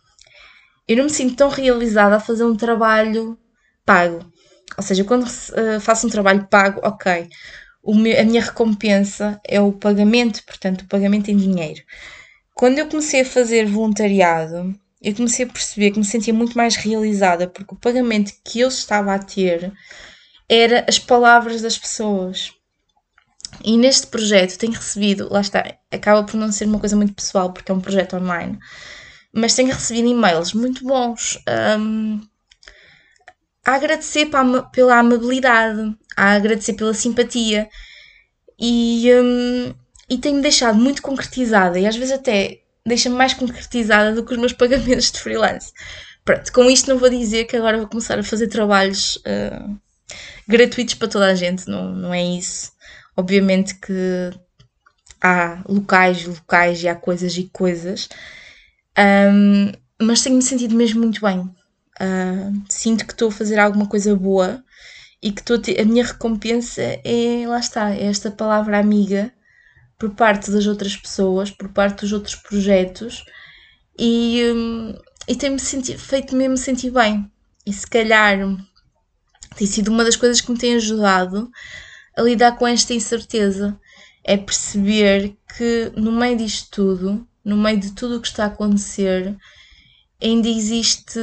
eu 0.86 0.96
não 0.96 1.04
me 1.04 1.10
sinto 1.10 1.36
tão 1.36 1.48
realizada 1.48 2.16
a 2.16 2.20
fazer 2.20 2.44
um 2.44 2.56
trabalho 2.56 3.38
pago. 3.84 4.30
Ou 4.76 4.82
seja, 4.82 5.04
quando 5.04 5.24
uh, 5.24 5.80
faço 5.80 6.06
um 6.06 6.10
trabalho 6.10 6.46
pago, 6.48 6.80
ok, 6.82 7.28
meu, 7.84 8.18
a 8.20 8.24
minha 8.24 8.40
recompensa 8.40 9.40
é 9.44 9.60
o 9.60 9.72
pagamento, 9.72 10.44
portanto, 10.44 10.82
o 10.82 10.88
pagamento 10.88 11.30
em 11.30 11.36
dinheiro. 11.36 11.82
Quando 12.54 12.78
eu 12.78 12.86
comecei 12.86 13.22
a 13.22 13.24
fazer 13.24 13.66
voluntariado, 13.66 14.78
eu 15.02 15.14
comecei 15.14 15.44
a 15.44 15.48
perceber 15.48 15.90
que 15.90 15.98
me 15.98 16.04
sentia 16.04 16.32
muito 16.32 16.56
mais 16.56 16.76
realizada, 16.76 17.48
porque 17.48 17.74
o 17.74 17.78
pagamento 17.78 18.32
que 18.44 18.60
eu 18.60 18.68
estava 18.68 19.14
a 19.14 19.18
ter 19.18 19.72
era 20.48 20.84
as 20.88 20.98
palavras 20.98 21.60
das 21.60 21.76
pessoas. 21.76 22.52
E 23.64 23.76
neste 23.76 24.06
projeto 24.06 24.58
tenho 24.58 24.72
recebido, 24.72 25.28
lá 25.30 25.40
está, 25.40 25.76
acaba 25.90 26.24
por 26.24 26.36
não 26.36 26.52
ser 26.52 26.66
uma 26.66 26.78
coisa 26.78 26.96
muito 26.96 27.14
pessoal, 27.14 27.52
porque 27.52 27.70
é 27.70 27.74
um 27.74 27.80
projeto 27.80 28.16
online, 28.16 28.58
mas 29.32 29.54
tenho 29.54 29.72
recebido 29.72 30.08
e-mails 30.08 30.52
muito 30.52 30.84
bons 30.84 31.38
um, 31.78 32.20
a 33.64 33.74
agradecer 33.74 34.28
pela 34.72 34.98
amabilidade, 34.98 35.96
a 36.16 36.32
agradecer 36.32 36.74
pela 36.74 36.94
simpatia 36.94 37.68
e, 38.58 39.10
um, 39.14 39.74
e 40.08 40.18
tem-me 40.18 40.42
deixado 40.42 40.78
muito 40.78 41.02
concretizada 41.02 41.78
e 41.78 41.86
às 41.86 41.96
vezes 41.96 42.12
até 42.12 42.60
deixa-me 42.86 43.16
mais 43.16 43.34
concretizada 43.34 44.14
do 44.14 44.24
que 44.24 44.32
os 44.32 44.38
meus 44.38 44.52
pagamentos 44.54 45.10
de 45.10 45.20
freelance. 45.20 45.72
Pronto, 46.24 46.52
com 46.52 46.70
isto 46.70 46.88
não 46.88 46.98
vou 46.98 47.10
dizer 47.10 47.44
que 47.44 47.56
agora 47.56 47.78
vou 47.78 47.88
começar 47.88 48.18
a 48.18 48.22
fazer 48.22 48.46
trabalhos 48.46 49.16
uh, 49.16 49.76
gratuitos 50.46 50.94
para 50.94 51.08
toda 51.08 51.26
a 51.26 51.34
gente, 51.34 51.68
não, 51.68 51.92
não 51.92 52.14
é 52.14 52.22
isso. 52.22 52.70
Obviamente 53.16 53.74
que 53.74 54.30
há 55.20 55.62
locais, 55.68 56.24
locais 56.24 56.82
e 56.82 56.88
há 56.88 56.94
coisas 56.94 57.36
e 57.36 57.44
coisas, 57.52 58.08
um, 59.32 59.72
mas 60.00 60.22
tenho-me 60.22 60.42
sentido 60.42 60.74
mesmo 60.74 61.00
muito 61.00 61.20
bem. 61.20 61.40
Uh, 62.00 62.62
sinto 62.68 63.06
que 63.06 63.12
estou 63.12 63.28
a 63.28 63.32
fazer 63.32 63.58
alguma 63.58 63.86
coisa 63.86 64.14
boa 64.16 64.62
e 65.22 65.30
que 65.30 65.42
tô, 65.42 65.54
a 65.54 65.84
minha 65.84 66.04
recompensa 66.04 66.82
é, 66.82 67.44
lá 67.46 67.60
está, 67.60 67.94
é 67.94 68.06
esta 68.06 68.30
palavra 68.30 68.78
amiga 68.78 69.32
por 69.98 70.10
parte 70.10 70.50
das 70.50 70.66
outras 70.66 70.96
pessoas, 70.96 71.50
por 71.50 71.68
parte 71.68 72.00
dos 72.00 72.12
outros 72.12 72.34
projetos 72.34 73.24
e, 73.96 74.42
hum, 74.52 74.94
e 75.28 75.36
tem-me 75.36 75.58
feito 75.60 76.34
mesmo 76.34 76.56
sentir 76.56 76.90
bem. 76.90 77.30
E 77.64 77.72
se 77.72 77.86
calhar 77.86 78.38
tem 79.56 79.66
sido 79.66 79.88
uma 79.88 80.04
das 80.04 80.16
coisas 80.16 80.40
que 80.40 80.50
me 80.50 80.58
tem 80.58 80.74
ajudado 80.74 81.50
a 82.16 82.22
lidar 82.22 82.56
com 82.56 82.66
esta 82.66 82.92
incerteza. 82.92 83.78
é 84.24 84.36
perceber 84.36 85.36
que 85.56 85.92
no 85.96 86.12
meio 86.12 86.36
disto 86.36 86.68
tudo, 86.70 87.26
no 87.44 87.56
meio 87.56 87.78
de 87.78 87.92
tudo 87.92 88.16
o 88.16 88.20
que 88.20 88.28
está 88.28 88.44
a 88.44 88.46
acontecer, 88.48 89.36
ainda 90.22 90.48
existe 90.48 91.20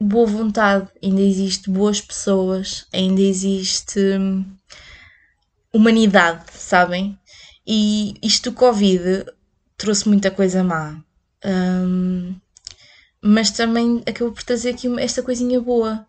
boa 0.00 0.26
vontade, 0.26 0.88
ainda 1.02 1.20
existe 1.20 1.68
boas 1.70 2.00
pessoas, 2.00 2.86
ainda 2.92 3.20
existe 3.20 4.00
hum, 4.00 4.44
humanidade, 5.72 6.44
sabem? 6.52 7.18
E 7.66 8.14
isto 8.22 8.50
do 8.50 8.56
Covid 8.56 9.26
trouxe 9.76 10.08
muita 10.08 10.30
coisa 10.30 10.64
má. 10.64 10.98
Um, 11.44 12.34
mas 13.22 13.50
também 13.50 14.02
acabou 14.06 14.32
por 14.32 14.42
trazer 14.42 14.70
aqui 14.70 14.88
esta 14.98 15.22
coisinha 15.22 15.60
boa, 15.60 16.06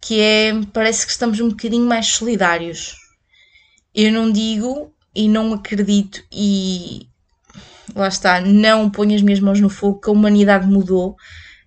que 0.00 0.20
é, 0.20 0.52
parece 0.72 1.04
que 1.04 1.12
estamos 1.12 1.38
um 1.40 1.50
bocadinho 1.50 1.86
mais 1.86 2.08
solidários. 2.08 2.96
Eu 3.94 4.10
não 4.10 4.32
digo 4.32 4.92
e 5.14 5.28
não 5.28 5.52
acredito 5.52 6.24
e 6.32 7.06
lá 7.94 8.08
está, 8.08 8.40
não 8.40 8.90
ponho 8.90 9.14
as 9.14 9.22
minhas 9.22 9.40
mãos 9.40 9.60
no 9.60 9.68
fogo 9.68 10.00
que 10.00 10.08
a 10.08 10.12
humanidade 10.12 10.66
mudou. 10.66 11.16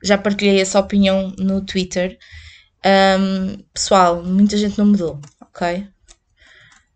Já 0.04 0.18
partilhei 0.18 0.62
essa 0.62 0.80
opinião 0.80 1.34
no 1.38 1.62
Twitter. 1.62 2.18
Um, 2.86 3.64
pessoal, 3.74 4.24
muita 4.24 4.56
gente 4.58 4.78
não 4.78 4.86
mudou, 4.86 5.20
ok? 5.41 5.88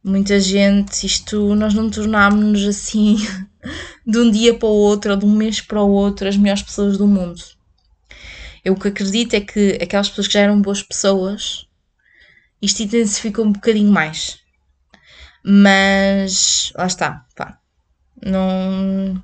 Muita 0.03 0.39
gente, 0.39 1.05
isto 1.05 1.53
nós 1.55 1.73
não 1.73 1.89
tornámos-nos 1.89 2.65
assim 2.65 3.17
de 4.05 4.17
um 4.17 4.31
dia 4.31 4.57
para 4.57 4.67
o 4.67 4.71
outro 4.71 5.11
ou 5.11 5.17
de 5.17 5.25
um 5.25 5.35
mês 5.35 5.61
para 5.61 5.81
o 5.81 5.89
outro 5.89 6.27
as 6.27 6.37
melhores 6.37 6.63
pessoas 6.63 6.97
do 6.97 7.07
mundo. 7.07 7.41
Eu 8.63 8.73
o 8.73 8.79
que 8.79 8.87
acredito 8.87 9.35
é 9.35 9.41
que 9.41 9.77
aquelas 9.81 10.09
pessoas 10.09 10.27
que 10.27 10.33
já 10.33 10.41
eram 10.41 10.61
boas 10.61 10.83
pessoas, 10.83 11.67
isto 12.61 12.83
intensificou 12.83 13.45
um 13.45 13.51
bocadinho 13.51 13.91
mais. 13.91 14.39
Mas 15.43 16.71
lá 16.75 16.85
está, 16.85 17.25
pá. 17.35 17.59
Não, 18.23 19.21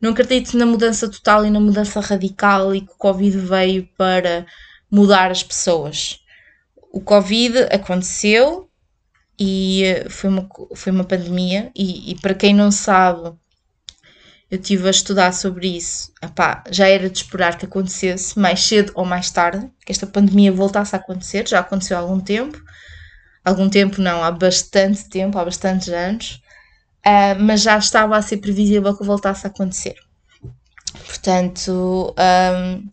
não 0.00 0.10
acredito 0.10 0.56
na 0.56 0.66
mudança 0.66 1.08
total 1.10 1.44
e 1.44 1.50
na 1.50 1.60
mudança 1.60 2.00
radical 2.00 2.74
e 2.74 2.80
que 2.80 2.92
o 2.92 2.96
Covid 2.98 3.36
veio 3.38 3.88
para 3.96 4.46
mudar 4.90 5.30
as 5.30 5.42
pessoas. 5.42 6.20
O 6.92 7.00
Covid 7.00 7.58
aconteceu 7.70 8.68
e 9.38 9.84
foi 10.08 10.30
uma, 10.30 10.48
foi 10.74 10.92
uma 10.92 11.04
pandemia, 11.04 11.70
e, 11.74 12.10
e 12.10 12.14
para 12.16 12.34
quem 12.34 12.52
não 12.52 12.72
sabe, 12.72 13.32
eu 14.50 14.58
estive 14.58 14.88
a 14.88 14.90
estudar 14.90 15.32
sobre 15.32 15.76
isso. 15.76 16.12
Epá, 16.22 16.64
já 16.70 16.88
era 16.88 17.08
de 17.08 17.18
esperar 17.18 17.56
que 17.56 17.66
acontecesse 17.66 18.38
mais 18.38 18.60
cedo 18.60 18.92
ou 18.94 19.04
mais 19.04 19.30
tarde, 19.30 19.70
que 19.84 19.92
esta 19.92 20.06
pandemia 20.06 20.50
voltasse 20.50 20.96
a 20.96 20.98
acontecer, 20.98 21.46
já 21.46 21.60
aconteceu 21.60 21.96
há 21.96 22.00
algum 22.00 22.18
tempo. 22.18 22.60
Algum 23.44 23.68
tempo 23.68 24.00
não, 24.00 24.22
há 24.22 24.30
bastante 24.30 25.08
tempo, 25.08 25.38
há 25.38 25.44
bastantes 25.44 25.88
anos, 25.88 26.42
uh, 27.08 27.40
mas 27.42 27.62
já 27.62 27.78
estava 27.78 28.16
a 28.16 28.22
ser 28.22 28.38
previsível 28.38 28.96
que 28.96 29.04
voltasse 29.04 29.46
a 29.46 29.50
acontecer. 29.50 29.96
Portanto, 31.06 32.14
um, 32.18 32.88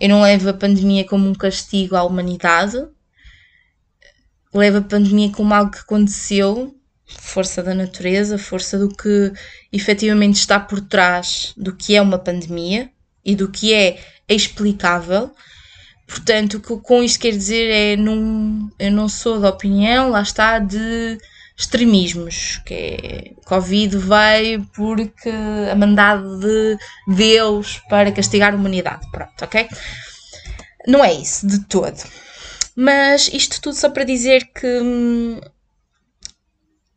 eu 0.00 0.08
não 0.08 0.22
levo 0.22 0.50
a 0.50 0.54
pandemia 0.54 1.04
como 1.04 1.28
um 1.28 1.34
castigo 1.34 1.96
à 1.96 2.02
humanidade, 2.02 2.76
levo 4.54 4.78
a 4.78 4.82
pandemia 4.82 5.32
como 5.32 5.54
algo 5.54 5.72
que 5.72 5.78
aconteceu 5.78 6.74
força 7.20 7.62
da 7.62 7.74
natureza, 7.74 8.38
força 8.38 8.78
do 8.78 8.88
que 8.88 9.32
efetivamente 9.72 10.36
está 10.36 10.58
por 10.58 10.80
trás 10.80 11.52
do 11.56 11.74
que 11.74 11.94
é 11.94 12.00
uma 12.00 12.18
pandemia 12.18 12.90
e 13.24 13.34
do 13.34 13.50
que 13.50 13.74
é 13.74 13.98
explicável. 14.28 15.30
Portanto, 16.06 16.54
o 16.54 16.60
que 16.60 16.76
com 16.78 17.02
isto 17.02 17.20
quer 17.20 17.32
dizer 17.32 17.70
é 17.70 17.96
não, 17.96 18.70
eu 18.78 18.90
não 18.90 19.08
sou 19.08 19.40
da 19.40 19.50
opinião, 19.50 20.10
lá 20.10 20.22
está, 20.22 20.58
de 20.58 21.18
extremismos, 21.62 22.60
que 22.66 22.74
é 22.74 23.32
Covid 23.44 23.96
veio 23.96 24.64
porque 24.74 25.30
a 25.70 25.74
mandado 25.74 26.38
de 26.38 26.76
Deus 27.08 27.80
para 27.88 28.12
castigar 28.12 28.52
a 28.52 28.56
humanidade. 28.56 29.08
Pronto, 29.10 29.42
ok? 29.42 29.68
Não 30.86 31.04
é 31.04 31.12
isso 31.12 31.46
de 31.46 31.60
todo. 31.66 32.02
Mas 32.74 33.28
isto 33.32 33.60
tudo 33.60 33.76
só 33.76 33.90
para 33.90 34.04
dizer 34.04 34.50
que 34.52 34.66
hum, 34.66 35.40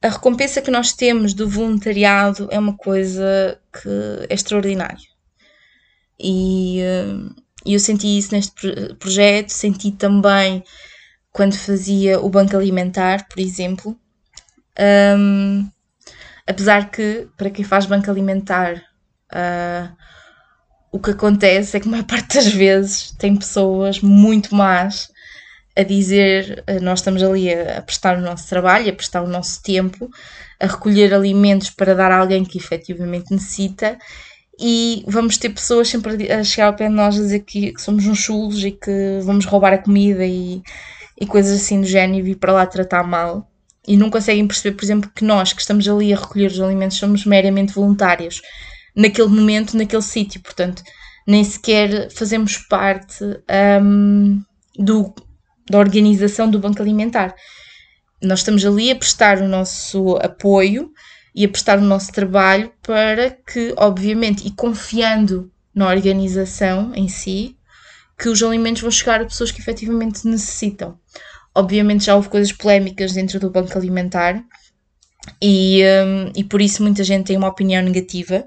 a 0.02 0.10
recompensa 0.10 0.62
que 0.62 0.72
nós 0.72 0.94
temos 0.94 1.34
do 1.34 1.48
voluntariado 1.48 2.48
é 2.52 2.58
uma 2.58 2.76
coisa 2.76 3.60
que 3.72 3.90
é 4.30 4.34
extraordinária. 4.34 4.98
E 6.20 6.80
uh, 6.82 7.36
eu 7.66 7.80
senti 7.80 8.18
isso 8.18 8.34
neste 8.34 8.96
projeto, 8.96 9.50
senti 9.50 9.92
também 9.92 10.64
quando 11.32 11.58
fazia 11.58 12.20
o 12.22 12.30
banco 12.30 12.56
alimentar, 12.56 13.28
por 13.28 13.40
exemplo. 13.40 14.00
Um, 14.80 15.70
apesar 16.48 16.90
que, 16.90 17.28
para 17.38 17.50
quem 17.50 17.64
faz 17.64 17.86
banco 17.86 18.10
alimentar, 18.10 18.76
uh, 19.32 19.96
o 20.92 21.00
que 21.00 21.12
acontece 21.12 21.76
é 21.76 21.80
que 21.80 21.88
a 21.88 21.92
maior 21.92 22.04
parte 22.08 22.36
das 22.36 22.48
vezes 22.48 23.12
tem 23.12 23.36
pessoas 23.36 24.02
muito 24.02 24.56
más 24.56 25.10
a 25.78 25.84
dizer, 25.84 26.64
eh, 26.68 26.80
nós 26.80 27.00
estamos 27.00 27.22
ali 27.22 27.54
a, 27.54 27.82
prestar 27.82 28.18
o 28.18 28.22
nosso 28.22 28.48
trabalho, 28.48 28.90
a 28.90 28.94
prestar 28.94 29.22
o 29.22 29.28
nosso 29.28 29.62
tempo, 29.62 30.10
a 30.58 30.68
recolher 30.68 31.14
alimentos 31.14 31.70
para 31.70 31.94
dar 31.94 32.12
a 32.14 32.20
alguém 32.20 32.46
que 32.46 32.58
efetivamente 32.58 33.30
necessita 33.30 33.98
e 34.58 35.04
vamos 35.06 35.38
ter 35.38 35.50
pessoas 35.50 35.90
sempre 35.90 36.32
a 36.32 36.44
chegar 36.46 36.68
ao 36.68 36.76
pé 36.76 36.88
de 36.88 36.94
nós 36.94 37.18
a 37.18 37.22
dizer 37.22 37.42
que, 37.42 37.74
somos 37.78 38.08
uns 38.08 38.20
chulos 38.20 38.64
e 38.64 38.72
que 38.72 39.20
vamos 39.24 39.44
roubar 39.44 39.74
a 39.74 39.78
comida 39.78 40.26
e, 40.26 40.62
e 41.20 41.26
coisas 41.26 41.62
assim 41.62 41.82
do 41.82 41.88
género 41.88 42.20
e 42.20 42.22
vir 42.22 42.36
para 42.36 42.54
lá 42.54 42.66
tratar 42.66 43.04
mal 43.04 43.46
e 43.88 43.96
não 43.98 44.10
conseguem 44.10 44.48
perceber, 44.48 44.76
por 44.76 44.84
exemplo, 44.84 45.12
que 45.14 45.24
nós 45.24 45.54
que 45.54 45.62
estamos 45.62 45.88
ali 45.88 46.14
a 46.14 46.20
recolher 46.20 46.52
os 46.52 46.60
alimentos 46.60 46.98
somos 46.98 47.26
meramente 47.26 47.74
voluntários 47.74 48.42
naquele 48.96 49.28
momento, 49.28 49.78
naquele 49.78 50.02
sítio, 50.02 50.42
portanto 50.42 50.84
nem 51.28 51.44
sequer 51.44 52.12
fazemos 52.12 52.58
parte 52.58 53.24
um, 53.82 54.42
do, 54.78 55.14
da 55.70 55.80
organização 55.80 56.50
do 56.50 56.60
Banco 56.60 56.82
Alimentar. 56.82 57.34
Nós 58.22 58.40
estamos 58.40 58.64
ali 58.66 58.92
a 58.92 58.96
prestar 58.96 59.40
o 59.40 59.48
nosso 59.48 60.18
apoio 60.18 60.92
e 61.34 61.44
a 61.44 61.50
prestar 61.50 61.80
o 61.80 61.82
nosso 61.82 62.12
trabalho 62.12 62.72
para 62.82 63.32
que, 63.32 63.74
obviamente, 63.78 64.48
e 64.48 64.52
confiando 64.52 65.52
na 65.74 65.90
organização 65.90 66.94
em 66.96 67.10
si, 67.10 67.58
que 68.18 68.30
os 68.30 68.42
alimentos 68.42 68.82
vão 68.82 68.92
chegar 68.92 69.22
a 69.22 69.26
pessoas 69.26 69.52
que 69.52 69.60
efetivamente 69.60 70.26
necessitam. 70.26 70.98
Obviamente 71.56 72.06
já 72.06 72.16
houve 72.16 72.30
coisas 72.30 72.52
polémicas 72.52 73.14
dentro 73.14 73.40
do 73.40 73.50
Banco 73.50 73.78
Alimentar 73.78 74.44
e, 75.42 75.82
um, 76.06 76.32
e 76.36 76.44
por 76.44 76.62
isso 76.62 76.84
muita 76.84 77.04
gente 77.04 77.28
tem 77.28 77.38
uma 77.38 77.48
opinião 77.48 77.82
negativa, 77.82 78.46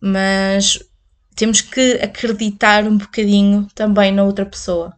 mas 0.00 0.78
temos 1.36 1.60
que 1.60 1.92
acreditar 2.02 2.84
um 2.84 2.96
bocadinho 2.96 3.66
também 3.74 4.12
na 4.12 4.24
outra 4.24 4.46
pessoa 4.46 4.94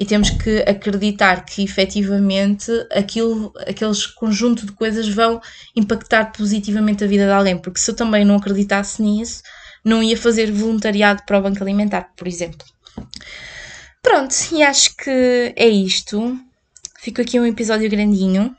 e 0.00 0.06
temos 0.06 0.30
que 0.30 0.60
acreditar 0.66 1.44
que 1.44 1.62
efetivamente 1.62 2.70
aquilo, 2.90 3.52
aqueles 3.66 4.06
conjunto 4.06 4.64
de 4.64 4.72
coisas 4.72 5.06
vão 5.06 5.40
impactar 5.76 6.32
positivamente 6.32 7.04
a 7.04 7.06
vida 7.06 7.26
de 7.26 7.32
alguém, 7.32 7.58
porque 7.58 7.78
se 7.78 7.90
eu 7.90 7.94
também 7.94 8.24
não 8.24 8.36
acreditasse 8.36 9.02
nisso, 9.02 9.42
não 9.84 10.02
ia 10.02 10.16
fazer 10.16 10.50
voluntariado 10.50 11.22
para 11.26 11.38
o 11.38 11.42
Banco 11.42 11.62
Alimentar, 11.62 12.12
por 12.16 12.26
exemplo. 12.26 12.66
Pronto, 14.02 14.34
e 14.52 14.62
acho 14.62 14.96
que 14.96 15.52
é 15.54 15.68
isto. 15.68 16.38
Fico 17.00 17.22
aqui 17.22 17.40
um 17.40 17.46
episódio 17.46 17.88
grandinho. 17.88 18.54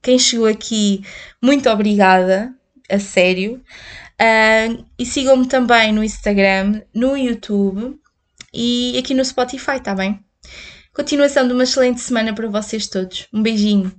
Quem 0.00 0.18
chegou 0.18 0.46
aqui, 0.46 1.04
muito 1.42 1.68
obrigada, 1.68 2.50
a 2.90 2.98
sério. 2.98 3.62
Uh, 4.18 4.82
e 4.98 5.04
sigam-me 5.04 5.46
também 5.46 5.92
no 5.92 6.02
Instagram, 6.02 6.80
no 6.94 7.14
YouTube 7.14 8.00
e 8.50 8.96
aqui 8.96 9.12
no 9.12 9.22
Spotify, 9.22 9.78
tá 9.78 9.94
bem? 9.94 10.24
Continuação 10.94 11.46
de 11.46 11.52
uma 11.52 11.64
excelente 11.64 12.00
semana 12.00 12.34
para 12.34 12.48
vocês 12.48 12.86
todos. 12.86 13.28
Um 13.30 13.42
beijinho. 13.42 13.92